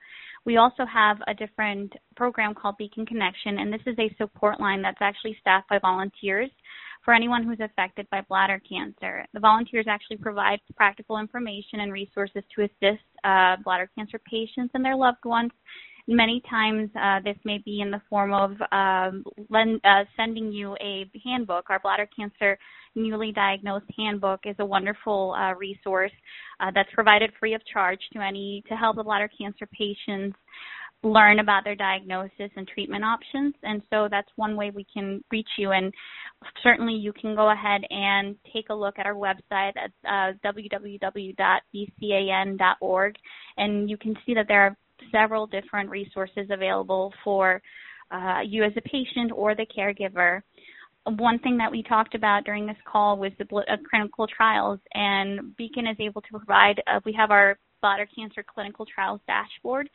We 0.45 0.57
also 0.57 0.85
have 0.87 1.19
a 1.27 1.35
different 1.35 1.93
program 2.17 2.55
called 2.55 2.77
BCAN 2.81 3.07
Connection, 3.07 3.59
and 3.59 3.73
this 3.73 3.83
is 3.87 3.97
a 3.99 4.15
support 4.17 4.59
line 4.61 4.83
that's 4.83 5.01
actually 5.01 5.37
staffed 5.41 5.69
by 5.69 5.79
volunteers 5.79 6.51
for 7.05 7.15
anyone 7.15 7.45
who's 7.45 7.61
affected 7.61 8.07
by 8.11 8.21
bladder 8.29 8.61
cancer. 8.69 9.25
The 9.35 9.41
volunteers 9.41 9.87
actually 9.89 10.19
provide 10.19 10.61
practical 10.77 11.19
information 11.19 11.81
and 11.81 11.93
resources 11.93 12.43
to 12.55 12.63
assist 12.63 13.03
uh, 13.25 13.57
bladder 13.65 13.91
cancer 13.97 14.21
patients 14.29 14.71
and 14.75 14.85
their 14.85 14.97
loved 14.97 15.25
ones. 15.25 15.51
Many 16.09 16.43
times, 16.51 16.91
uh, 17.01 17.21
this 17.25 17.37
may 17.45 17.59
be 17.65 17.81
in 17.81 17.93
the 17.93 18.03
form 18.11 18.33
of 18.33 18.57
um, 18.73 19.23
lend, 19.51 19.81
uh, 19.85 20.05
sending 20.17 20.51
you 20.51 20.75
a 20.81 21.09
handbook. 21.25 21.71
Our 21.71 21.79
bladder 21.79 22.09
cancer 22.17 22.59
newly 22.97 23.31
diagnosed 23.31 23.87
handbook 23.97 24.41
is 24.45 24.57
a 24.59 24.65
wonderful 24.65 25.37
uh, 25.39 25.55
resource 25.55 26.11
uh, 26.59 26.73
that's 26.75 26.89
provided 26.93 27.31
free 27.39 27.55
of 27.55 27.65
charge 27.73 28.01
to 28.13 28.21
any 28.21 28.65
to 28.69 28.75
help 28.75 28.97
the 28.97 29.05
bladder 29.05 29.31
cancer 29.39 29.67
patients 29.67 30.37
learn 31.03 31.41
about 31.41 31.65
their 31.65 31.75
diagnosis 31.75 32.51
and 32.57 32.69
treatment 32.69 33.05
options. 33.05 33.55
And 33.63 33.83
so 33.91 34.09
that's 34.11 34.29
one 34.37 34.57
way 34.57 34.71
we 34.71 34.87
can 34.93 35.23
reach 35.31 35.49
you. 35.59 35.73
And 35.73 35.93
certainly 36.63 36.95
you 36.95 37.13
can 37.13 37.35
go 37.35 37.51
ahead 37.51 37.83
and 37.91 38.37
take 38.53 38.69
a 38.71 38.75
look 38.75 38.99
at 38.99 39.07
our 39.07 39.15
website 39.15 39.73
at 39.77 39.91
uh, 40.07 40.33
www.bcan.org. 40.45 41.35
And 43.57 43.91
you 43.91 43.97
can 43.97 44.17
see 44.25 44.35
that 44.35 44.47
there 44.49 44.63
are 44.63 44.77
several 45.11 45.47
different 45.47 45.91
resources 45.91 46.47
available 46.51 47.13
for 47.25 47.61
uh, 48.13 48.41
you 48.45 48.63
as 48.63 48.73
a 48.77 48.83
patient 48.83 49.33
or 49.35 49.55
the 49.55 49.67
caregiver. 49.77 50.43
One 51.05 51.41
thing 51.41 51.57
that 51.59 51.73
we 51.73 51.83
talked 51.83 52.15
about 52.15 52.45
during 52.45 52.65
this 52.67 52.77
call 52.85 53.17
was 53.19 53.33
the 53.39 53.47
uh, 53.57 53.77
clinical 53.91 54.29
trials, 54.29 54.79
and 54.95 55.41
BCAN 55.59 55.91
is 55.91 55.97
able 55.99 56.21
to 56.21 56.29
provide. 56.31 56.81
Uh, 56.87 57.01
we 57.05 57.13
have 57.15 57.33
our 57.33 57.59
bladder 57.81 58.07
cancer 58.17 58.45
clinical 58.47 58.87
trials 58.87 59.21
dashboard, 59.27 59.91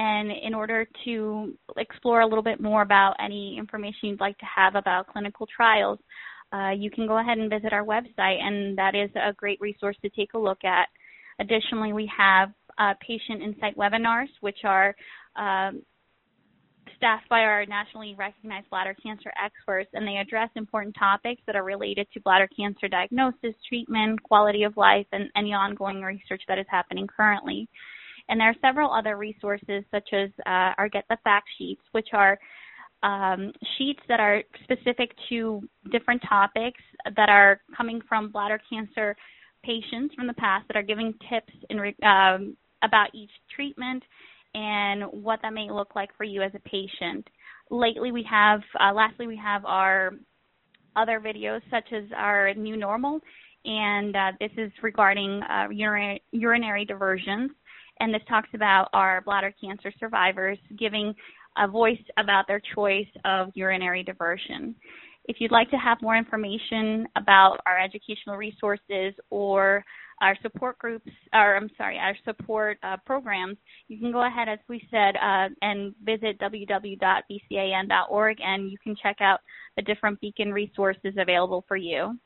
and 0.00 0.30
in 0.30 0.54
order 0.54 0.88
to 1.04 1.54
explore 1.76 2.22
a 2.22 2.26
little 2.26 2.42
bit 2.42 2.58
more 2.58 2.80
about 2.80 3.16
any 3.22 3.58
information 3.58 4.08
you'd 4.08 4.20
like 4.20 4.38
to 4.38 4.46
have 4.46 4.74
about 4.74 5.06
clinical 5.08 5.46
trials, 5.54 5.98
uh, 6.54 6.70
you 6.70 6.90
can 6.90 7.06
go 7.06 7.18
ahead 7.18 7.36
and 7.36 7.50
visit 7.50 7.74
our 7.74 7.84
website, 7.84 8.40
and 8.40 8.78
that 8.78 8.94
is 8.94 9.10
a 9.14 9.34
great 9.34 9.60
resource 9.60 9.96
to 10.00 10.08
take 10.10 10.32
a 10.32 10.38
look 10.38 10.64
at. 10.64 10.88
Additionally, 11.38 11.92
we 11.92 12.10
have 12.16 12.48
uh, 12.78 12.94
patient 13.06 13.42
insight 13.42 13.76
webinars, 13.76 14.28
which 14.40 14.60
are 14.64 14.96
um, 15.36 15.82
staffed 16.96 17.28
by 17.28 17.40
our 17.40 17.66
nationally 17.66 18.14
recognized 18.18 18.70
bladder 18.70 18.96
cancer 19.02 19.30
experts, 19.42 19.90
and 19.92 20.08
they 20.08 20.16
address 20.16 20.48
important 20.56 20.96
topics 20.98 21.42
that 21.46 21.56
are 21.56 21.64
related 21.64 22.06
to 22.14 22.20
bladder 22.20 22.48
cancer 22.56 22.88
diagnosis, 22.88 23.54
treatment, 23.68 24.22
quality 24.22 24.62
of 24.62 24.74
life, 24.78 25.06
and 25.12 25.28
any 25.36 25.52
ongoing 25.52 26.00
research 26.00 26.42
that 26.48 26.58
is 26.58 26.66
happening 26.70 27.06
currently. 27.06 27.68
And 28.30 28.40
there 28.40 28.48
are 28.48 28.54
several 28.62 28.92
other 28.92 29.16
resources, 29.16 29.84
such 29.90 30.08
as 30.12 30.30
uh, 30.46 30.72
our 30.78 30.88
Get 30.88 31.04
the 31.10 31.18
Fact 31.24 31.48
Sheets, 31.58 31.82
which 31.90 32.08
are 32.12 32.38
um, 33.02 33.52
sheets 33.76 34.00
that 34.08 34.20
are 34.20 34.42
specific 34.62 35.10
to 35.28 35.60
different 35.90 36.22
topics 36.28 36.80
that 37.16 37.28
are 37.28 37.60
coming 37.76 38.00
from 38.08 38.30
bladder 38.30 38.60
cancer 38.70 39.16
patients 39.64 40.14
from 40.14 40.28
the 40.28 40.34
past 40.34 40.66
that 40.68 40.76
are 40.76 40.82
giving 40.82 41.12
tips 41.28 41.52
in, 41.70 41.78
um, 42.06 42.56
about 42.82 43.08
each 43.14 43.30
treatment 43.54 44.02
and 44.54 45.02
what 45.04 45.40
that 45.42 45.52
may 45.52 45.68
look 45.68 45.96
like 45.96 46.10
for 46.16 46.24
you 46.24 46.40
as 46.40 46.52
a 46.54 46.68
patient. 46.68 47.26
Lately, 47.70 48.12
we 48.12 48.24
have, 48.30 48.60
uh, 48.78 48.92
lastly, 48.92 49.26
we 49.26 49.36
have 49.36 49.64
our 49.64 50.12
other 50.94 51.20
videos 51.20 51.60
such 51.70 51.92
as 51.92 52.04
our 52.16 52.54
new 52.54 52.76
normal, 52.76 53.20
and 53.64 54.14
uh, 54.14 54.32
this 54.38 54.50
is 54.56 54.70
regarding 54.82 55.42
uh, 55.42 55.68
urinary, 55.70 56.22
urinary 56.32 56.84
diversions 56.84 57.50
and 58.00 58.12
this 58.12 58.22
talks 58.28 58.48
about 58.54 58.88
our 58.92 59.20
bladder 59.20 59.54
cancer 59.60 59.92
survivors 59.98 60.58
giving 60.78 61.14
a 61.58 61.68
voice 61.68 62.02
about 62.16 62.46
their 62.48 62.60
choice 62.74 63.06
of 63.24 63.50
urinary 63.54 64.02
diversion. 64.02 64.74
If 65.26 65.36
you'd 65.38 65.52
like 65.52 65.70
to 65.70 65.76
have 65.76 65.98
more 66.02 66.16
information 66.16 67.06
about 67.16 67.58
our 67.66 67.78
educational 67.78 68.36
resources 68.36 69.14
or 69.28 69.84
our 70.20 70.36
support 70.42 70.78
groups, 70.78 71.10
or 71.32 71.56
I'm 71.56 71.70
sorry, 71.76 71.98
our 71.98 72.16
support 72.24 72.78
uh, 72.82 72.96
programs, 73.06 73.56
you 73.88 73.98
can 73.98 74.12
go 74.12 74.26
ahead, 74.26 74.48
as 74.48 74.58
we 74.68 74.86
said, 74.90 75.16
uh, 75.16 75.48
and 75.62 75.94
visit 76.04 76.38
www.bcan.org 76.40 78.36
and 78.40 78.70
you 78.70 78.78
can 78.82 78.96
check 79.02 79.16
out 79.20 79.40
the 79.76 79.82
different 79.82 80.20
BCAN 80.20 80.52
resources 80.52 81.14
available 81.18 81.64
for 81.68 81.76
you. 81.76 82.18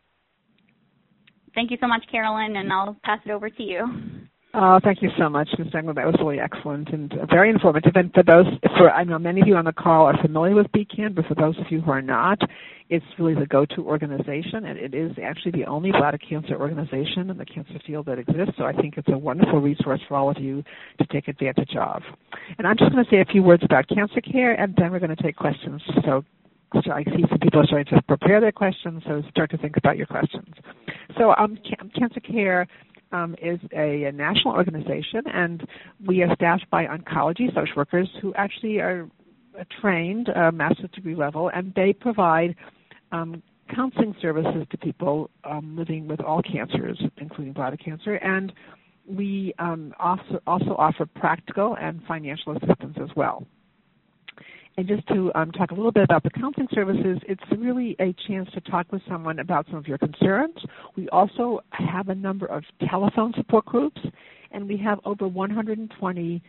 Thank 1.55 1.71
you 1.71 1.77
so 1.81 1.87
much, 1.87 2.05
Carolyn, 2.11 2.57
and 2.57 2.73
I'll 2.73 2.97
pass 3.05 3.21
it 3.25 3.31
over 3.31 3.49
to 3.49 3.63
you. 3.63 4.14
Oh, 4.57 4.79
thank 4.85 5.03
you 5.03 5.11
so 5.19 5.29
much, 5.29 5.49
Ms. 5.59 5.67
Spangler. 5.69 5.95
That 5.95 6.07
was 6.07 6.15
really 6.21 6.39
excellent 6.39 6.91
and 6.91 7.13
very 7.29 7.51
informative. 7.51 7.91
And 7.97 8.13
for 8.15 8.23
those, 8.23 8.47
for 8.79 8.89
I 8.89 9.03
know 9.03 9.19
many 9.19 9.41
of 9.41 9.49
you 9.49 9.57
on 9.57 9.65
the 9.65 9.73
call 9.73 10.07
are 10.07 10.17
familiar 10.23 10.55
with 10.55 10.69
BCAN, 10.69 11.17
but 11.17 11.27
for 11.27 11.35
those 11.35 11.59
of 11.59 11.65
you 11.71 11.81
who 11.81 11.91
are 11.91 12.01
not, 12.01 12.39
it's 12.89 13.05
really 13.19 13.35
the 13.35 13.47
go-to 13.47 13.85
organization, 13.85 14.67
and 14.67 14.79
it 14.79 14.95
is 14.95 15.11
actually 15.21 15.51
the 15.51 15.65
only 15.65 15.91
bladder 15.91 16.19
cancer 16.19 16.55
organization 16.55 17.31
in 17.31 17.37
the 17.37 17.45
cancer 17.45 17.81
field 17.85 18.07
that 18.07 18.21
exists. 18.21 18.55
So 18.57 18.65
I 18.65 18.73
think 18.73 18.95
it's 18.97 19.09
a 19.09 19.19
wonderful 19.19 19.61
resource 19.61 20.01
for 20.07 20.17
all 20.17 20.31
of 20.31 20.39
you 20.39 20.63
to 21.01 21.07
take 21.07 21.27
advantage 21.27 21.75
of. 21.77 22.03
And 22.57 22.65
I'm 22.65 22.77
just 22.77 22.93
going 22.93 23.05
to 23.05 23.11
say 23.11 23.21
a 23.21 23.25
few 23.25 23.43
words 23.43 23.65
about 23.65 23.89
cancer 23.89 24.21
care, 24.21 24.55
and 24.55 24.73
then 24.77 24.93
we're 24.93 25.01
going 25.01 25.17
to 25.17 25.23
take 25.23 25.35
questions. 25.35 25.83
So 26.05 26.25
so 26.85 26.91
I 26.91 27.05
see 27.05 27.25
some 27.29 27.39
people 27.39 27.63
starting 27.67 27.97
to 27.97 28.03
prepare 28.03 28.41
their 28.41 28.51
questions, 28.51 29.03
so 29.07 29.23
start 29.31 29.51
to 29.53 29.59
think 29.59 29.77
about 29.77 29.97
your 29.97 30.07
questions. 30.07 30.53
So 31.17 31.33
um, 31.39 31.57
Cancer 31.97 32.19
Care 32.19 32.67
um, 33.13 33.35
is 33.43 33.59
a, 33.73 34.05
a, 34.05 34.13
national 34.13 34.55
organization, 34.55 35.23
and 35.33 35.67
we 36.07 36.23
are 36.23 36.35
staffed 36.35 36.69
by 36.71 36.87
oncology 36.87 37.49
social 37.55 37.77
workers 37.77 38.09
who 38.21 38.35
actually 38.35 38.79
are 38.79 39.09
trained 39.81 40.29
uh, 40.31 40.51
master's 40.51 40.91
degree 40.91 41.15
level, 41.15 41.51
and 41.55 41.73
they 41.75 41.93
provide 41.93 42.57
um, 43.13 43.43
counseling 43.75 44.15
services 44.21 44.67
to 44.71 44.77
people 44.79 45.31
um, 45.45 45.77
living 45.77 46.07
with 46.09 46.21
all 46.21 46.43
cancers, 46.43 47.01
including 47.19 47.53
bladder 47.53 47.77
cancer, 47.77 48.17
and 48.17 48.53
we 49.07 49.55
um, 49.59 49.95
also, 50.01 50.41
also 50.47 50.75
offer 50.79 51.07
practical 51.07 51.77
and 51.81 52.01
financial 52.09 52.57
assistance 52.57 52.97
as 53.03 53.11
well. 53.17 53.47
And 54.77 54.89
just 54.89 55.07
to 55.09 55.31
um, 55.37 55.53
talk 55.53 55.71
a 55.71 55.75
little 55.75 55.93
bit 55.93 56.03
about 56.03 56.25
the 56.25 56.31
counseling 56.31 56.67
services, 56.73 57.19
it's 57.29 57.43
really 57.57 57.95
a 58.01 58.15
chance 58.27 58.49
to 58.55 58.61
talk 58.61 58.91
with 58.91 59.03
someone 59.09 59.39
about 59.39 59.67
some 59.67 59.77
of 59.77 59.87
your 59.87 59.99
concerns. 59.99 60.57
We 60.97 61.09
also 61.11 61.61
have 61.71 62.09
a 62.09 62.15
number 62.15 62.47
of 62.47 62.65
telephone 62.91 63.33
support 63.37 63.67
groups, 63.67 64.01
and 64.51 64.67
we 64.67 64.77
have 64.79 64.99
over 65.05 65.29
120 65.29 66.43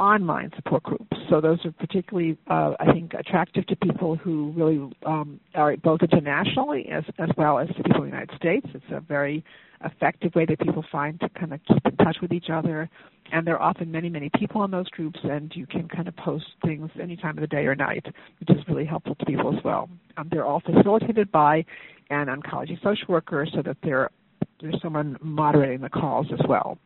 online 0.00 0.50
support 0.56 0.82
groups. 0.82 1.16
So 1.28 1.40
those 1.40 1.64
are 1.64 1.72
particularly, 1.72 2.38
uh, 2.48 2.72
I 2.80 2.92
think, 2.92 3.12
attractive 3.14 3.66
to 3.66 3.76
people 3.76 4.16
who 4.16 4.52
really 4.56 4.90
um, 5.04 5.38
are 5.54 5.76
both 5.76 6.00
internationally 6.02 6.88
as, 6.90 7.04
as 7.18 7.28
well 7.36 7.58
as 7.58 7.68
to 7.68 7.74
people 7.82 8.02
in 8.02 8.10
the 8.10 8.16
United 8.16 8.34
States. 8.36 8.66
It's 8.74 8.84
a 8.90 9.00
very 9.00 9.44
effective 9.84 10.34
way 10.34 10.46
that 10.46 10.58
people 10.60 10.84
find 10.90 11.20
to 11.20 11.28
kind 11.28 11.52
of 11.52 11.60
keep 11.68 11.84
in 11.86 11.96
touch 12.04 12.16
with 12.20 12.32
each 12.32 12.48
other. 12.52 12.88
And 13.32 13.46
there 13.46 13.58
are 13.58 13.62
often 13.62 13.92
many, 13.92 14.08
many 14.08 14.30
people 14.38 14.64
in 14.64 14.70
those 14.70 14.88
groups, 14.88 15.20
and 15.22 15.52
you 15.54 15.66
can 15.66 15.86
kind 15.88 16.08
of 16.08 16.16
post 16.16 16.46
things 16.64 16.90
any 17.00 17.16
time 17.16 17.36
of 17.36 17.42
the 17.42 17.46
day 17.46 17.66
or 17.66 17.74
night, 17.74 18.06
which 18.40 18.50
is 18.50 18.64
really 18.68 18.84
helpful 18.86 19.14
to 19.14 19.24
people 19.24 19.56
as 19.56 19.62
well. 19.62 19.88
Um, 20.16 20.28
they're 20.30 20.44
all 20.44 20.60
facilitated 20.60 21.30
by 21.30 21.64
an 22.08 22.26
oncology 22.26 22.82
social 22.82 23.06
worker 23.08 23.46
so 23.54 23.62
that 23.62 23.76
there's 23.82 24.82
someone 24.82 25.16
moderating 25.20 25.80
the 25.82 25.90
calls 25.90 26.26
as 26.32 26.40
well. 26.48 26.78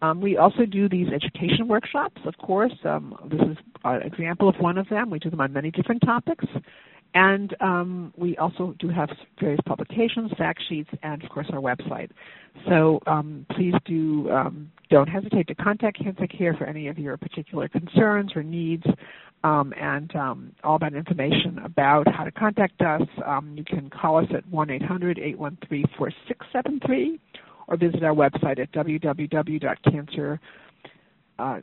Um, 0.00 0.20
we 0.20 0.36
also 0.36 0.64
do 0.64 0.88
these 0.88 1.08
education 1.08 1.66
workshops, 1.66 2.20
of 2.24 2.36
course. 2.38 2.72
Um, 2.84 3.16
this 3.30 3.40
is 3.40 3.56
an 3.84 4.02
example 4.02 4.48
of 4.48 4.54
one 4.60 4.78
of 4.78 4.88
them. 4.88 5.10
We 5.10 5.18
do 5.18 5.30
them 5.30 5.40
on 5.40 5.52
many 5.52 5.70
different 5.70 6.02
topics. 6.02 6.44
And 7.14 7.56
um, 7.60 8.12
we 8.16 8.36
also 8.36 8.74
do 8.78 8.88
have 8.90 9.08
various 9.40 9.60
publications, 9.64 10.30
fact 10.36 10.62
sheets, 10.68 10.90
and 11.02 11.22
of 11.22 11.30
course 11.30 11.46
our 11.52 11.60
website. 11.60 12.10
So 12.68 13.00
um, 13.06 13.46
please 13.52 13.74
do 13.86 14.30
um, 14.30 14.70
don't 14.90 15.08
hesitate 15.08 15.48
to 15.48 15.54
contact 15.54 15.98
Cancer 16.02 16.26
Care 16.26 16.54
for 16.54 16.66
any 16.66 16.88
of 16.88 16.98
your 16.98 17.16
particular 17.16 17.66
concerns 17.68 18.32
or 18.36 18.42
needs, 18.42 18.84
um, 19.42 19.72
and 19.80 20.14
um, 20.16 20.52
all 20.64 20.78
that 20.80 20.92
information 20.92 21.58
about 21.64 22.06
how 22.08 22.24
to 22.24 22.30
contact 22.30 22.80
us. 22.82 23.02
Um, 23.24 23.54
you 23.56 23.64
can 23.64 23.88
call 23.88 24.18
us 24.18 24.26
at 24.34 24.46
one 24.48 24.70
813 24.70 25.36
4673 25.96 27.20
or 27.68 27.76
visit 27.76 28.02
our 28.02 28.14
website 28.14 28.58
at 28.58 28.72
www.cancer. 28.72 30.40
Uh, 31.38 31.60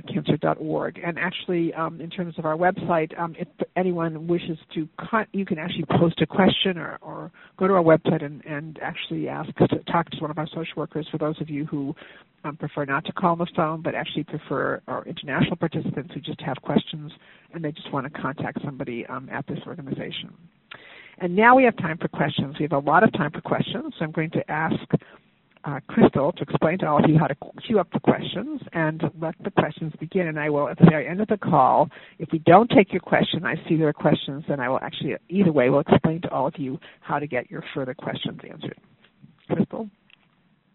cancer.org. 0.00 1.00
And 1.04 1.18
actually, 1.18 1.74
um, 1.74 2.00
in 2.00 2.10
terms 2.10 2.38
of 2.38 2.44
our 2.44 2.56
website, 2.56 3.18
um, 3.18 3.34
if 3.38 3.48
anyone 3.76 4.26
wishes 4.26 4.58
to, 4.74 4.88
you 5.32 5.44
can 5.44 5.58
actually 5.58 5.84
post 5.98 6.20
a 6.20 6.26
question 6.26 6.78
or, 6.78 6.98
or 7.02 7.32
go 7.58 7.66
to 7.66 7.74
our 7.74 7.82
website 7.82 8.24
and, 8.24 8.44
and, 8.44 8.78
actually 8.80 9.28
ask 9.28 9.52
to 9.56 9.66
talk 9.90 10.08
to 10.10 10.18
one 10.18 10.30
of 10.30 10.38
our 10.38 10.46
social 10.46 10.74
workers. 10.76 11.06
For 11.10 11.18
those 11.18 11.40
of 11.40 11.50
you 11.50 11.66
who 11.66 11.94
um, 12.44 12.56
prefer 12.56 12.84
not 12.84 13.04
to 13.06 13.12
call 13.12 13.32
on 13.32 13.38
the 13.38 13.46
phone, 13.54 13.82
but 13.82 13.94
actually 13.94 14.24
prefer 14.24 14.80
our 14.88 15.04
international 15.04 15.56
participants 15.56 16.12
who 16.14 16.20
just 16.20 16.40
have 16.40 16.56
questions 16.62 17.12
and 17.52 17.64
they 17.64 17.72
just 17.72 17.92
want 17.92 18.12
to 18.12 18.20
contact 18.20 18.58
somebody 18.64 19.04
um, 19.06 19.28
at 19.30 19.46
this 19.46 19.58
organization. 19.66 20.32
And 21.18 21.36
now 21.36 21.56
we 21.56 21.64
have 21.64 21.76
time 21.76 21.98
for 21.98 22.08
questions. 22.08 22.56
We 22.58 22.64
have 22.64 22.72
a 22.72 22.78
lot 22.78 23.04
of 23.04 23.12
time 23.12 23.30
for 23.30 23.40
questions, 23.40 23.94
so 23.98 24.04
I'm 24.04 24.12
going 24.12 24.30
to 24.30 24.50
ask 24.50 24.74
uh, 25.64 25.78
Crystal 25.86 26.32
to 26.32 26.42
explain 26.42 26.78
to 26.78 26.86
all 26.86 27.02
of 27.02 27.08
you 27.08 27.18
how 27.18 27.26
to 27.26 27.36
queue 27.66 27.78
up 27.78 27.88
the 27.92 28.00
questions 28.00 28.60
and 28.72 29.02
let 29.20 29.34
the 29.44 29.50
questions 29.50 29.92
begin. 30.00 30.26
And 30.26 30.38
I 30.38 30.50
will, 30.50 30.68
at 30.68 30.78
the 30.78 30.86
very 30.90 31.06
end 31.06 31.20
of 31.20 31.28
the 31.28 31.36
call, 31.36 31.88
if 32.18 32.28
we 32.32 32.40
don't 32.40 32.70
take 32.74 32.92
your 32.92 33.00
question, 33.00 33.44
I 33.44 33.54
see 33.68 33.76
there 33.76 33.88
are 33.88 33.92
questions, 33.92 34.44
then 34.48 34.60
I 34.60 34.68
will 34.68 34.80
actually, 34.82 35.14
either 35.28 35.52
way, 35.52 35.70
will 35.70 35.80
explain 35.80 36.20
to 36.22 36.30
all 36.30 36.46
of 36.46 36.54
you 36.56 36.78
how 37.00 37.18
to 37.18 37.26
get 37.26 37.50
your 37.50 37.62
further 37.74 37.94
questions 37.94 38.40
answered. 38.48 38.78
Crystal? 39.48 39.88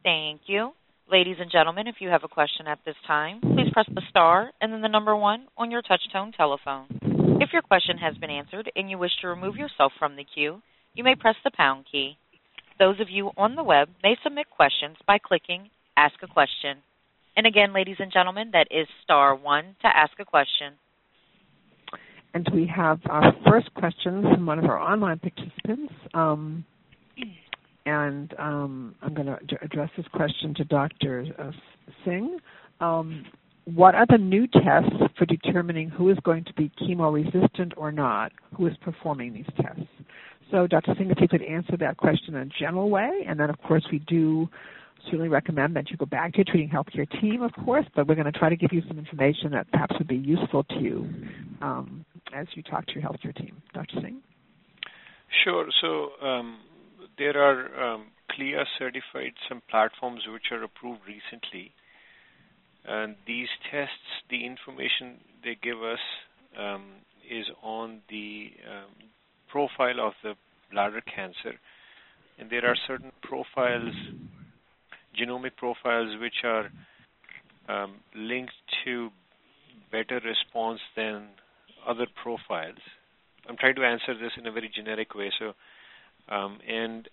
Thank 0.04 0.42
you. 0.48 0.72
Ladies 1.10 1.38
and 1.40 1.50
gentlemen, 1.50 1.88
if 1.88 1.96
you 2.00 2.10
have 2.10 2.24
a 2.24 2.28
question 2.28 2.68
at 2.68 2.80
this 2.86 2.96
time, 3.06 3.40
please 3.42 3.72
press 3.72 3.86
the 3.94 4.02
star 4.10 4.52
and 4.60 4.74
then 4.74 4.82
the 4.82 4.90
number 4.90 5.16
one 5.16 5.48
on 5.58 5.72
your 5.72 5.82
touch-tone 5.82 6.34
telephone. 6.34 7.07
If 7.30 7.52
your 7.52 7.62
question 7.62 7.98
has 7.98 8.16
been 8.18 8.30
answered 8.30 8.72
and 8.76 8.90
you 8.90 8.98
wish 8.98 9.12
to 9.22 9.28
remove 9.28 9.58
yourself 9.58 9.92
from 10.00 10.16
the 10.16 10.24
queue, 10.24 10.62
you 10.94 11.04
may 11.04 11.14
press 11.14 11.36
the 11.44 11.52
pound 11.52 11.86
key. 11.92 12.18
Those 12.80 13.02
of 13.02 13.10
you 13.10 13.32
on 13.36 13.56
the 13.56 13.64
web 13.64 13.90
may 14.02 14.16
submit 14.24 14.50
questions 14.50 14.96
by 15.06 15.18
clicking 15.18 15.70
Ask 15.98 16.16
a 16.24 16.28
Question. 16.28 16.78
And 17.36 17.46
again, 17.46 17.74
ladies 17.74 17.98
and 18.00 18.14
gentlemen, 18.14 18.52
that 18.54 18.68
is 18.72 18.88
star 19.04 19.36
one 19.36 19.76
to 19.82 19.88
ask 19.88 20.14
a 20.20 20.26
question. 20.26 20.74
And 22.34 22.48
we 22.54 22.66
have 22.74 23.00
our 23.10 23.34
first 23.50 23.74
question 23.74 24.22
from 24.22 24.46
one 24.46 24.60
of 24.60 24.66
our 24.66 24.80
online 24.80 25.20
participants. 25.20 25.94
Um, 26.14 26.64
and 27.86 28.34
um, 28.40 28.96
I'm 29.02 29.14
going 29.14 29.28
to 29.28 29.38
address 29.62 29.90
this 29.98 30.08
question 30.14 30.54
to 30.56 30.64
Dr. 30.64 31.26
Uh, 31.38 31.52
Singh. 32.06 32.40
What 33.76 33.96
are 33.96 34.06
the 34.10 34.18
new 34.18 34.48
tests 34.48 34.96
for 35.18 35.26
determining 35.26 35.90
who 35.90 36.10
is 36.10 36.18
going 36.24 36.46
to 36.46 36.54
be 36.54 36.72
chemo 36.82 37.14
resistant 37.14 37.74
or 37.76 37.92
not? 37.92 38.32
Who 38.56 38.66
is 38.66 38.74
performing 38.78 39.34
these 39.34 39.46
tests? 39.58 39.92
So, 40.50 40.68
Dr. 40.68 40.96
Singh, 40.98 41.12
if 41.12 41.20
you 41.20 41.28
could 41.28 41.42
answer 41.42 41.76
that 41.76 41.98
question 41.98 42.36
in 42.36 42.44
a 42.44 42.46
general 42.58 42.90
way, 42.90 43.26
and 43.28 43.38
then, 43.38 43.50
of 43.50 43.62
course, 43.64 43.86
we 43.92 44.00
do 44.08 44.48
certainly 45.04 45.28
recommend 45.28 45.76
that 45.76 45.92
you 45.92 45.98
go 45.98 46.06
back 46.06 46.32
to 46.32 46.38
your 46.38 46.46
treating 46.46 46.70
healthcare 46.70 47.10
team, 47.20 47.42
of 47.42 47.52
course, 47.66 47.86
but 47.94 48.08
we're 48.08 48.16
going 48.16 48.32
to 48.32 48.40
try 48.40 48.48
to 48.48 48.56
give 48.56 48.72
you 48.72 48.82
some 48.88 48.98
information 48.98 49.52
that 49.52 49.70
perhaps 49.72 49.96
would 50.00 50.08
be 50.08 50.16
useful 50.16 50.64
to 50.64 50.80
you 50.80 51.10
um, 51.62 52.06
as 52.34 52.48
you 52.54 52.64
talk 52.64 52.86
to 52.86 52.94
your 52.94 53.04
healthcare 53.04 53.36
team. 53.36 53.62
Dr. 53.74 53.96
Singh? 54.02 54.22
Sure. 55.44 55.68
So, 55.82 56.26
um, 56.26 56.60
there 57.18 57.38
are 57.38 57.96
um, 57.96 58.06
CLIA 58.32 58.64
certified 58.80 59.34
some 59.50 59.62
platforms 59.70 60.22
which 60.32 60.52
are 60.52 60.64
approved 60.64 61.02
recently. 61.06 61.74
And 62.88 63.16
these 63.26 63.50
tests, 63.70 64.24
the 64.30 64.46
information 64.46 65.18
they 65.44 65.58
give 65.62 65.84
us 65.84 66.00
um, 66.58 66.86
is 67.30 67.46
on 67.62 68.00
the 68.10 68.52
um, 68.66 69.10
profile 69.50 70.00
of 70.00 70.14
the 70.24 70.34
bladder 70.72 71.02
cancer. 71.02 71.60
And 72.40 72.50
there 72.50 72.66
are 72.66 72.76
certain 72.88 73.12
profiles, 73.22 73.94
genomic 75.20 75.58
profiles, 75.58 76.16
which 76.22 76.44
are 76.46 76.70
um, 77.68 77.96
linked 78.16 78.54
to 78.86 79.10
better 79.92 80.22
response 80.24 80.80
than 80.96 81.28
other 81.86 82.08
profiles. 82.22 82.80
I'm 83.50 83.58
trying 83.58 83.76
to 83.76 83.84
answer 83.84 84.14
this 84.14 84.32
in 84.38 84.46
a 84.46 84.52
very 84.52 84.70
generic 84.74 85.16
way. 85.16 85.32
So, 85.40 85.54
um, 86.34 86.60
and 86.68 87.08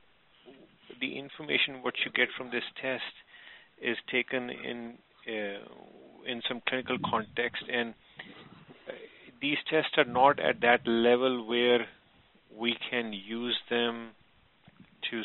the 1.00 1.18
information 1.18 1.82
what 1.82 1.94
you 2.04 2.12
get 2.12 2.28
from 2.36 2.50
this 2.50 2.64
test 2.80 3.02
is 3.82 3.96
taken 4.10 4.50
in 4.50 4.94
in 5.26 6.42
some 6.48 6.60
clinical 6.68 6.98
context, 7.04 7.64
and 7.72 7.94
uh, 8.88 8.92
these 9.40 9.58
tests 9.70 9.92
are 9.96 10.04
not 10.04 10.38
at 10.40 10.60
that 10.60 10.86
level 10.86 11.46
where 11.46 11.86
we 12.56 12.76
can 12.90 13.12
use 13.12 13.58
them 13.70 14.10
to 15.10 15.22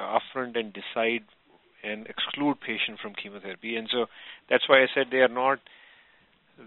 upfront 0.00 0.58
and 0.58 0.72
decide 0.72 1.22
and 1.82 2.06
exclude 2.06 2.60
patient 2.60 2.98
from 3.00 3.12
chemotherapy. 3.14 3.76
And 3.76 3.88
so 3.90 4.06
that's 4.48 4.68
why 4.68 4.82
I 4.82 4.86
said 4.94 5.06
they 5.10 5.18
are 5.18 5.28
not 5.28 5.58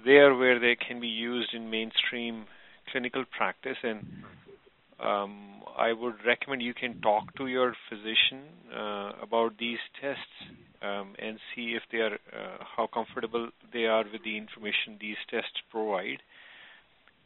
there 0.05 0.35
where 0.35 0.59
they 0.59 0.75
can 0.75 0.99
be 0.99 1.07
used 1.07 1.53
in 1.53 1.69
mainstream 1.69 2.45
clinical 2.91 3.23
practice. 3.37 3.77
And 3.83 4.05
um, 4.99 5.61
I 5.77 5.91
would 5.91 6.15
recommend 6.25 6.61
you 6.61 6.73
can 6.73 7.01
talk 7.01 7.35
to 7.35 7.47
your 7.47 7.75
physician 7.89 8.43
uh, 8.73 9.11
about 9.21 9.57
these 9.57 9.79
tests 10.01 10.21
um, 10.81 11.15
and 11.19 11.37
see 11.53 11.75
if 11.75 11.83
they 11.91 11.97
are 11.97 12.13
uh, 12.13 12.63
how 12.77 12.87
comfortable 12.87 13.49
they 13.73 13.85
are 13.85 14.05
with 14.11 14.23
the 14.23 14.37
information 14.37 14.97
these 14.99 15.17
tests 15.29 15.61
provide. 15.69 16.21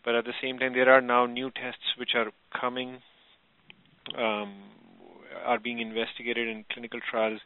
But 0.03 0.15
at 0.15 0.25
the 0.25 0.33
same 0.41 0.57
time, 0.57 0.73
there 0.73 0.89
are 0.89 1.01
now 1.01 1.25
new 1.25 1.51
tests 1.51 1.95
which 1.97 2.11
are 2.15 2.31
coming, 2.59 2.97
um, 4.17 4.55
are 5.45 5.59
being 5.59 5.79
investigated 5.79 6.47
in 6.47 6.65
clinical 6.71 6.99
trials, 7.11 7.41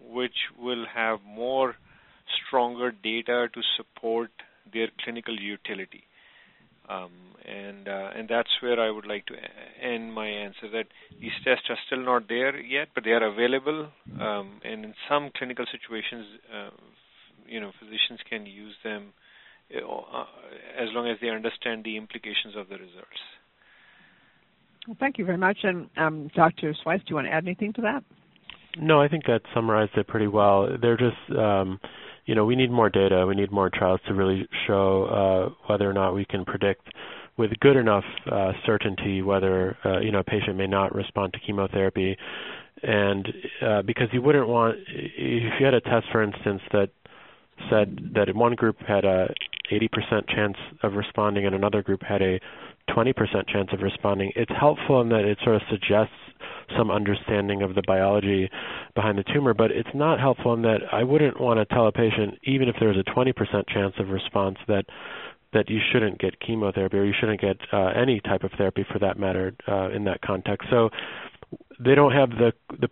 which 0.00 0.36
will 0.58 0.86
have 0.94 1.18
more 1.26 1.74
stronger 2.46 2.92
data 2.92 3.48
to 3.52 3.60
support 3.76 4.30
their 4.72 4.88
clinical 5.04 5.38
utility. 5.38 6.04
Um, 6.88 7.10
and 7.44 7.88
uh, 7.88 8.10
and 8.16 8.28
that's 8.28 8.50
where 8.60 8.78
I 8.78 8.90
would 8.90 9.06
like 9.06 9.26
to 9.26 9.34
end 9.82 10.12
my 10.12 10.26
answer. 10.26 10.70
That 10.72 10.86
these 11.20 11.32
tests 11.44 11.64
are 11.70 11.78
still 11.86 12.04
not 12.04 12.28
there 12.28 12.58
yet, 12.60 12.88
but 12.94 13.04
they 13.04 13.10
are 13.10 13.24
available, 13.24 13.88
um, 14.20 14.60
and 14.64 14.84
in 14.84 14.94
some 15.08 15.30
clinical 15.36 15.64
situations, 15.70 16.26
uh, 16.54 16.70
you 17.46 17.60
know, 17.60 17.72
physicians 17.80 18.20
can 18.28 18.46
use 18.46 18.74
them 18.84 19.12
uh, 19.74 20.24
as 20.78 20.88
long 20.92 21.08
as 21.08 21.18
they 21.20 21.30
understand 21.30 21.84
the 21.84 21.96
implications 21.96 22.54
of 22.56 22.68
the 22.68 22.76
results. 22.76 23.22
Well, 24.86 24.96
thank 24.98 25.18
you 25.18 25.24
very 25.24 25.38
much. 25.38 25.58
And 25.62 25.88
um, 25.96 26.30
Dr. 26.34 26.74
Sweis, 26.84 26.98
do 26.98 27.04
you 27.10 27.16
want 27.16 27.28
to 27.28 27.32
add 27.32 27.44
anything 27.44 27.72
to 27.74 27.82
that? 27.82 28.04
No, 28.78 29.00
I 29.00 29.08
think 29.08 29.24
that 29.26 29.42
summarized 29.54 29.96
it 29.96 30.08
pretty 30.08 30.26
well. 30.26 30.68
They're 30.80 30.96
just, 30.96 31.38
um, 31.38 31.78
you 32.24 32.34
know, 32.34 32.44
we 32.44 32.56
need 32.56 32.70
more 32.70 32.88
data. 32.88 33.26
We 33.26 33.34
need 33.34 33.50
more 33.50 33.70
trials 33.70 34.00
to 34.06 34.14
really 34.14 34.46
show 34.66 35.04
uh, 35.04 35.68
whether 35.68 35.88
or 35.88 35.92
not 35.92 36.14
we 36.14 36.24
can 36.24 36.44
predict 36.44 36.88
with 37.36 37.50
good 37.60 37.76
enough 37.76 38.04
uh, 38.30 38.52
certainty 38.66 39.22
whether 39.22 39.76
uh, 39.84 40.00
you 40.00 40.12
know 40.12 40.18
a 40.20 40.24
patient 40.24 40.56
may 40.56 40.66
not 40.66 40.94
respond 40.94 41.32
to 41.32 41.40
chemotherapy. 41.40 42.16
And 42.82 43.28
uh, 43.64 43.82
because 43.82 44.08
you 44.12 44.22
wouldn't 44.22 44.48
want, 44.48 44.76
if 44.88 45.52
you 45.58 45.64
had 45.64 45.74
a 45.74 45.80
test, 45.80 46.06
for 46.10 46.22
instance, 46.22 46.60
that 46.72 46.90
said 47.70 48.10
that 48.14 48.34
one 48.34 48.54
group 48.54 48.76
had 48.80 49.04
a 49.04 49.28
80% 49.70 50.28
chance 50.28 50.56
of 50.82 50.94
responding 50.94 51.46
and 51.46 51.54
another 51.54 51.82
group 51.82 52.02
had 52.02 52.22
a 52.22 52.40
20% 52.90 53.14
chance 53.48 53.68
of 53.72 53.80
responding, 53.80 54.32
it's 54.34 54.50
helpful 54.58 55.00
in 55.00 55.08
that 55.10 55.24
it 55.24 55.38
sort 55.44 55.56
of 55.56 55.62
suggests 55.70 56.14
some 56.76 56.90
understanding 56.90 57.62
of 57.62 57.74
the 57.74 57.82
biology 57.86 58.50
behind 58.94 59.18
the 59.18 59.24
tumor, 59.24 59.54
but 59.54 59.70
it's 59.70 59.88
not 59.94 60.20
helpful 60.20 60.54
in 60.54 60.62
that 60.62 60.80
I 60.92 61.02
wouldn't 61.02 61.40
want 61.40 61.58
to 61.58 61.74
tell 61.74 61.86
a 61.86 61.92
patient, 61.92 62.38
even 62.44 62.68
if 62.68 62.76
there's 62.80 62.96
a 62.96 63.10
20% 63.10 63.34
chance 63.68 63.94
of 63.98 64.08
response, 64.08 64.58
that 64.68 64.84
that 65.52 65.68
you 65.68 65.80
shouldn't 65.92 66.18
get 66.18 66.40
chemotherapy 66.40 66.96
or 66.96 67.04
you 67.04 67.12
shouldn't 67.18 67.38
get 67.38 67.58
uh, 67.74 67.88
any 67.88 68.20
type 68.20 68.42
of 68.42 68.50
therapy 68.56 68.86
for 68.90 68.98
that 68.98 69.18
matter 69.18 69.54
uh, 69.68 69.90
in 69.90 70.04
that 70.04 70.22
context. 70.22 70.66
So 70.70 70.88
they 71.78 71.94
don't 71.94 72.12
have 72.12 72.30
the 72.30 72.52
the 72.80 72.88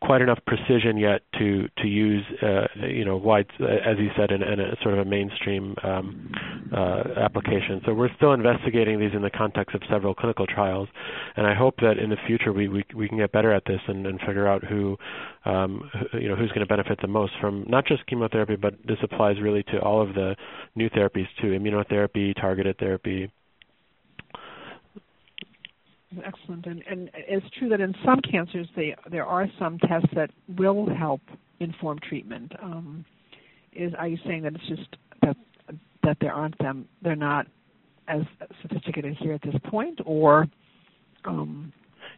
quite 0.00 0.22
enough 0.22 0.38
precision 0.46 0.96
yet 0.96 1.22
to 1.38 1.68
to 1.78 1.86
use 1.86 2.24
uh, 2.42 2.66
you 2.86 3.04
know 3.04 3.16
wide 3.16 3.46
as 3.60 3.98
you 3.98 4.10
said 4.16 4.30
in, 4.30 4.42
in 4.42 4.60
a 4.60 4.76
sort 4.82 4.94
of 4.94 5.00
a 5.00 5.08
mainstream 5.08 5.74
um, 5.82 6.32
uh, 6.74 7.02
application. 7.20 7.80
So 7.84 7.92
we're 7.92 8.14
still 8.16 8.32
investigating 8.32 8.98
these 8.98 9.12
in 9.14 9.22
the 9.22 9.30
context 9.30 9.74
of 9.74 9.82
several 9.90 10.14
clinical 10.14 10.46
trials, 10.46 10.88
and 11.36 11.46
I 11.46 11.54
hope 11.54 11.76
that 11.78 11.98
in 11.98 12.10
the 12.10 12.16
future 12.26 12.52
we 12.52 12.68
we, 12.68 12.84
we 12.94 13.08
can 13.08 13.18
get 13.18 13.32
better 13.32 13.52
at 13.52 13.64
this 13.66 13.80
and, 13.86 14.06
and 14.06 14.20
figure 14.20 14.48
out 14.48 14.64
who, 14.64 14.96
um, 15.44 15.90
who 16.12 16.18
you 16.18 16.28
know 16.28 16.36
who's 16.36 16.50
going 16.50 16.60
to 16.60 16.66
benefit 16.66 16.98
the 17.00 17.08
most 17.08 17.32
from 17.40 17.64
not 17.68 17.86
just 17.86 18.06
chemotherapy, 18.06 18.56
but 18.56 18.74
this 18.86 18.98
applies 19.02 19.40
really 19.40 19.62
to 19.64 19.80
all 19.80 20.00
of 20.00 20.14
the 20.14 20.36
new 20.74 20.88
therapies 20.90 21.26
too, 21.40 21.48
immunotherapy, 21.48 22.34
targeted 22.34 22.78
therapy. 22.78 23.30
Excellent. 26.24 26.66
And, 26.66 26.82
and 26.88 27.10
it's 27.14 27.46
true 27.58 27.68
that 27.68 27.80
in 27.80 27.94
some 28.04 28.20
cancers, 28.20 28.66
they, 28.76 28.94
there 29.10 29.24
are 29.26 29.46
some 29.58 29.78
tests 29.78 30.08
that 30.14 30.30
will 30.56 30.88
help 30.94 31.20
inform 31.60 31.98
treatment. 32.00 32.52
Um, 32.62 33.04
is 33.74 33.92
are 33.98 34.08
you 34.08 34.18
saying 34.26 34.42
that 34.42 34.54
it's 34.54 34.68
just 34.68 34.96
that 35.22 35.36
that 36.02 36.18
there 36.20 36.32
aren't 36.32 36.58
them? 36.58 36.86
They're 37.02 37.16
not 37.16 37.46
as 38.08 38.22
sophisticated 38.60 39.16
here 39.18 39.32
at 39.32 39.42
this 39.42 39.54
point, 39.64 40.00
or 40.04 40.46
um, 41.24 41.72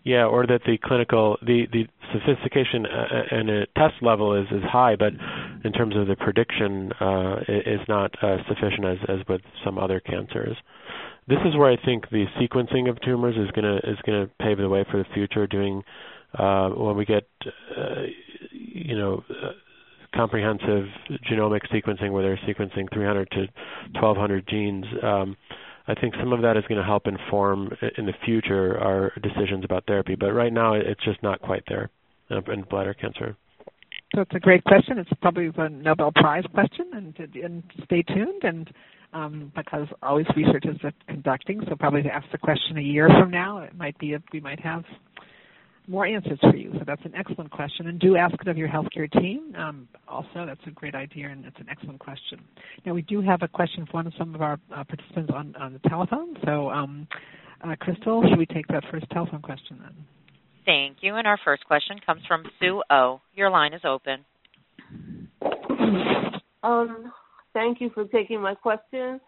yeah, 0.05 0.25
or 0.25 0.47
that 0.47 0.61
the 0.67 0.79
clinical 0.83 1.39
the 1.43 1.67
the 1.73 1.87
sophistication 2.13 2.87
and 2.87 3.51
a 3.51 3.67
test 3.77 3.95
level 4.03 4.35
is 4.41 4.47
is 4.53 4.63
high, 4.63 4.97
but 4.97 5.13
in 5.65 5.73
terms 5.73 5.97
of 5.97 6.07
the 6.07 6.17
prediction 6.17 6.93
uh, 7.01 7.37
is 7.49 7.81
not 7.89 8.13
uh, 8.23 8.37
sufficient 8.49 8.85
as 8.85 8.99
as 9.09 9.19
with 9.29 9.41
some 9.65 9.79
other 9.79 10.01
cancers 10.01 10.57
this 11.27 11.39
is 11.47 11.57
where 11.57 11.71
I 11.71 11.77
think 11.83 12.11
the 12.11 12.27
sequencing 12.41 12.89
of 12.89 13.01
tumors 13.01 13.37
is 13.37 13.51
gonna 13.53 13.77
is 13.77 13.99
gonna 14.05 14.29
pave 14.41 14.59
the 14.59 14.69
way 14.69 14.85
for 14.91 14.99
the 14.99 15.07
future. 15.15 15.47
Doing 15.47 15.83
uh, 16.39 16.69
when 16.71 16.97
we 16.97 17.05
get 17.05 17.27
uh, 17.77 18.03
you 18.53 18.97
know 18.97 19.25
uh, 19.31 19.53
comprehensive 20.15 20.87
genomic 21.31 21.61
sequencing, 21.73 22.13
where 22.13 22.23
they're 22.23 22.41
sequencing 22.47 22.93
300 22.93 23.31
to 23.33 23.39
1,200 24.01 24.47
genes. 24.47 24.85
Um, 25.03 25.37
I 25.87 25.95
think 25.95 26.15
some 26.19 26.33
of 26.33 26.41
that 26.43 26.57
is 26.57 26.65
going 26.69 26.81
to 26.81 26.87
help 26.87 27.07
inform 27.07 27.71
in 27.99 28.07
the 28.07 28.15
future 28.25 28.79
our 28.79 29.13
decisions 29.23 29.65
about 29.65 29.85
therapy. 29.87 30.15
But 30.15 30.33
right 30.33 30.53
now, 30.53 30.75
it's 30.75 31.03
just 31.05 31.23
not 31.23 31.41
quite 31.41 31.63
there 31.69 31.91
in 32.31 32.63
bladder 32.71 32.95
cancer. 32.95 33.37
So 34.15 34.23
it's 34.23 34.35
a 34.35 34.41
great 34.41 34.65
question. 34.65 34.99
It's 34.99 35.11
probably 35.21 35.51
a 35.57 35.69
Nobel 35.69 36.13
Prize 36.15 36.45
question, 36.53 36.87
and, 36.95 37.35
and 37.35 37.63
stay 37.85 38.03
tuned. 38.03 38.45
And 38.45 38.71
um, 39.13 39.53
because 39.55 39.87
always 40.03 40.27
research 40.37 40.65
is 40.65 40.77
conducting, 41.09 41.61
so 41.69 41.77
probably 41.77 42.03
to 42.03 42.15
ask 42.15 42.27
the 42.33 42.39
question 42.39 42.79
a 42.79 42.83
year 42.83 43.09
from 43.09 43.31
now, 43.31 43.59
it 43.59 43.77
might 43.77 43.99
be 43.99 44.15
a, 44.15 44.23
we 44.33 44.41
might 44.41 44.61
have 44.61 44.85
more 45.87 46.07
answers 46.07 46.39
for 46.41 46.57
you. 46.57 46.73
So 46.79 46.85
that's 46.87 47.05
an 47.05 47.13
excellent 47.15 47.51
question, 47.51 47.89
and 47.89 47.99
do 48.01 48.17
ask 48.17 48.35
it 48.41 48.49
of 48.49 48.57
your 48.57 48.69
healthcare 48.69 49.11
team. 49.11 49.55
Um, 49.57 49.89
also, 50.09 50.47
that's 50.47 50.61
a 50.67 50.71
great 50.71 50.95
idea, 50.95 51.29
and 51.29 51.45
it's 51.45 51.59
an 51.59 51.67
excellent 51.71 52.01
question. 52.01 52.41
Now 52.87 52.95
we 52.95 53.03
do 53.03 53.21
have 53.21 53.43
a 53.43 53.49
question 53.49 53.87
from 53.91 54.11
some 54.19 54.35
of 54.35 54.41
our 54.41 54.59
uh, 54.75 54.85
participants 54.85 55.33
on, 55.35 55.55
on 55.57 55.73
the 55.75 55.89
telephone. 55.89 56.37
So, 56.45 56.71
um, 56.71 57.07
uh, 57.63 57.75
Crystal, 57.81 58.23
should 58.29 58.39
we 58.39 58.47
take 58.47 58.67
that 58.69 58.85
first 58.91 59.07
telephone 59.11 59.43
question 59.43 59.79
then? 59.83 59.95
Thank 60.65 60.99
you. 61.03 61.17
And 61.17 61.27
our 61.27 61.39
first 61.45 61.65
question 61.67 61.99
comes 62.05 62.23
from 62.27 62.45
Sue 62.59 62.83
O. 62.91 63.21
Your 63.35 63.51
line 63.51 63.75
is 63.75 63.83
open. 63.85 64.25
Um, 66.63 67.13
thank 67.53 67.81
you 67.81 67.91
for 67.93 68.05
taking 68.07 68.41
my 68.41 68.55
question. 68.55 69.21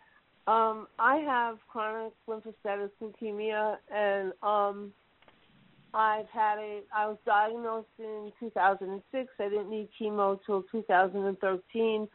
Um, 0.47 0.87
I 0.99 1.17
have 1.17 1.59
chronic 1.69 2.13
lymphocytic 2.29 2.91
leukemia, 3.03 3.77
and 3.95 4.33
um, 4.43 4.93
I've 5.97 6.29
had 6.29 6.59
it. 6.59 6.87
I 6.95 7.07
was 7.07 7.17
diagnosed 7.25 7.89
in 7.99 8.31
2006. 8.39 9.29
I 9.41 9.49
didn't 9.49 9.71
need 9.71 9.89
chemo 9.99 10.39
till 10.45 10.63
2013, 10.71 12.07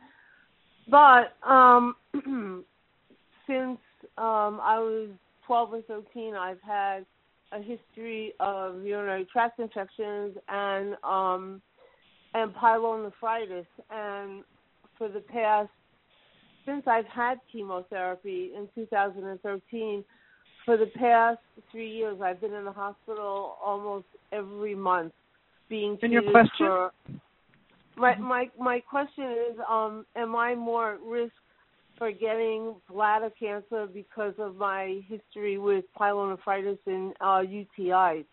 but 0.87 1.33
um, 1.43 1.95
since 3.47 3.79
um, 4.19 4.59
I 4.61 4.77
was 4.77 5.09
12 5.47 5.73
or 5.73 5.81
13, 5.81 6.35
I've 6.35 6.61
had 6.61 7.07
a 7.51 7.57
history 7.57 8.33
of 8.39 8.83
urinary 8.83 9.27
tract 9.33 9.59
infections 9.59 10.37
and 10.47 10.95
um, 11.03 11.61
and 12.35 12.53
pyelonephritis. 12.53 13.65
And 13.89 14.43
for 14.95 15.09
the 15.09 15.21
past, 15.21 15.69
since 16.67 16.83
I've 16.85 17.07
had 17.07 17.39
chemotherapy 17.51 18.51
in 18.55 18.69
2013, 18.75 20.05
for 20.65 20.77
the 20.77 20.87
past 20.97 21.39
three 21.71 21.89
years, 21.89 22.19
I've 22.23 22.41
been 22.41 22.53
in 22.53 22.65
the 22.65 22.71
hospital 22.71 23.57
almost 23.63 24.05
every 24.31 24.75
month, 24.75 25.13
being 25.69 25.97
treated 25.97 26.17
and 26.17 26.23
your 26.25 26.31
question? 26.31 26.51
for. 26.59 26.91
My 27.97 28.17
my 28.17 28.49
my 28.59 28.79
question 28.79 29.25
is, 29.25 29.57
um, 29.69 30.05
am 30.15 30.35
I 30.35 30.55
more 30.55 30.93
at 30.93 31.01
risk 31.01 31.33
for 31.97 32.11
getting 32.11 32.75
bladder 32.89 33.29
cancer 33.39 33.87
because 33.93 34.33
of 34.39 34.55
my 34.55 35.01
history 35.07 35.57
with 35.57 35.85
pyelonephritis 35.99 36.79
and 36.87 37.13
uh, 37.21 37.43
UTIs? 37.43 38.25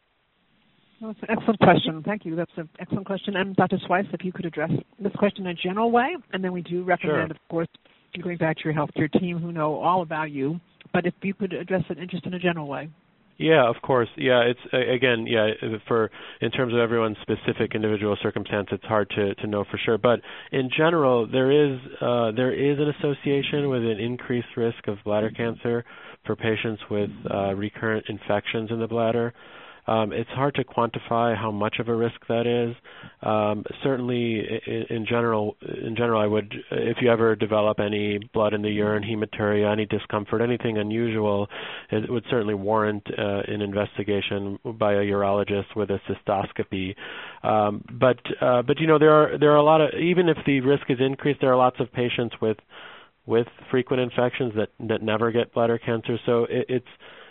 Well, 1.01 1.13
that's 1.13 1.31
an 1.31 1.37
excellent 1.37 1.61
question. 1.61 2.03
Thank 2.03 2.25
you. 2.25 2.35
That's 2.35 2.51
an 2.57 2.69
excellent 2.81 3.07
question. 3.07 3.37
And 3.37 3.55
Dr. 3.57 3.79
Sweis, 3.89 4.13
if 4.13 4.25
you 4.25 4.33
could 4.33 4.47
address 4.47 4.71
this 4.99 5.13
question 5.17 5.47
in 5.47 5.53
a 5.53 5.55
general 5.55 5.91
way, 5.91 6.17
and 6.33 6.43
then 6.43 6.53
we 6.53 6.63
do 6.63 6.83
recommend, 6.83 7.29
sure. 7.29 7.37
of 7.37 7.49
course, 7.51 7.69
going 8.23 8.39
back 8.39 8.57
to 8.57 8.65
your 8.65 8.75
healthcare 8.75 9.11
team 9.21 9.39
who 9.39 9.53
know 9.53 9.75
all 9.75 10.03
about 10.03 10.31
you. 10.31 10.59
But 10.93 11.07
if 11.07 11.15
you 11.23 11.35
could 11.35 11.53
address 11.53 11.85
it 11.91 11.99
in 11.99 12.09
just 12.09 12.27
in 12.27 12.35
a 12.35 12.39
general 12.39 12.67
way. 12.67 12.89
Yeah, 13.39 13.69
of 13.69 13.77
course. 13.83 14.09
Yeah, 14.17 14.43
it's 14.43 14.61
again, 14.73 15.25
yeah, 15.29 15.47
for 15.87 16.11
in 16.41 16.51
terms 16.51 16.75
of 16.75 16.81
everyone's 16.81 17.17
specific 17.23 17.73
individual 17.77 18.17
circumstance, 18.21 18.69
it's 18.73 18.85
hard 18.85 19.09
to 19.11 19.35
to 19.37 19.47
know 19.47 19.65
for 19.71 19.79
sure. 19.79 19.97
But 19.97 20.21
in 20.51 20.69
general, 20.77 21.25
there 21.31 21.53
is 21.53 21.79
uh, 22.01 22.33
there 22.33 22.53
is 22.53 22.79
an 22.81 22.93
association 22.99 23.69
with 23.69 23.83
an 23.83 24.01
increased 24.01 24.57
risk 24.57 24.89
of 24.89 24.99
bladder 25.05 25.31
cancer 25.31 25.85
for 26.27 26.35
patients 26.35 26.83
with 26.91 27.11
uh, 27.33 27.55
recurrent 27.55 28.07
infections 28.09 28.73
in 28.73 28.81
the 28.81 28.89
bladder. 28.89 29.33
Um, 29.89 30.13
it's 30.13 30.29
hard 30.31 30.55
to 30.57 30.65
quantify 30.65 31.35
how 31.35 31.51
much 31.51 31.77
of 31.79 31.89
a 31.89 31.95
risk 31.95 32.21
that 32.29 32.47
is. 32.47 32.77
Um, 33.23 33.65
certainly, 33.83 34.47
in, 34.91 35.07
general, 35.09 35.57
in 35.63 35.97
general, 35.97 36.21
I 36.21 36.27
would, 36.27 36.55
if 36.71 36.99
you 37.01 37.11
ever 37.11 37.35
develop 37.35 37.81
any 37.81 38.19
blood 38.35 38.53
in 38.53 38.61
the 38.61 38.69
urine, 38.69 39.03
hematuria, 39.03 39.73
any 39.73 39.87
discomfort, 39.87 40.43
anything 40.43 40.77
unusual, 40.77 41.49
it 41.91 42.11
would 42.11 42.25
certainly 42.29 42.53
warrant 42.55 43.03
uh, 43.19 43.41
an 43.49 43.63
investigation 43.63 44.59
by 44.79 44.93
a 44.93 45.05
urologist 45.05 45.75
with 45.75 45.89
a 45.91 46.01
cystoscopy. 46.07 46.95
Um, 47.43 47.83
but, 47.91 48.19
uh, 48.43 48.61
but 48.63 48.79
you 48.81 48.87
know, 48.87 48.99
there 48.99 49.13
are 49.13 49.39
there 49.39 49.53
are 49.53 49.57
a 49.57 49.63
lot 49.63 49.81
of 49.81 49.89
even 49.99 50.29
if 50.29 50.37
the 50.45 50.61
risk 50.61 50.91
is 50.91 50.99
increased, 51.01 51.41
there 51.41 51.51
are 51.51 51.57
lots 51.57 51.81
of 51.81 51.91
patients 51.93 52.35
with 52.43 52.59
with 53.25 53.47
frequent 53.71 54.03
infections 54.03 54.53
that 54.57 54.69
that 54.89 55.03
never 55.03 55.31
get 55.31 55.53
bladder 55.55 55.79
cancer. 55.79 56.19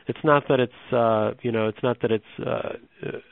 It's 0.07 0.19
not 0.23 0.43
that 0.49 0.59
it's 0.59 0.93
uh, 0.93 1.31
you 1.41 1.51
know 1.51 1.67
it's 1.67 1.81
not 1.83 2.01
that 2.01 2.11
it's 2.11 2.25
uh, 2.45 2.73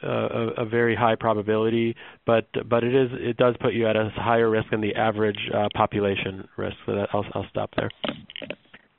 a, 0.03 0.63
a 0.63 0.65
very 0.65 0.95
high 0.95 1.15
probability, 1.15 1.95
but 2.25 2.47
but 2.69 2.83
it 2.83 2.93
is 2.93 3.09
it 3.13 3.37
does 3.37 3.55
put 3.61 3.73
you 3.73 3.87
at 3.87 3.95
a 3.95 4.09
higher 4.15 4.49
risk 4.49 4.69
than 4.71 4.81
the 4.81 4.95
average 4.95 5.39
uh, 5.53 5.67
population 5.73 6.47
risk. 6.57 6.75
So 6.85 6.95
that, 6.95 7.09
I'll 7.13 7.25
I'll 7.33 7.47
stop 7.49 7.71
there. 7.77 7.89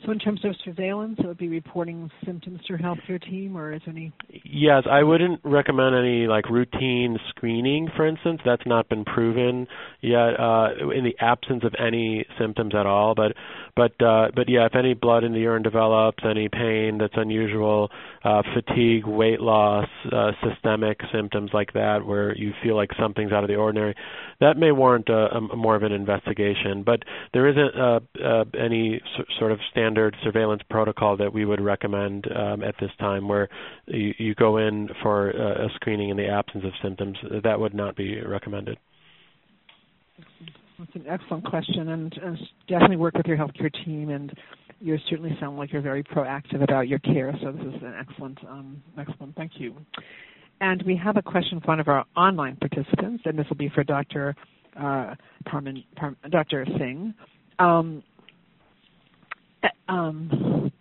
So 0.04 0.12
in 0.12 0.18
terms 0.18 0.44
of 0.44 0.54
surveillance, 0.62 1.16
it 1.18 1.26
would 1.26 1.38
be 1.38 1.48
reporting 1.48 2.10
symptoms 2.26 2.60
to 2.60 2.66
your 2.68 2.78
healthcare 2.78 3.20
team, 3.20 3.56
or 3.56 3.72
is 3.72 3.80
any? 3.88 4.12
Yes, 4.44 4.82
I 4.88 5.02
wouldn't 5.02 5.40
recommend 5.42 5.96
any 5.96 6.26
like 6.26 6.50
routine 6.50 7.18
screening, 7.30 7.88
for 7.96 8.06
instance. 8.06 8.42
That's 8.44 8.62
not 8.66 8.90
been 8.90 9.06
proven 9.06 9.66
yet 10.02 10.38
uh, 10.38 10.68
in 10.94 11.02
the 11.02 11.16
absence 11.18 11.64
of 11.64 11.74
any 11.78 12.26
symptoms 12.38 12.74
at 12.74 12.84
all. 12.84 13.14
But 13.14 13.32
but 13.74 13.92
uh, 14.04 14.28
but 14.36 14.50
yeah, 14.50 14.66
if 14.66 14.76
any 14.76 14.92
blood 14.92 15.24
in 15.24 15.32
the 15.32 15.40
urine 15.40 15.62
develops, 15.62 16.22
any 16.28 16.50
pain 16.50 16.98
that's 16.98 17.14
unusual, 17.16 17.90
uh, 18.22 18.42
fatigue, 18.54 19.06
weight 19.06 19.40
loss, 19.40 19.88
uh, 20.12 20.32
systemic 20.46 21.00
symptoms 21.10 21.52
like 21.54 21.72
that, 21.72 22.04
where 22.04 22.36
you 22.36 22.52
feel 22.62 22.76
like 22.76 22.90
something's 23.00 23.32
out 23.32 23.44
of 23.44 23.48
the 23.48 23.56
ordinary, 23.56 23.94
that 24.40 24.58
may 24.58 24.72
warrant 24.72 25.08
a, 25.08 25.36
a 25.36 25.56
more 25.56 25.74
of 25.74 25.82
an 25.82 25.92
investigation. 25.92 26.82
But 26.84 27.00
there 27.32 27.48
isn't 27.48 27.80
uh, 27.80 28.00
uh, 28.22 28.44
any 28.62 29.00
sort 29.38 29.52
of 29.52 29.58
standard 29.70 29.85
surveillance 30.22 30.62
protocol 30.68 31.16
that 31.16 31.32
we 31.32 31.44
would 31.44 31.60
recommend 31.60 32.26
um, 32.34 32.62
at 32.62 32.74
this 32.80 32.90
time, 32.98 33.28
where 33.28 33.48
you, 33.86 34.14
you 34.18 34.34
go 34.34 34.56
in 34.58 34.88
for 35.02 35.30
a 35.30 35.68
screening 35.76 36.10
in 36.10 36.16
the 36.16 36.26
absence 36.26 36.64
of 36.64 36.72
symptoms. 36.82 37.16
That 37.44 37.60
would 37.60 37.74
not 37.74 37.96
be 37.96 38.20
recommended. 38.20 38.78
That's 40.78 40.94
an 40.94 41.04
excellent 41.08 41.44
question, 41.44 41.88
and, 41.88 42.12
and 42.22 42.38
definitely 42.68 42.96
work 42.96 43.14
with 43.14 43.26
your 43.26 43.36
healthcare 43.36 43.72
team. 43.84 44.10
And 44.10 44.32
you 44.80 44.98
certainly 45.08 45.36
sound 45.40 45.56
like 45.56 45.72
you're 45.72 45.82
very 45.82 46.02
proactive 46.02 46.62
about 46.62 46.88
your 46.88 46.98
care. 46.98 47.34
So 47.42 47.52
this 47.52 47.74
is 47.74 47.82
an 47.82 47.94
excellent, 47.98 48.38
um, 48.48 48.82
excellent. 48.98 49.34
Thank 49.36 49.52
you. 49.56 49.74
And 50.60 50.82
we 50.86 50.96
have 51.02 51.16
a 51.16 51.22
question 51.22 51.60
from 51.60 51.68
one 51.68 51.80
of 51.80 51.88
our 51.88 52.04
online 52.16 52.56
participants, 52.56 53.22
and 53.26 53.38
this 53.38 53.46
will 53.48 53.56
be 53.56 53.70
for 53.74 53.84
Dr. 53.84 54.34
Uh, 54.78 55.14
Parman, 55.46 55.82
Par, 55.96 56.14
Dr. 56.30 56.66
Singh. 56.78 57.14
Um, 57.58 58.02
um, 59.88 60.72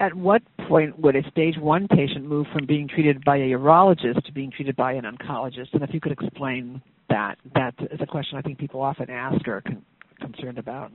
at 0.00 0.14
what 0.14 0.42
point 0.68 0.98
would 0.98 1.14
a 1.14 1.22
stage 1.30 1.56
one 1.58 1.86
patient 1.88 2.24
move 2.26 2.46
from 2.52 2.66
being 2.66 2.88
treated 2.88 3.24
by 3.24 3.36
a 3.36 3.50
urologist 3.50 4.24
to 4.24 4.32
being 4.32 4.50
treated 4.50 4.74
by 4.74 4.92
an 4.92 5.04
oncologist? 5.04 5.72
And 5.72 5.82
if 5.82 5.94
you 5.94 6.00
could 6.00 6.12
explain 6.12 6.82
that, 7.08 7.38
that 7.54 7.74
is 7.90 8.00
a 8.00 8.06
question 8.06 8.36
I 8.36 8.42
think 8.42 8.58
people 8.58 8.82
often 8.82 9.08
ask 9.10 9.46
or 9.46 9.58
are 9.58 9.60
con- 9.60 9.84
concerned 10.20 10.58
about. 10.58 10.90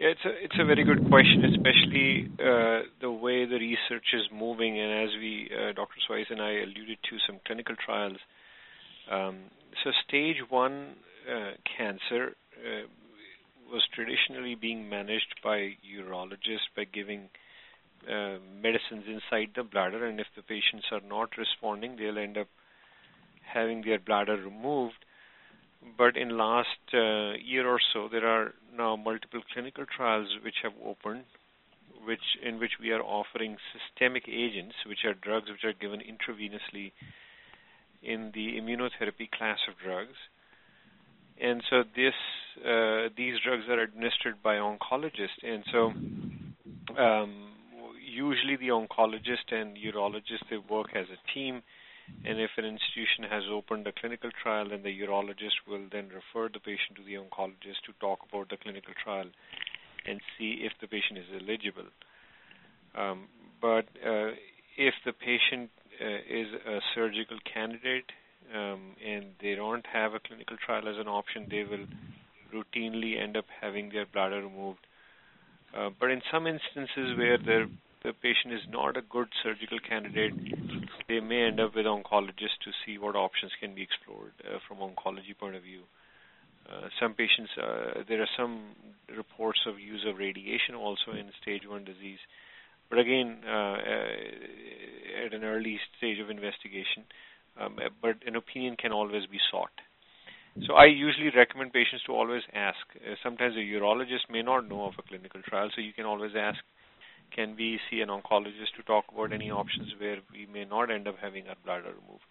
Yeah, 0.00 0.08
it's 0.08 0.24
a 0.24 0.44
it's 0.44 0.56
a 0.58 0.64
very 0.64 0.82
good 0.82 1.08
question, 1.08 1.44
especially 1.44 2.28
uh, 2.40 2.82
the 3.00 3.12
way 3.12 3.44
the 3.44 3.54
research 3.54 4.06
is 4.12 4.22
moving. 4.34 4.80
And 4.80 5.04
as 5.04 5.10
we, 5.20 5.48
uh, 5.54 5.72
Dr. 5.74 5.94
Sweis 6.10 6.24
and 6.30 6.42
I 6.42 6.62
alluded 6.62 6.98
to 7.08 7.16
some 7.28 7.38
clinical 7.46 7.76
trials. 7.76 8.16
Um, 9.08 9.36
so 9.84 9.90
stage 10.08 10.38
one 10.48 10.96
uh, 11.30 11.52
cancer 11.78 12.34
uh, 12.58 12.88
was 13.72 13.82
traditionally 13.94 14.54
being 14.54 14.88
managed 14.88 15.40
by 15.42 15.76
urologists 15.98 16.68
by 16.76 16.84
giving 16.84 17.30
uh, 18.08 18.36
medicines 18.60 19.04
inside 19.06 19.50
the 19.54 19.62
bladder, 19.62 20.04
and 20.04 20.20
if 20.20 20.26
the 20.36 20.42
patients 20.42 20.86
are 20.92 21.00
not 21.08 21.30
responding, 21.38 21.96
they'll 21.96 22.18
end 22.18 22.36
up 22.36 22.48
having 23.42 23.82
their 23.82 23.98
bladder 23.98 24.36
removed. 24.36 25.04
But 25.96 26.16
in 26.16 26.36
last 26.36 26.94
uh, 26.94 27.32
year 27.42 27.66
or 27.66 27.80
so, 27.92 28.08
there 28.10 28.26
are 28.26 28.52
now 28.76 28.96
multiple 28.96 29.40
clinical 29.52 29.84
trials 29.86 30.28
which 30.44 30.56
have 30.62 30.72
opened, 30.84 31.24
which 32.04 32.38
in 32.42 32.58
which 32.58 32.72
we 32.80 32.90
are 32.90 33.02
offering 33.02 33.56
systemic 33.72 34.28
agents, 34.28 34.74
which 34.86 35.04
are 35.04 35.14
drugs 35.14 35.50
which 35.50 35.64
are 35.64 35.72
given 35.72 36.00
intravenously 36.00 36.92
in 38.02 38.32
the 38.34 38.58
immunotherapy 38.60 39.30
class 39.30 39.58
of 39.68 39.78
drugs. 39.78 40.16
And 41.42 41.62
so 41.68 41.82
this 41.96 42.14
uh, 42.64 43.08
these 43.16 43.34
drugs 43.44 43.64
are 43.68 43.80
administered 43.80 44.42
by 44.42 44.56
oncologists, 44.56 45.42
and 45.42 45.64
so 45.72 45.92
um, 46.96 47.52
usually 48.00 48.56
the 48.56 48.68
oncologist 48.68 49.50
and 49.50 49.76
urologist 49.76 50.44
they 50.50 50.58
work 50.58 50.88
as 50.94 51.06
a 51.08 51.34
team 51.34 51.62
and 52.24 52.38
if 52.38 52.50
an 52.58 52.64
institution 52.64 53.24
has 53.30 53.42
opened 53.50 53.86
a 53.86 53.92
clinical 53.92 54.30
trial 54.42 54.68
then 54.68 54.82
the 54.82 55.00
urologist 55.00 55.56
will 55.66 55.86
then 55.90 56.08
refer 56.08 56.48
the 56.52 56.60
patient 56.60 56.96
to 56.96 57.02
the 57.04 57.14
oncologist 57.14 57.80
to 57.86 57.92
talk 58.00 58.18
about 58.28 58.48
the 58.50 58.56
clinical 58.56 58.92
trial 59.02 59.26
and 60.06 60.20
see 60.36 60.60
if 60.62 60.72
the 60.80 60.86
patient 60.86 61.18
is 61.18 61.26
eligible. 61.40 61.88
Um, 62.96 63.28
but 63.60 63.86
uh, 64.04 64.34
if 64.76 64.94
the 65.06 65.12
patient 65.12 65.70
uh, 66.00 66.20
is 66.28 66.48
a 66.66 66.80
surgical 66.94 67.38
candidate 67.52 68.10
um, 68.54 68.96
and 69.04 69.26
they 69.40 69.54
don't 69.54 69.86
have 69.92 70.14
a 70.14 70.20
clinical 70.20 70.56
trial 70.64 70.88
as 70.88 70.96
an 70.98 71.08
option, 71.08 71.46
they 71.50 71.64
will 71.64 71.86
routinely 72.52 73.20
end 73.20 73.36
up 73.36 73.46
having 73.60 73.90
their 73.90 74.06
bladder 74.06 74.42
removed. 74.42 74.86
Uh, 75.76 75.90
but 75.98 76.10
in 76.10 76.20
some 76.30 76.46
instances 76.46 77.16
where 77.16 77.38
the 77.38 77.68
the 78.02 78.12
patient 78.12 78.52
is 78.52 78.66
not 78.68 78.96
a 78.96 79.02
good 79.02 79.28
surgical 79.44 79.78
candidate, 79.78 80.34
they 81.08 81.20
may 81.20 81.46
end 81.46 81.60
up 81.60 81.74
with 81.74 81.86
oncologists 81.86 82.58
to 82.64 82.72
see 82.84 82.98
what 82.98 83.14
options 83.14 83.52
can 83.60 83.74
be 83.74 83.82
explored 83.82 84.32
uh, 84.42 84.58
from 84.66 84.78
oncology 84.78 85.38
point 85.38 85.54
of 85.54 85.62
view. 85.62 85.82
Uh, 86.68 86.88
some 87.00 87.14
patients, 87.14 87.50
uh, 87.62 88.02
there 88.08 88.20
are 88.20 88.28
some 88.36 88.74
reports 89.16 89.60
of 89.66 89.78
use 89.78 90.04
of 90.06 90.18
radiation 90.18 90.74
also 90.74 91.12
in 91.12 91.30
stage 91.40 91.62
one 91.66 91.84
disease, 91.84 92.18
but 92.90 92.98
again, 92.98 93.38
uh, 93.46 93.50
uh, 93.50 95.26
at 95.26 95.32
an 95.32 95.44
early 95.44 95.78
stage 95.96 96.18
of 96.18 96.28
investigation. 96.28 97.04
Um, 97.60 97.78
but 98.00 98.16
an 98.26 98.36
opinion 98.36 98.76
can 98.76 98.92
always 98.92 99.26
be 99.26 99.38
sought. 99.50 99.76
So 100.66 100.74
I 100.74 100.86
usually 100.86 101.30
recommend 101.34 101.72
patients 101.72 102.02
to 102.06 102.12
always 102.12 102.42
ask. 102.54 102.80
Uh, 102.96 103.14
sometimes 103.22 103.56
a 103.56 103.60
urologist 103.60 104.30
may 104.30 104.42
not 104.42 104.68
know 104.68 104.86
of 104.86 104.94
a 104.98 105.02
clinical 105.02 105.40
trial, 105.42 105.70
so 105.74 105.80
you 105.80 105.92
can 105.92 106.04
always 106.04 106.32
ask, 106.36 106.58
can 107.34 107.56
we 107.56 107.78
see 107.90 108.00
an 108.00 108.08
oncologist 108.08 108.76
to 108.76 108.82
talk 108.86 109.04
about 109.12 109.32
any 109.32 109.50
options 109.50 109.88
where 109.98 110.18
we 110.32 110.46
may 110.46 110.64
not 110.64 110.90
end 110.90 111.08
up 111.08 111.16
having 111.20 111.48
our 111.48 111.56
bladder 111.64 111.88
removed? 111.88 112.30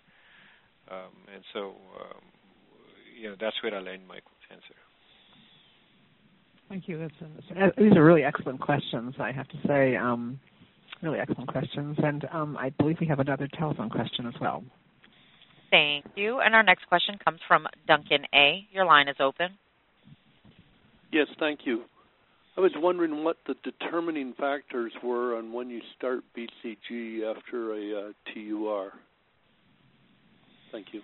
Um, 0.90 1.14
and 1.34 1.44
so 1.54 1.76
um, 2.00 2.22
you 3.22 3.30
know, 3.30 3.36
that's 3.40 3.56
where 3.62 3.76
I'll 3.76 3.88
end 3.88 4.08
my 4.08 4.20
answer. 4.52 4.76
Thank 6.70 6.88
you. 6.88 6.98
That's, 6.98 7.76
these 7.78 7.96
are 7.96 8.04
really 8.04 8.24
excellent 8.24 8.62
questions. 8.62 9.14
I 9.20 9.32
have 9.32 9.48
to 9.50 9.58
say, 9.68 9.96
um, 9.96 10.40
really 11.02 11.20
excellent 11.20 11.50
questions, 11.50 11.98
and 12.02 12.26
um, 12.32 12.58
I 12.58 12.70
believe 12.70 12.98
we 13.00 13.08
have 13.08 13.20
another 13.20 13.48
telephone 13.58 13.90
question 13.90 14.26
as 14.26 14.34
well. 14.40 14.64
Thank 15.72 16.06
you. 16.16 16.40
And 16.42 16.54
our 16.54 16.64
next 16.64 16.88
question 16.88 17.18
comes 17.24 17.40
from 17.48 17.66
Duncan 17.88 18.26
A. 18.36 18.68
Your 18.72 18.86
line 18.86 19.08
is 19.08 19.16
open. 19.20 19.58
Yes, 21.12 21.28
thank 21.40 21.62
you. 21.64 21.84
I 22.58 22.62
was 22.62 22.72
wondering 22.76 23.24
what 23.24 23.38
the 23.48 23.56
determining 23.64 24.34
factors 24.34 24.92
were 25.02 25.38
on 25.38 25.54
when 25.54 25.70
you 25.70 25.80
start 25.98 26.20
BCG 26.38 27.24
after 27.24 27.74
a 27.74 28.10
uh, 28.10 28.12
TUR. 28.34 28.92
Thank 30.72 30.88
you. 30.92 31.02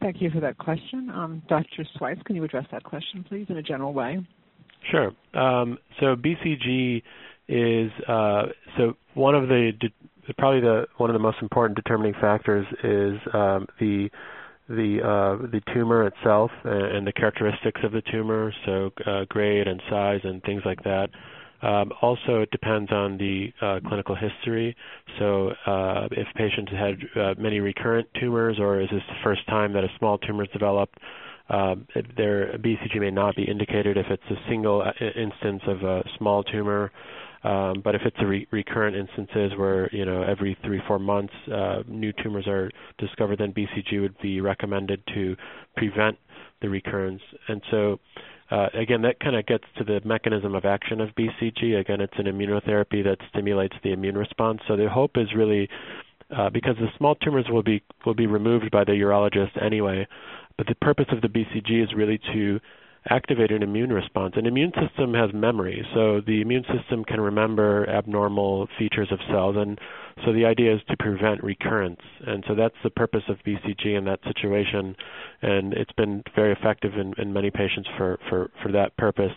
Thank 0.00 0.20
you 0.20 0.30
for 0.30 0.40
that 0.40 0.58
question. 0.58 1.10
Um, 1.10 1.42
Dr. 1.48 1.86
Sweis, 1.98 2.22
can 2.24 2.36
you 2.36 2.44
address 2.44 2.66
that 2.72 2.82
question, 2.82 3.24
please, 3.28 3.46
in 3.48 3.58
a 3.58 3.62
general 3.62 3.92
way? 3.92 4.26
Sure. 4.90 5.12
Um, 5.34 5.78
so 6.00 6.16
BCG 6.16 7.02
is 7.48 7.90
uh, 8.08 8.46
so 8.76 8.94
one 9.14 9.34
of 9.34 9.48
the 9.48 9.72
de- 9.78 9.92
probably 10.38 10.60
the 10.60 10.86
one 10.96 11.10
of 11.10 11.14
the 11.14 11.20
most 11.20 11.38
important 11.42 11.76
determining 11.76 12.14
factors 12.20 12.66
is 12.82 13.18
um, 13.32 13.66
the 13.80 14.10
the 14.68 15.00
uh, 15.00 15.46
the 15.46 15.60
tumor 15.72 16.06
itself 16.06 16.50
and, 16.64 17.06
the 17.06 17.12
characteristics 17.12 17.80
of 17.84 17.92
the 17.92 18.02
tumor, 18.10 18.52
so 18.64 18.90
uh, 19.06 19.24
grade 19.28 19.68
and 19.68 19.80
size 19.88 20.20
and 20.24 20.42
things 20.42 20.62
like 20.64 20.82
that. 20.82 21.08
Um, 21.62 21.92
also, 22.02 22.42
it 22.42 22.50
depends 22.50 22.92
on 22.92 23.16
the 23.16 23.52
uh, 23.62 23.80
clinical 23.88 24.14
history. 24.14 24.76
So, 25.18 25.52
uh, 25.66 26.08
if 26.10 26.26
patients 26.34 26.70
had 26.72 26.94
uh, 27.18 27.34
many 27.38 27.60
recurrent 27.60 28.08
tumors, 28.20 28.58
or 28.60 28.80
is 28.80 28.88
this 28.90 29.02
the 29.08 29.14
first 29.24 29.46
time 29.46 29.72
that 29.72 29.82
a 29.82 29.88
small 29.98 30.18
tumor 30.18 30.44
is 30.44 30.50
developed, 30.52 30.98
um, 31.48 31.86
their 32.16 32.58
BCG 32.58 33.00
may 33.00 33.10
not 33.10 33.36
be 33.36 33.44
indicated 33.44 33.96
if 33.96 34.06
it's 34.10 34.22
a 34.30 34.48
single 34.48 34.82
uh, 34.82 35.04
instance 35.16 35.62
of 35.66 35.82
a 35.82 36.04
small 36.18 36.42
tumor. 36.42 36.92
Um, 37.44 37.80
but 37.84 37.94
if 37.94 38.02
it's 38.04 38.16
a 38.20 38.26
re- 38.26 38.48
recurrent 38.50 38.96
instances 38.96 39.52
where 39.56 39.88
you 39.94 40.04
know 40.04 40.22
every 40.22 40.56
three 40.64 40.80
four 40.86 40.98
months 40.98 41.34
uh, 41.52 41.82
new 41.86 42.12
tumors 42.22 42.46
are 42.46 42.70
discovered, 42.98 43.38
then 43.38 43.52
BCG 43.52 44.00
would 44.00 44.18
be 44.20 44.40
recommended 44.40 45.02
to 45.14 45.36
prevent 45.76 46.16
the 46.62 46.68
recurrence. 46.68 47.22
And 47.48 47.62
so 47.70 48.00
uh, 48.50 48.68
again, 48.74 49.02
that 49.02 49.18
kind 49.20 49.36
of 49.36 49.44
gets 49.46 49.64
to 49.76 49.84
the 49.84 50.00
mechanism 50.04 50.54
of 50.54 50.64
action 50.64 51.00
of 51.00 51.10
BCG. 51.10 51.80
Again, 51.80 52.00
it's 52.00 52.14
an 52.18 52.26
immunotherapy 52.26 53.02
that 53.04 53.16
stimulates 53.28 53.74
the 53.82 53.92
immune 53.92 54.16
response. 54.16 54.60
So 54.68 54.76
the 54.76 54.88
hope 54.88 55.12
is 55.16 55.34
really 55.34 55.68
uh, 56.36 56.50
because 56.50 56.76
the 56.76 56.88
small 56.96 57.14
tumors 57.16 57.46
will 57.50 57.62
be 57.62 57.82
will 58.04 58.14
be 58.14 58.26
removed 58.26 58.70
by 58.70 58.84
the 58.84 58.92
urologist 58.92 59.62
anyway, 59.62 60.06
but 60.56 60.66
the 60.66 60.74
purpose 60.76 61.06
of 61.12 61.20
the 61.22 61.28
BCG 61.28 61.82
is 61.82 61.94
really 61.94 62.18
to 62.32 62.60
activate 63.08 63.52
an 63.52 63.62
immune 63.62 63.92
response. 63.92 64.34
An 64.36 64.46
immune 64.46 64.72
system 64.72 65.14
has 65.14 65.30
memory, 65.32 65.86
so 65.94 66.20
the 66.26 66.40
immune 66.40 66.64
system 66.74 67.04
can 67.04 67.20
remember 67.20 67.88
abnormal 67.88 68.68
features 68.78 69.08
of 69.10 69.18
cells, 69.30 69.56
and 69.58 69.78
so 70.24 70.32
the 70.32 70.44
idea 70.44 70.74
is 70.74 70.80
to 70.88 70.96
prevent 70.96 71.42
recurrence. 71.42 72.00
And 72.26 72.44
so 72.48 72.54
that's 72.54 72.74
the 72.82 72.90
purpose 72.90 73.22
of 73.28 73.36
BCG 73.46 73.96
in 73.96 74.04
that 74.06 74.20
situation, 74.26 74.96
and 75.42 75.72
it's 75.72 75.92
been 75.92 76.22
very 76.34 76.52
effective 76.52 76.94
in, 76.94 77.14
in 77.18 77.32
many 77.32 77.50
patients 77.50 77.88
for, 77.96 78.18
for, 78.28 78.50
for 78.62 78.72
that 78.72 78.96
purpose. 78.96 79.32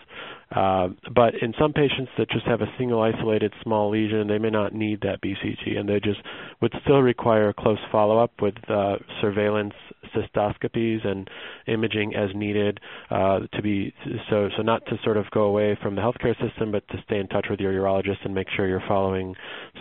Uh, 0.54 0.88
but 1.14 1.34
in 1.42 1.54
some 1.60 1.72
patients 1.72 2.10
that 2.18 2.28
just 2.30 2.44
have 2.44 2.60
a 2.60 2.66
single 2.76 3.00
isolated 3.00 3.52
small 3.62 3.90
lesion, 3.90 4.26
they 4.26 4.38
may 4.38 4.50
not 4.50 4.74
need 4.74 5.00
that 5.02 5.20
BCG, 5.22 5.78
and 5.78 5.88
they 5.88 6.00
just 6.00 6.18
would 6.60 6.72
still 6.82 7.00
require 7.00 7.52
close 7.52 7.78
follow-up 7.92 8.32
with 8.42 8.54
uh, 8.68 8.96
surveillance 9.20 9.74
cystoscopies 10.14 11.06
and 11.06 11.30
imaging 11.68 12.16
as 12.16 12.30
needed 12.34 12.80
uh, 13.10 13.40
to 13.54 13.62
be 13.62 13.94
so 14.28 14.48
so 14.56 14.62
not 14.62 14.84
to 14.86 14.96
sort 15.04 15.16
of 15.16 15.24
go 15.30 15.42
away 15.42 15.78
from 15.80 15.94
the 15.94 16.00
healthcare 16.00 16.34
system, 16.44 16.72
but 16.72 16.86
to 16.88 16.96
stay 17.04 17.18
in 17.18 17.28
touch 17.28 17.46
with 17.48 17.60
your 17.60 17.72
urologist 17.72 18.24
and 18.24 18.34
make 18.34 18.48
sure 18.56 18.66
you're 18.66 18.82
following 18.88 19.34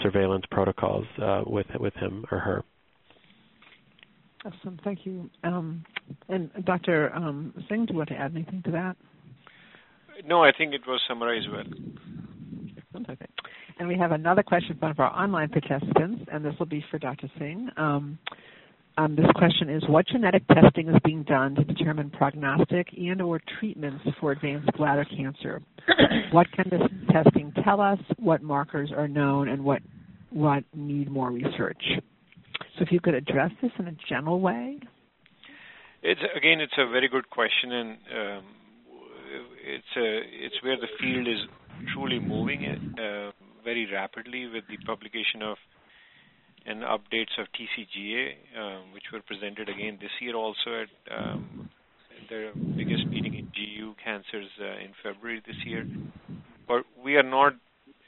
surveillance 0.04 0.46
protocols 0.52 1.06
uh, 1.22 1.42
with 1.48 1.68
with 1.80 1.94
him 1.96 2.26
or 2.32 2.38
her. 2.38 2.64
Awesome, 4.46 4.80
thank 4.84 5.06
you. 5.06 5.30
Um, 5.44 5.84
and 6.30 6.50
Dr. 6.64 7.14
Um, 7.14 7.54
Singh, 7.68 7.88
do 7.88 7.94
you 7.94 7.98
want 7.98 8.10
to 8.10 8.16
add 8.16 8.32
anything 8.36 8.62
to 8.64 8.72
that? 8.72 8.96
No, 10.26 10.44
I 10.44 10.52
think 10.58 10.74
it 10.74 10.82
was 10.88 11.02
summarized 11.08 11.48
well. 11.52 11.64
Okay. 13.10 13.28
And 13.78 13.88
we 13.88 13.98
have 13.98 14.12
another 14.12 14.44
question 14.44 14.78
from 14.78 14.90
one 14.90 14.92
of 14.92 15.00
our 15.00 15.12
online 15.12 15.50
participants, 15.50 16.26
and 16.32 16.44
this 16.44 16.54
will 16.60 16.66
be 16.66 16.84
for 16.92 17.00
Dr. 17.00 17.30
Singh. 17.38 17.70
Um, 17.78 18.20
um, 18.98 19.16
this 19.16 19.28
question 19.36 19.70
is, 19.70 19.82
what 19.88 20.08
genetic 20.08 20.44
testing 20.48 20.90
is 20.90 20.96
being 21.06 21.24
done 21.24 21.56
to 21.56 21.64
determine 21.64 22.10
prognostic 22.10 22.88
and 22.98 23.22
or 23.22 23.40
treatments 23.60 24.04
for 24.20 24.34
advanced 24.34 24.70
bladder 24.76 25.06
cancer? 25.06 25.62
what 26.32 26.52
can 26.52 26.66
this 26.70 26.82
testing 27.10 27.54
tell 27.64 27.80
us? 27.80 28.00
What 28.18 28.44
markers 28.44 28.92
are 28.96 29.08
known 29.08 29.48
and 29.48 29.64
what, 29.64 29.82
what 30.32 30.66
need 30.76 31.10
more 31.10 31.32
research? 31.32 31.82
So 32.78 32.82
if 32.82 32.92
you 32.92 33.00
could 33.00 33.14
address 33.14 33.52
this 33.62 33.72
in 33.80 33.88
a 33.88 33.96
general 34.10 34.42
way. 34.42 34.80
It's 36.02 36.22
again, 36.36 36.60
it's 36.60 36.74
a 36.78 36.90
very 36.90 37.08
good 37.10 37.30
question, 37.30 37.72
and 37.72 37.98
um, 38.18 38.44
it's 39.64 39.94
a, 39.98 40.46
it's 40.46 40.56
where 40.64 40.78
the 40.78 40.88
field 41.00 41.28
is 41.28 41.40
truly 41.94 42.20
moving 42.20 42.66
uh, 43.00 43.32
very 43.64 43.88
rapidly 43.92 44.48
with 44.48 44.64
the 44.70 44.78
publication 44.86 45.42
of 45.42 45.58
and 46.66 46.84
updates 46.84 47.34
of 47.40 47.48
TCGA, 47.56 48.34
um, 48.60 48.94
which 48.94 49.04
were 49.12 49.22
presented 49.22 49.70
again 49.70 49.98
this 50.02 50.12
year 50.20 50.36
also 50.36 50.84
at 50.84 51.18
um, 51.18 51.70
the 52.30 52.52
biggest 52.76 53.08
meeting 53.08 53.34
in 53.34 53.46
GU 53.46 53.96
cancers 54.04 54.50
uh, 54.62 54.78
in 54.84 54.92
February 55.02 55.42
this 55.48 55.56
year. 55.66 55.88
But 56.68 56.84
we 57.04 57.16
are 57.16 57.24
not 57.24 57.54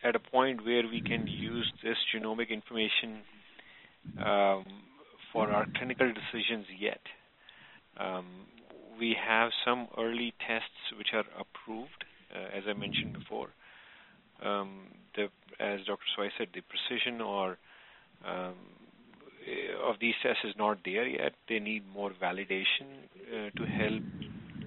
at 0.04 0.16
a 0.16 0.20
point 0.20 0.66
where 0.66 0.84
we 0.84 1.02
can 1.02 1.28
use 1.28 1.72
this 1.84 1.98
genomic 2.14 2.50
information 2.50 3.22
um, 4.20 4.66
for 5.32 5.50
our 5.50 5.66
clinical 5.78 6.12
decisions 6.12 6.66
yet. 6.80 7.02
Um, 7.98 8.26
we 9.00 9.16
have 9.28 9.52
some 9.66 9.88
early 9.98 10.34
tests 10.46 10.98
which 10.98 11.10
are 11.14 11.26
approved, 11.40 12.06
uh, 12.34 12.58
as 12.58 12.64
I 12.68 12.74
mentioned 12.74 13.14
before. 13.14 13.50
Um, 14.44 14.88
the, 15.16 15.24
as 15.60 15.82
Dr. 15.86 16.04
Sweis 16.18 16.30
said, 16.38 16.48
the 16.54 16.62
precision 16.62 17.22
or 17.22 17.58
um, 18.26 18.56
of 19.84 19.96
these 20.00 20.14
tests 20.22 20.44
is 20.44 20.54
not 20.58 20.80
there 20.86 21.08
yet. 21.08 21.34
They 21.50 21.60
need 21.60 21.84
more 21.94 22.12
validation 22.22 23.08
uh, 23.28 23.50
to 23.58 23.66
help 23.66 24.04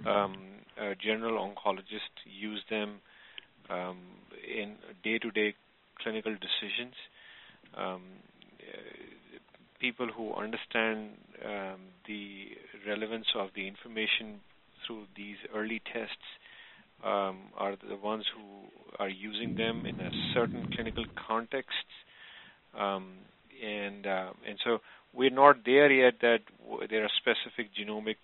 um, 0.06 0.34
general 1.02 1.38
oncologists 1.38 2.18
use 2.24 2.62
them 2.68 3.00
um, 3.70 3.98
in 4.46 4.74
day-to-day 5.02 5.54
clinical 6.02 6.32
decisions. 6.32 6.94
Um, 7.76 8.02
uh, 8.60 9.38
people 9.80 10.08
who 10.14 10.34
understand 10.34 11.10
um, 11.44 11.80
the 12.06 12.48
relevance 12.86 13.26
of 13.34 13.48
the 13.54 13.66
information 13.66 14.40
through 14.86 15.04
these 15.16 15.36
early 15.54 15.80
tests 15.92 16.28
um, 17.04 17.50
are 17.56 17.76
the 17.88 17.96
ones 17.96 18.24
who 18.34 18.68
are 18.98 19.08
using 19.08 19.54
them 19.56 19.86
in 19.86 20.00
a 20.00 20.10
certain 20.32 20.66
clinical 20.74 21.04
context. 21.28 21.86
Um, 22.78 23.14
and 23.64 24.06
uh, 24.06 24.30
and 24.46 24.58
so 24.64 24.78
we're 25.12 25.30
not 25.30 25.64
there 25.64 25.90
yet 25.90 26.14
that 26.22 26.40
w- 26.68 26.88
there 26.88 27.04
are 27.04 27.10
specific 27.16 27.70
genomic 27.74 28.16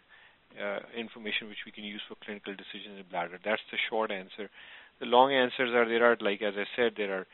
uh, 0.61 0.81
information 0.97 1.49
which 1.49 1.65
we 1.65 1.73
can 1.73 1.85
use 1.85 2.03
for 2.09 2.17
clinical 2.25 2.53
decisions 2.55 2.99
in 2.99 3.05
bladder. 3.11 3.39
That's 3.45 3.63
the 3.71 3.79
short 3.89 4.11
answer. 4.11 4.51
the 4.99 5.07
long 5.07 5.33
answers 5.33 5.71
are 5.73 5.89
there 5.89 6.05
are, 6.05 6.17
like 6.21 6.43
as 6.43 6.55
I 6.57 6.65
said, 6.77 6.95
there 6.97 7.15
are 7.17 7.27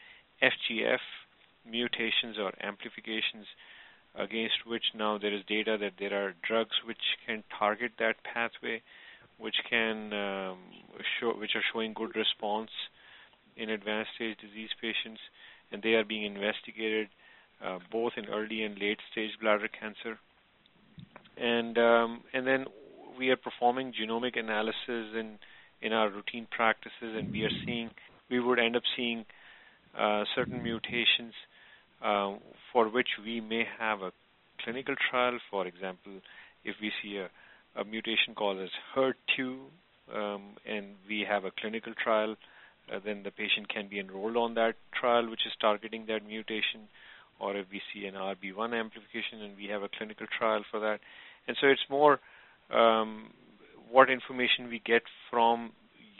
FGF 0.42 1.00
mutations 1.68 2.36
or 2.38 2.52
amplifications 2.62 3.46
against 4.18 4.66
which 4.66 4.84
now 4.94 5.18
there 5.18 5.34
is 5.34 5.42
data 5.48 5.76
that 5.80 5.92
there 5.98 6.14
are 6.14 6.34
drugs 6.46 6.76
which 6.86 7.00
can 7.26 7.44
target 7.58 7.92
that 7.98 8.16
pathway, 8.24 8.82
which 9.38 9.56
can 9.68 10.12
um, 10.12 10.58
show, 11.18 11.32
which 11.38 11.54
are 11.54 11.64
showing 11.72 11.92
good 11.94 12.16
response 12.16 12.70
in 13.56 13.70
advanced 13.70 14.10
stage 14.16 14.36
disease 14.40 14.70
patients, 14.80 15.20
and 15.70 15.82
they 15.82 15.94
are 15.94 16.04
being 16.04 16.24
investigated 16.24 17.08
uh, 17.64 17.78
both 17.90 18.12
in 18.16 18.26
early 18.26 18.62
and 18.62 18.78
late 18.78 18.98
stage 19.12 19.30
bladder 19.40 19.68
cancer. 19.68 20.18
And 21.36 21.76
um, 21.76 22.22
and 22.32 22.46
then 22.46 22.66
we 23.18 23.30
are 23.30 23.36
performing 23.36 23.92
genomic 23.92 24.38
analysis 24.38 25.14
in 25.14 25.38
in 25.82 25.92
our 25.92 26.08
routine 26.08 26.46
practices, 26.50 26.92
and 27.02 27.30
we 27.30 27.42
are 27.42 27.50
seeing 27.64 27.90
we 28.30 28.40
would 28.40 28.58
end 28.58 28.76
up 28.76 28.82
seeing 28.96 29.26
uh, 29.98 30.24
certain 30.34 30.62
mutations 30.62 31.34
uh, 32.02 32.34
for 32.72 32.88
which 32.88 33.08
we 33.24 33.40
may 33.40 33.64
have 33.78 34.02
a 34.02 34.12
clinical 34.62 34.94
trial. 35.10 35.38
For 35.50 35.66
example, 35.66 36.12
if 36.64 36.76
we 36.80 36.92
see 37.02 37.18
a, 37.18 37.28
a 37.80 37.84
mutation 37.84 38.34
called 38.34 38.58
as 38.60 38.70
HER2 38.94 39.58
um, 40.14 40.42
and 40.66 40.94
we 41.08 41.26
have 41.28 41.44
a 41.44 41.50
clinical 41.50 41.92
trial, 42.02 42.36
uh, 42.92 42.98
then 43.04 43.22
the 43.24 43.30
patient 43.30 43.68
can 43.68 43.88
be 43.88 43.98
enrolled 43.98 44.36
on 44.36 44.54
that 44.54 44.74
trial 44.98 45.28
which 45.28 45.46
is 45.46 45.52
targeting 45.60 46.06
that 46.06 46.26
mutation. 46.26 46.88
Or 47.38 47.56
if 47.56 47.66
we 47.70 47.82
see 47.92 48.06
an 48.06 48.14
RB1 48.14 48.78
amplification 48.78 49.42
and 49.42 49.56
we 49.56 49.66
have 49.66 49.82
a 49.82 49.88
clinical 49.88 50.26
trial 50.38 50.62
for 50.70 50.80
that. 50.80 51.00
And 51.46 51.56
so 51.60 51.66
it's 51.66 51.84
more 51.90 52.18
um, 52.72 53.30
what 53.90 54.10
information 54.10 54.68
we 54.68 54.80
get 54.84 55.02
from 55.30 55.72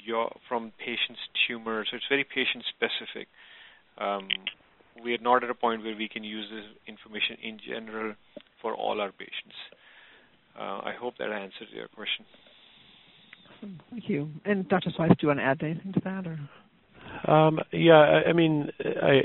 your 0.04 0.30
from 0.48 0.72
patient's 0.78 1.20
tumor. 1.46 1.84
So 1.90 1.96
it's 1.96 2.06
very 2.08 2.24
patient 2.24 2.64
specific. 2.68 3.28
Um, 3.98 4.28
we 5.02 5.14
are 5.14 5.22
not 5.22 5.44
at 5.44 5.50
a 5.50 5.54
point 5.54 5.82
where 5.82 5.96
we 5.96 6.08
can 6.08 6.24
use 6.24 6.46
this 6.50 6.64
information 6.86 7.36
in 7.42 7.58
general 7.66 8.14
for 8.62 8.74
all 8.74 9.00
our 9.00 9.12
patients. 9.12 9.56
Uh, 10.58 10.80
I 10.84 10.94
hope 10.98 11.14
that 11.18 11.30
answers 11.30 11.68
your 11.72 11.88
question. 11.88 12.24
Thank 13.90 14.08
you. 14.08 14.30
And 14.44 14.68
Dr. 14.68 14.90
Sweis, 14.90 15.08
do 15.10 15.16
you 15.22 15.28
want 15.28 15.40
to 15.40 15.44
add 15.44 15.62
anything 15.62 15.92
to 15.92 16.00
that? 16.04 16.26
Or? 16.26 17.30
Um, 17.30 17.60
yeah, 17.72 17.94
I, 17.94 18.30
I 18.30 18.32
mean, 18.32 18.70
I, 19.02 19.22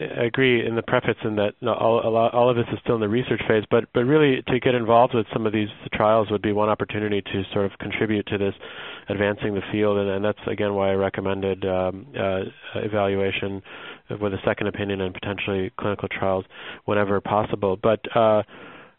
I 0.00 0.24
agree 0.24 0.66
in 0.66 0.76
the 0.76 0.82
preface 0.82 1.16
in 1.24 1.36
that 1.36 1.54
all, 1.62 2.00
all 2.32 2.50
of 2.50 2.56
this 2.56 2.66
is 2.72 2.78
still 2.82 2.94
in 2.94 3.00
the 3.00 3.08
research 3.08 3.42
phase, 3.46 3.64
but 3.70 3.84
but 3.92 4.04
really 4.04 4.42
to 4.48 4.58
get 4.60 4.74
involved 4.74 5.14
with 5.14 5.26
some 5.32 5.46
of 5.46 5.52
these 5.52 5.68
trials 5.92 6.30
would 6.30 6.42
be 6.42 6.52
one 6.52 6.68
opportunity 6.68 7.20
to 7.20 7.42
sort 7.52 7.66
of 7.66 7.78
contribute 7.78 8.26
to 8.28 8.38
this 8.38 8.54
advancing 9.08 9.54
the 9.54 9.60
field, 9.70 9.98
and, 9.98 10.08
and 10.08 10.24
that's 10.24 10.38
again 10.46 10.74
why 10.74 10.90
I 10.90 10.94
recommended 10.94 11.64
um, 11.66 12.06
uh, 12.18 12.40
evaluation 12.76 13.62
with 14.20 14.32
a 14.32 14.38
second 14.44 14.66
opinion 14.66 15.00
and 15.00 15.14
potentially 15.14 15.70
clinical 15.78 16.08
trials 16.08 16.44
whenever 16.84 17.20
possible. 17.20 17.76
But 17.80 18.00
uh, 18.16 18.42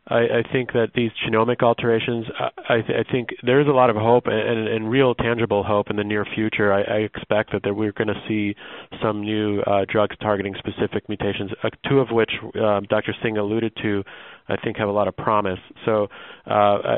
I, 0.07 0.19
I 0.19 0.43
think 0.51 0.73
that 0.73 0.89
these 0.95 1.11
genomic 1.25 1.61
alterations, 1.61 2.25
I, 2.67 2.81
th- 2.81 3.05
I 3.07 3.11
think 3.11 3.29
there's 3.43 3.67
a 3.67 3.71
lot 3.71 3.89
of 3.89 3.95
hope 3.95 4.23
and, 4.25 4.67
and, 4.67 4.89
real 4.89 5.13
tangible 5.13 5.63
hope 5.63 5.89
in 5.89 5.95
the 5.95 6.03
near 6.03 6.25
future. 6.25 6.73
I, 6.73 6.81
I 6.81 6.97
expect 6.97 7.51
that 7.53 7.61
there, 7.63 7.73
we're 7.73 7.91
going 7.91 8.07
to 8.07 8.21
see 8.27 8.55
some 9.01 9.21
new 9.21 9.61
uh, 9.61 9.85
drugs 9.87 10.15
targeting 10.19 10.55
specific 10.57 11.07
mutations, 11.07 11.51
uh, 11.63 11.69
two 11.87 11.99
of 11.99 12.09
which 12.09 12.31
uh, 12.59 12.81
Dr. 12.89 13.13
Singh 13.21 13.37
alluded 13.37 13.73
to 13.83 14.03
I 14.51 14.61
think 14.61 14.77
have 14.77 14.89
a 14.89 14.91
lot 14.91 15.07
of 15.07 15.15
promise. 15.15 15.59
So, 15.85 16.07
uh, 16.45 16.51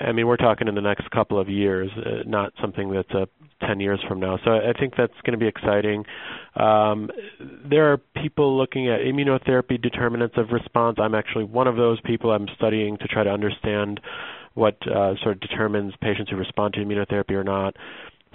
I 0.08 0.12
mean, 0.12 0.28
we're 0.28 0.38
talking 0.38 0.68
in 0.68 0.76
the 0.76 0.82
next 0.82 1.10
couple 1.12 1.39
of 1.39 1.49
years, 1.49 1.91
uh, 1.97 2.24
not 2.26 2.54
something 2.60 2.91
that's 2.91 3.12
uh, 3.12 3.26
10 3.68 3.80
years 3.80 3.99
from 4.08 4.20
now. 4.20 4.39
So 4.43 4.51
I 4.51 4.74
think 4.78 4.93
that's 4.97 5.14
going 5.24 5.38
to 5.38 5.38
be 5.38 5.47
exciting. 5.47 6.06
Um, 6.56 7.10
there 7.70 7.91
are 7.91 7.97
people 8.22 8.58
looking 8.58 8.89
at 8.89 9.01
immunotherapy 9.01 9.82
determinants 9.82 10.36
of 10.38 10.49
response. 10.51 10.97
I'm 10.99 11.16
actually 11.16 11.45
one 11.45 11.68
of 11.68 11.76
those 11.76 11.99
people. 12.01 12.32
I'm 12.32 12.47
studying 12.56 12.97
to 12.97 13.08
try 13.08 13.24
to 13.24 13.30
understand 13.30 13.99
what 14.54 14.78
uh, 14.88 15.16
sort 15.24 15.36
of 15.36 15.39
determines 15.41 15.93
patients 16.01 16.30
who 16.30 16.38
respond 16.38 16.74
to 16.76 16.80
immunotherapy 16.80 17.32
or 17.32 17.43
not. 17.43 17.76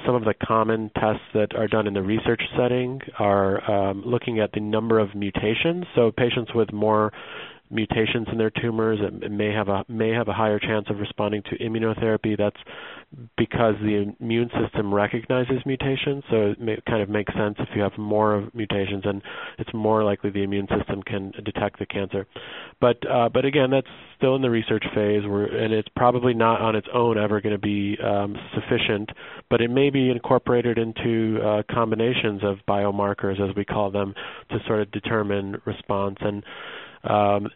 Some 0.07 0.15
of 0.15 0.25
the 0.25 0.35
common 0.35 0.91
tests 0.95 1.25
that 1.35 1.57
are 1.57 1.67
done 1.67 1.89
in 1.89 1.95
the 1.95 2.03
research 2.03 2.43
setting 2.57 3.01
are 3.19 3.69
um, 3.71 4.03
looking 4.07 4.39
at 4.39 4.53
the 4.53 4.61
number 4.61 5.01
of 5.01 5.15
mutations. 5.15 5.87
So 5.97 6.13
patients 6.17 6.53
with 6.55 6.73
more 6.73 7.13
mutations 7.71 8.27
in 8.31 8.39
their 8.39 8.51
tumors. 8.51 8.99
It 9.01 9.31
may 9.31 9.53
have 9.53 9.69
a 9.69 9.85
may 9.89 10.11
have 10.11 10.29
a 10.29 10.33
higher 10.33 10.59
chance 10.59 10.87
of 10.91 10.99
responding 10.99 11.43
to 11.51 11.59
immunotherapy. 11.59 12.37
That's 12.37 12.57
because 13.37 13.75
the 13.81 14.15
immune 14.21 14.51
system 14.63 14.93
recognizes 14.93 15.65
mutations. 15.65 16.23
So 16.31 16.51
it 16.51 16.61
may, 16.61 16.79
kind 16.87 17.03
of 17.03 17.09
makes 17.09 17.33
sense 17.35 17.57
if 17.59 17.69
you 17.75 17.83
have 17.83 17.97
more 17.97 18.49
mutations, 18.55 19.05
and 19.05 19.23
it's 19.59 19.73
more 19.73 20.05
likely 20.05 20.31
the 20.31 20.43
immune 20.43 20.69
system 20.77 21.03
can 21.03 21.33
detect 21.45 21.79
the 21.79 21.87
cancer. 21.87 22.27
But 22.81 22.99
uh, 23.09 23.29
but 23.29 23.45
again, 23.45 23.71
that's 23.71 23.87
still 24.17 24.37
in 24.37 24.43
the 24.43 24.51
research 24.51 24.85
phase, 24.95 25.23
and 25.25 25.73
it's 25.73 25.89
probably 25.97 26.35
not 26.35 26.61
on 26.61 26.77
its 26.77 26.89
own 26.93 27.19
ever 27.19 27.41
going 27.41 27.55
to 27.55 27.59
be 27.59 27.97
um, 28.05 28.37
sufficient. 28.55 29.11
But 29.51 29.61
it 29.61 29.71
may 29.71 29.91
be 29.91 30.11
incorporated 30.11 30.79
into 30.79 31.41
uh, 31.43 31.63
combinations 31.71 32.43
of 32.45 32.59
biomarkers, 32.69 33.41
as 33.41 33.55
we 33.57 33.65
call 33.65 33.91
them, 33.91 34.15
to 34.51 34.59
sort 34.67 34.81
of 34.81 34.91
determine 34.91 35.61
response 35.65 36.17
and 36.21 36.43
um, 37.05 37.49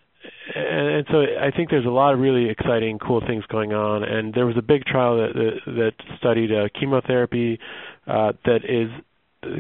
and, 0.55 1.07
so 1.11 1.21
I 1.21 1.51
think 1.51 1.71
there's 1.71 1.87
a 1.87 1.91
lot 1.91 2.15
of 2.15 2.21
really 2.21 2.51
exciting, 2.51 2.99
cool 2.99 3.21
things 3.27 3.45
going 3.47 3.73
on. 3.73 4.05
And 4.05 4.35
there 4.35 4.47
was 4.47 4.57
a 4.57 4.63
big 4.63 4.85
trial 4.85 5.17
that 5.17 5.35
that, 5.35 5.73
that 5.75 5.93
studied 6.19 6.53
uh, 6.53 6.69
chemotherapy 6.79 7.59
uh, 8.07 8.33
that 8.45 8.65
is 8.65 8.91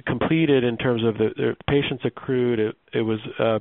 completed 0.06 0.62
in 0.62 0.76
terms 0.76 1.02
of 1.04 1.14
the, 1.18 1.30
the 1.36 1.56
patients 1.68 2.04
accrued. 2.04 2.58
It, 2.60 2.76
it 2.92 3.02
was 3.02 3.18
uh, 3.38 3.58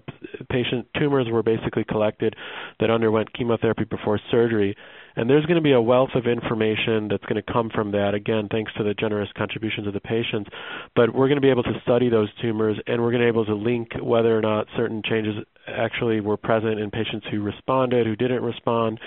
patient 0.50 0.88
tumors 0.98 1.28
were 1.32 1.44
basically 1.44 1.84
collected 1.84 2.36
that 2.80 2.92
underwent 2.92 3.34
chemotherapy 3.34 3.86
before 3.86 4.20
surgery, 4.30 4.76
and 5.16 5.30
there's 5.30 5.46
going 5.46 5.56
to 5.56 5.64
be 5.64 5.74
a 5.74 5.82
wealth 5.82 6.12
of 6.16 6.28
information 6.28 7.08
that's 7.10 7.24
going 7.26 7.42
to 7.44 7.54
come 7.54 7.70
from 7.74 7.92
that, 7.92 8.14
again, 8.14 8.48
thanks 8.52 8.72
to 8.78 8.84
the 8.84 8.94
generous 8.94 9.30
contributions 9.36 9.88
of 9.88 9.94
the 9.94 10.00
patients. 10.00 10.50
But 10.96 11.14
we're 11.14 11.28
going 11.28 11.38
to 11.38 11.42
be 11.42 11.50
able 11.50 11.64
to 11.64 11.74
study 11.84 12.10
those 12.10 12.30
tumors, 12.42 12.78
and 12.86 13.02
we're 13.02 13.12
going 13.12 13.22
to 13.22 13.26
be 13.26 13.40
able 13.40 13.46
to 13.46 13.56
link 13.56 13.90
whether 14.02 14.38
or 14.38 14.42
not 14.42 14.68
certain 14.78 15.02
changes 15.04 15.36
actually 15.72 16.20
were 16.20 16.38
present 16.38 16.80
in 16.80 16.92
patients 16.92 17.26
who 17.32 17.42
responded, 17.42 18.06
who 18.06 18.16
didn't 18.16 18.44
respond. 18.44 19.00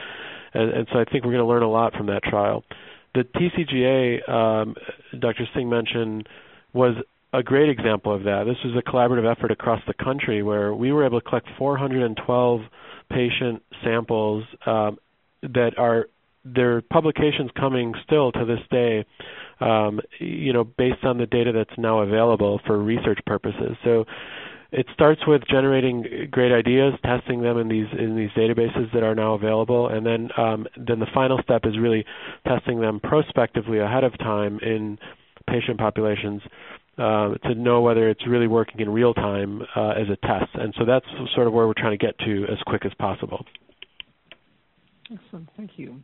And, 0.53 0.71
and 0.71 0.89
so 0.93 0.99
I 0.99 1.05
think 1.05 1.25
we're 1.25 1.33
going 1.33 1.45
to 1.45 1.47
learn 1.47 1.63
a 1.63 1.71
lot 1.71 1.95
from 1.95 2.07
that 2.07 2.23
trial. 2.23 2.65
The 3.15 3.23
TCGA, 3.23 4.29
um, 4.29 4.75
Dr. 5.19 5.47
Singh 5.55 5.69
mentioned, 5.69 6.29
was 6.73 6.97
a 7.33 7.43
great 7.43 7.69
example 7.69 8.15
of 8.15 8.25
that. 8.25 8.45
This 8.47 8.57
was 8.65 8.77
a 8.77 8.91
collaborative 8.91 9.31
effort 9.31 9.51
across 9.51 9.81
the 9.87 9.95
country 9.95 10.43
where 10.43 10.75
we 10.75 10.93
were 10.93 11.05
able 11.05 11.21
to 11.21 11.29
collect 11.29 11.49
412 11.59 12.61
patient 13.11 13.63
samples 13.83 14.45
um, 14.67 14.99
that 15.43 15.73
are 15.79 16.07
there 16.45 16.77
are 16.77 16.83
publications 16.83 17.51
coming 17.59 17.95
still 18.05 18.31
to 18.31 18.45
this 18.45 18.59
day, 18.71 19.05
um, 19.61 20.01
you 20.21 20.53
know, 20.53 20.63
based 20.63 21.03
on 21.03 21.17
the 21.17 21.27
data 21.27 21.53
that's 21.53 21.79
now 21.79 22.01
available 22.01 22.61
for 22.67 22.79
research 22.79 23.19
purposes. 23.27 23.77
So 23.83 24.05
it 24.73 24.87
starts 24.93 25.21
with 25.27 25.43
generating 25.49 26.29
great 26.31 26.53
ideas, 26.53 26.95
testing 27.05 27.43
them 27.43 27.59
in 27.59 27.69
these 27.69 27.87
in 27.99 28.17
these 28.17 28.31
databases 28.31 28.93
that 28.93 29.03
are 29.03 29.15
now 29.15 29.35
available, 29.35 29.89
and 29.89 30.05
then 30.05 30.31
um, 30.37 30.67
then 30.77 30.99
the 31.01 31.07
final 31.15 31.41
step 31.43 31.63
is 31.65 31.79
really 31.79 32.05
testing 32.47 32.81
them 32.81 33.01
prospectively 33.01 33.79
ahead 33.79 34.05
of 34.05 34.17
time 34.19 34.59
in 34.61 34.99
patient 35.49 35.79
populations 35.79 36.43
uh, 36.99 37.35
to 37.35 37.55
know 37.55 37.81
whether 37.81 38.09
it's 38.09 38.27
really 38.27 38.47
working 38.47 38.81
in 38.81 38.89
real 38.89 39.15
time 39.15 39.63
uh, 39.77 39.91
as 39.91 40.09
a 40.09 40.17
test. 40.27 40.51
And 40.55 40.75
so 40.79 40.85
that's 40.85 41.07
sort 41.35 41.47
of 41.47 41.53
where 41.53 41.67
we're 41.67 41.75
trying 41.75 41.99
to 41.99 42.05
get 42.05 42.19
to 42.21 42.45
as 42.51 42.59
quick 42.67 42.85
as 42.85 42.93
possible. 42.95 43.45
Excellent. 45.13 45.49
Thank 45.57 45.73
you. 45.77 46.03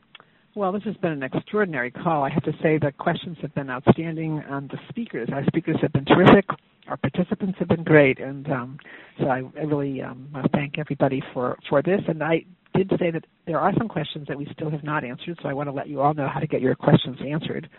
Well, 0.55 0.73
this 0.73 0.83
has 0.83 0.97
been 0.97 1.13
an 1.13 1.23
extraordinary 1.23 1.91
call. 1.91 2.25
I 2.25 2.31
have 2.31 2.43
to 2.43 2.53
say 2.61 2.77
the 2.77 2.93
questions 2.93 3.37
have 3.41 3.55
been 3.55 3.71
outstanding. 3.71 4.43
and 4.49 4.69
the 4.69 4.79
speakers, 4.89 5.29
our 5.33 5.45
speakers 5.47 5.77
have 5.81 5.93
been 5.93 6.05
terrific. 6.05 6.45
Our 6.91 6.97
participants 6.97 7.57
have 7.61 7.69
been 7.69 7.85
great, 7.85 8.19
and 8.19 8.51
um, 8.51 8.79
so 9.21 9.27
I, 9.27 9.39
really 9.65 10.03
um, 10.03 10.29
want 10.35 10.47
to 10.47 10.51
thank 10.53 10.77
everybody 10.77 11.23
for 11.33 11.57
for 11.69 11.83
this. 11.83 12.01
And 12.09 12.21
I 12.21 12.45
did 12.75 12.91
say 12.99 13.13
that 13.13 13.25
there 13.47 13.61
are 13.61 13.73
some 13.79 13.87
questions 13.87 14.27
that 14.27 14.37
we 14.37 14.49
still 14.53 14.71
have 14.71 14.83
not 14.83 15.05
answered, 15.05 15.39
so 15.41 15.49
I 15.49 15.53
want 15.53 15.69
to 15.69 15.73
let 15.73 15.89
you 15.89 16.01
all 16.01 16.15
know 16.15 16.29
how 16.29 16.41
to 16.41 16.49
get 16.49 16.61
your 16.61 16.75
questions 16.75 17.17
answered. 17.25 17.71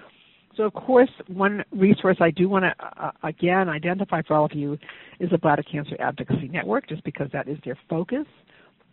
So, 0.55 0.63
of 0.63 0.73
course, 0.73 1.09
one 1.27 1.61
resource 1.71 2.17
I 2.21 2.31
do 2.31 2.47
want 2.47 2.63
to 2.63 3.03
uh, 3.03 3.11
again 3.23 3.67
identify 3.67 4.21
for 4.21 4.35
all 4.35 4.45
of 4.45 4.53
you 4.53 4.77
is 5.19 5.29
the 5.29 5.37
Bladder 5.37 5.63
Cancer 5.63 5.97
Advocacy 5.99 6.47
Network, 6.47 6.87
just 6.87 7.03
because 7.03 7.27
that 7.33 7.49
is 7.49 7.57
their 7.65 7.77
focus 7.89 8.25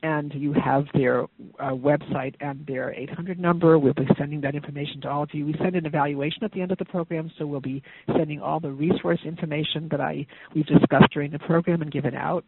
and 0.03 0.32
you 0.34 0.53
have 0.53 0.84
their 0.94 1.24
uh, 1.24 1.70
website 1.70 2.34
and 2.40 2.64
their 2.66 2.92
800 2.92 3.38
number. 3.38 3.78
We'll 3.78 3.94
be 3.94 4.07
sending 4.18 4.40
that 4.42 4.55
information 4.55 5.01
to 5.03 5.09
all 5.09 5.22
of 5.22 5.30
you. 5.32 5.46
We 5.46 5.55
send 5.61 5.76
an 5.76 5.86
evaluation 5.86 6.44
at 6.44 6.53
the 6.53 6.61
end 6.61 6.72
of 6.72 6.78
the 6.78 6.84
program, 6.84 7.30
so 7.38 7.46
we'll 7.46 7.61
be 7.61 7.82
sending 8.16 8.40
all 8.40 8.61
the 8.61 8.70
resource 8.70 9.20
information 9.24 9.88
that 9.90 10.01
I 10.01 10.26
we've 10.55 10.66
discussed 10.66 11.12
during 11.12 11.30
the 11.30 11.38
program 11.40 11.82
and 11.82 11.90
given 11.90 12.14
out. 12.14 12.44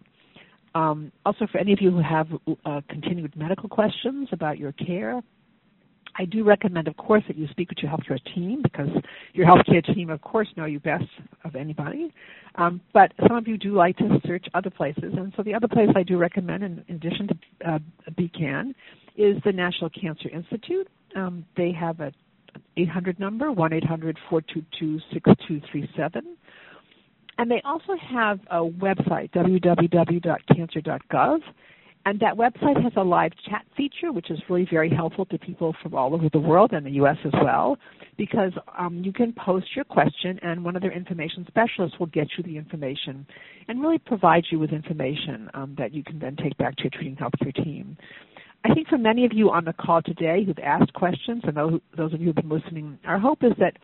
Um, 0.74 1.10
also, 1.26 1.46
for 1.50 1.58
any 1.58 1.72
of 1.72 1.80
you 1.80 1.90
who 1.90 2.00
have 2.00 2.28
uh, 2.64 2.80
continued 2.88 3.34
medical 3.36 3.68
questions 3.68 4.28
about 4.32 4.58
your 4.58 4.72
care, 4.72 5.20
I 6.18 6.24
do 6.24 6.44
recommend, 6.44 6.88
of 6.88 6.96
course, 6.96 7.22
that 7.28 7.36
you 7.36 7.46
speak 7.48 7.70
with 7.70 7.78
your 7.78 7.90
healthcare 7.90 8.18
team 8.34 8.62
because 8.62 8.88
your 9.32 9.46
healthcare 9.46 9.84
team, 9.94 10.10
of 10.10 10.20
course, 10.22 10.48
know 10.56 10.64
you 10.64 10.80
best 10.80 11.04
of 11.44 11.56
anybody. 11.56 12.12
Um, 12.56 12.80
but 12.92 13.12
some 13.26 13.36
of 13.36 13.46
you 13.46 13.56
do 13.56 13.74
like 13.74 13.96
to 13.98 14.20
search 14.26 14.46
other 14.54 14.70
places, 14.70 15.14
and 15.16 15.32
so 15.36 15.42
the 15.42 15.54
other 15.54 15.68
place 15.68 15.88
I 15.94 16.02
do 16.02 16.18
recommend, 16.18 16.64
in, 16.64 16.84
in 16.88 16.96
addition 16.96 17.28
to 17.28 17.70
uh, 17.70 17.78
BCAN, 18.12 18.74
is 19.16 19.36
the 19.44 19.52
National 19.52 19.88
Cancer 19.90 20.28
Institute. 20.30 20.88
Um, 21.14 21.44
they 21.56 21.72
have 21.72 22.00
a 22.00 22.12
800 22.76 23.20
number, 23.20 23.50
1-800-422-6237. 23.50 26.22
And 27.38 27.50
they 27.50 27.62
also 27.64 27.96
have 27.96 28.40
a 28.50 28.58
website, 28.58 29.30
www.cancer.gov. 29.32 31.40
And 32.06 32.18
that 32.20 32.34
website 32.34 32.82
has 32.82 32.92
a 32.96 33.02
live 33.02 33.32
chat 33.48 33.66
feature, 33.76 34.10
which 34.10 34.30
is 34.30 34.38
really 34.48 34.66
very 34.70 34.88
helpful 34.88 35.26
to 35.26 35.38
people 35.38 35.74
from 35.82 35.94
all 35.94 36.14
over 36.14 36.30
the 36.32 36.38
world 36.38 36.72
and 36.72 36.84
the 36.86 36.92
U.S. 36.92 37.16
as 37.26 37.32
well, 37.42 37.76
because 38.16 38.52
um, 38.78 39.02
you 39.04 39.12
can 39.12 39.34
post 39.34 39.66
your 39.76 39.84
question, 39.84 40.38
and 40.42 40.64
one 40.64 40.76
of 40.76 40.82
their 40.82 40.92
information 40.92 41.44
specialists 41.46 41.98
will 41.98 42.06
get 42.06 42.28
you 42.38 42.44
the 42.44 42.56
information 42.56 43.26
and 43.68 43.82
really 43.82 43.98
provide 43.98 44.44
you 44.50 44.58
with 44.58 44.70
information 44.72 45.50
um, 45.52 45.74
that 45.76 45.92
you 45.92 46.02
can 46.02 46.18
then 46.18 46.36
take 46.36 46.56
back 46.56 46.74
to 46.76 46.84
your 46.84 46.90
treating 46.90 47.16
healthcare 47.16 47.54
team. 47.54 47.98
I 48.64 48.74
think 48.74 48.88
for 48.88 48.98
many 48.98 49.24
of 49.24 49.32
you 49.34 49.50
on 49.50 49.64
the 49.64 49.72
call 49.72 50.02
today 50.02 50.44
who've 50.44 50.58
asked 50.58 50.92
questions, 50.94 51.42
and 51.44 51.56
those 51.96 52.14
of 52.14 52.20
you 52.20 52.26
who've 52.26 52.34
been 52.34 52.48
listening, 52.48 52.98
our 53.06 53.18
hope 53.18 53.42
is 53.42 53.52
that 53.58 53.74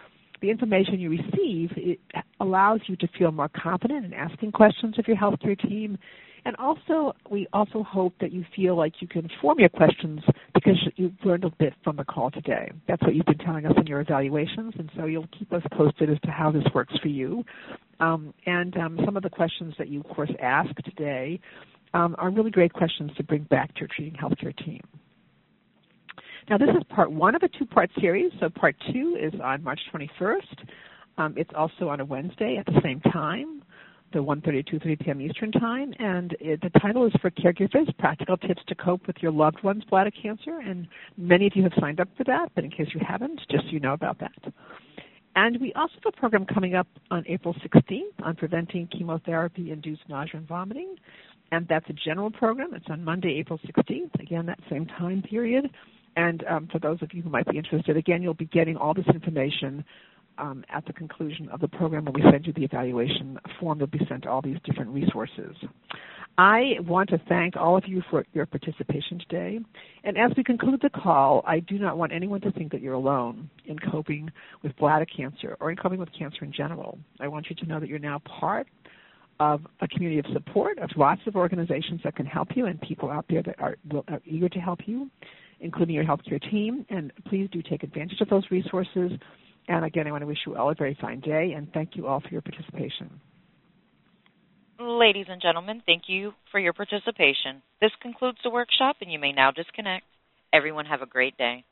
the 0.43 0.51
information 0.51 1.01
you 1.01 1.11
receive 1.11 1.71
allows 2.41 2.81
you 2.87 2.97
to 2.97 3.09
feel 3.19 3.33
more 3.33 3.49
confident 3.49 4.05
in 4.05 4.13
asking 4.13 4.53
questions 4.53 4.99
of 4.99 5.07
your 5.09 5.17
healthcare 5.17 5.59
team. 5.59 5.99
And 6.47 6.55
also, 6.59 7.13
we 7.29 7.49
also 7.53 7.83
hope 7.83 8.15
that 8.21 8.31
you 8.33 8.45
feel 8.55 8.77
like 8.77 8.93
you 9.01 9.09
can 9.09 9.29
form 9.43 9.59
your 9.59 9.69
questions 9.69 10.21
because 10.55 10.79
you've 10.95 11.13
learned 11.25 11.43
a 11.43 11.51
bit 11.51 11.75
from 11.83 11.97
the 11.97 12.05
call 12.05 12.31
today. 12.31 12.71
That's 12.87 13.03
what 13.03 13.17
you've 13.17 13.27
been 13.27 13.39
telling 13.39 13.67
us 13.67 13.73
in 13.77 13.89
your 13.89 14.01
evaluations, 14.01 14.73
and 14.79 14.89
so 14.97 15.07
you'll 15.07 15.27
keep 15.37 15.53
us 15.53 15.63
posted 15.73 16.09
as 16.09 16.21
to 16.21 16.31
how 16.31 16.53
this 16.53 16.63
works 16.73 16.95
for 17.03 17.09
you. 17.09 17.45
Um, 17.99 18.33
and 18.47 18.77
um, 18.77 19.01
some 19.05 19.17
of 19.17 19.25
the 19.25 19.29
questions 19.29 19.75
that 19.77 19.89
you, 19.89 20.03
of 20.03 20.07
course, 20.15 20.31
asked 20.41 20.77
today 20.85 21.41
um, 21.95 22.15
are 22.17 22.31
really 22.31 22.53
great 22.53 22.73
questions 22.73 23.11
to 23.17 23.25
bring 23.25 23.43
back 23.51 23.75
to 23.75 23.81
your 23.81 23.89
treating 23.89 24.15
healthcare 24.15 24.57
team. 24.65 24.83
Now, 26.49 26.59
this 26.59 26.69
is 26.69 26.85
part 26.91 27.11
one 27.11 27.35
of 27.35 27.43
a 27.43 27.49
two 27.49 27.67
part 27.67 27.91
series. 28.01 28.31
So, 28.39 28.51
part 28.51 28.77
two 28.93 29.19
is 29.21 29.33
on 29.43 29.65
March 29.65 29.81
21st. 29.93 30.69
Um, 31.19 31.35
it's 31.37 31.51
also 31.57 31.89
on 31.89 31.99
a 31.99 32.05
Wednesday 32.05 32.57
at 32.57 32.67
the 32.67 32.81
same 32.85 33.01
time, 33.01 33.63
the 34.17 34.23
1.30 34.23 34.67
to 34.67 34.79
2.30 34.79 35.05
p.m. 35.05 35.21
Eastern 35.21 35.53
Time. 35.53 35.93
And 35.99 36.35
it, 36.41 36.61
the 36.63 36.71
title 36.81 37.07
is 37.07 37.13
for 37.21 37.31
caregivers 37.31 37.97
Practical 37.99 38.39
Tips 38.39 38.63
to 38.69 38.75
Cope 38.75 39.07
with 39.07 39.17
Your 39.21 39.31
Loved 39.31 39.63
One's 39.63 39.85
Bladder 39.85 40.11
Cancer. 40.11 40.61
And 40.65 40.89
many 41.19 41.47
of 41.47 41.53
you 41.55 41.63
have 41.65 41.73
signed 41.79 42.01
up 42.01 42.09
for 42.17 42.25
that, 42.25 42.51
but 42.55 42.65
in 42.65 42.71
case 42.71 42.89
you 42.95 43.01
haven't, 43.07 43.41
just 43.51 43.65
so 43.65 43.71
you 43.71 43.81
know 43.81 43.93
about 43.93 44.19
that. 44.21 44.33
And 45.35 45.61
we 45.61 45.75
also 45.75 45.93
have 46.03 46.15
a 46.17 46.19
program 46.19 46.47
coming 46.47 46.75
up 46.75 46.89
on 47.11 47.25
April 47.29 47.55
16th 47.55 48.25
on 48.25 48.37
preventing 48.37 48.89
chemotherapy 48.89 49.71
induced 49.71 50.03
nausea 50.09 50.39
and 50.39 50.49
vomiting 50.49 50.97
and 51.53 51.67
that's 51.69 51.89
a 51.89 51.93
general 51.93 52.31
program. 52.31 52.75
It's 52.75 52.87
on 52.89 53.05
Monday, 53.05 53.39
April 53.39 53.61
16th. 53.65 54.21
Again, 54.21 54.47
that 54.47 54.59
same 54.71 54.87
time 54.87 55.23
period. 55.23 55.71
And 56.17 56.45
um, 56.47 56.69
for 56.73 56.79
those 56.79 57.01
of 57.03 57.13
you 57.13 57.23
who 57.23 57.31
might 57.31 57.47
be 57.47 57.59
interested, 57.59 57.97
again, 57.97 58.23
you'll 58.23 58.35
be 58.35 58.47
getting 58.47 58.77
all 58.77 58.95
this 58.95 59.07
information 59.13 59.85
um, 60.39 60.65
at 60.69 60.85
the 60.87 60.93
conclusion 60.93 61.49
of 61.51 61.61
the 61.61 61.69
program 61.69 62.05
when 62.05 62.15
we 62.15 62.23
send 62.31 62.47
you 62.47 62.53
the 62.53 62.65
evaluation 62.65 63.39
form. 63.59 63.79
You'll 63.79 63.89
be 63.89 64.01
sent 64.09 64.27
all 64.27 64.43
these 64.43 64.59
different 64.65 64.91
resources. 64.91 65.57
I 66.39 66.75
want 66.87 67.09
to 67.11 67.21
thank 67.29 67.57
all 67.57 67.79
of 67.79 67.85
you 67.87 68.03
for 68.11 68.27
your 68.35 68.45
participation 68.45 69.19
today. 69.19 69.59
And 70.05 70.19
as 70.19 70.33
we 70.37 70.45
conclude 70.45 70.81
the 70.83 70.91
call, 70.91 71.43
I 71.47 71.61
do 71.61 71.79
not 71.79 71.97
want 71.97 72.13
anyone 72.13 72.43
to 72.43 72.53
think 72.53 72.73
that 72.73 72.83
you're 72.83 72.95
alone 72.95 73.49
in 73.65 73.79
coping 73.79 74.31
with 74.63 74.77
bladder 74.77 75.07
cancer 75.07 75.57
or 75.61 75.71
in 75.71 75.77
coping 75.77 75.99
with 75.99 76.11
cancer 76.17 76.45
in 76.45 76.53
general. 76.53 76.99
I 77.21 77.29
want 77.29 77.47
you 77.49 77.57
to 77.57 77.67
know 77.67 77.81
that 77.81 77.89
you're 77.89 77.99
now 77.99 78.21
part 78.41 78.67
of 79.41 79.63
a 79.81 79.89
community 79.89 80.19
of 80.19 80.27
support 80.33 80.79
of 80.79 80.91
lots 80.97 81.21
of 81.27 81.37
organizations 81.37 82.01
that 82.05 82.17
can 82.17 82.27
help 82.27 82.49
you 82.55 82.67
and 82.67 82.81
people 82.81 83.11
out 83.11 83.25
there 83.29 83.43
that 83.43 83.57
are, 83.59 83.77
are 84.09 84.21
eager 84.27 84.49
to 84.49 84.59
help 84.59 84.81
you, 84.87 85.11
including 85.61 85.95
your 85.95 86.05
healthcare 86.05 86.41
team. 86.51 86.85
And 86.91 87.13
please 87.29 87.49
do 87.51 87.63
take 87.63 87.83
advantage 87.83 88.21
of 88.21 88.29
those 88.29 88.45
resources. 88.51 89.13
And 89.69 89.85
again, 89.85 90.07
I 90.07 90.13
want 90.13 90.23
to 90.23 90.27
wish 90.27 90.39
you 90.47 90.57
all 90.57 90.71
a 90.71 90.75
very 90.75 90.97
fine 91.01 91.21
day 91.21 91.55
and 91.57 91.73
thank 91.73 91.97
you 91.97 92.07
all 92.07 92.21
for 92.21 92.29
your 92.29 92.43
participation. 92.43 93.21
Ladies 94.79 95.27
and 95.29 95.41
gentlemen, 95.41 95.83
thank 95.87 96.03
you 96.07 96.33
for 96.53 96.61
your 96.61 96.75
participation. 96.75 97.63
This 97.81 97.93
concludes 98.03 98.39
the 98.45 98.51
workshop, 98.51 98.97
and 99.01 99.11
you 99.11 99.19
may 99.19 99.33
now 99.33 99.51
disconnect. 99.51 100.05
Everyone, 100.53 100.85
have 100.85 101.01
a 101.01 101.07
great 101.07 101.37
day. 101.39 101.65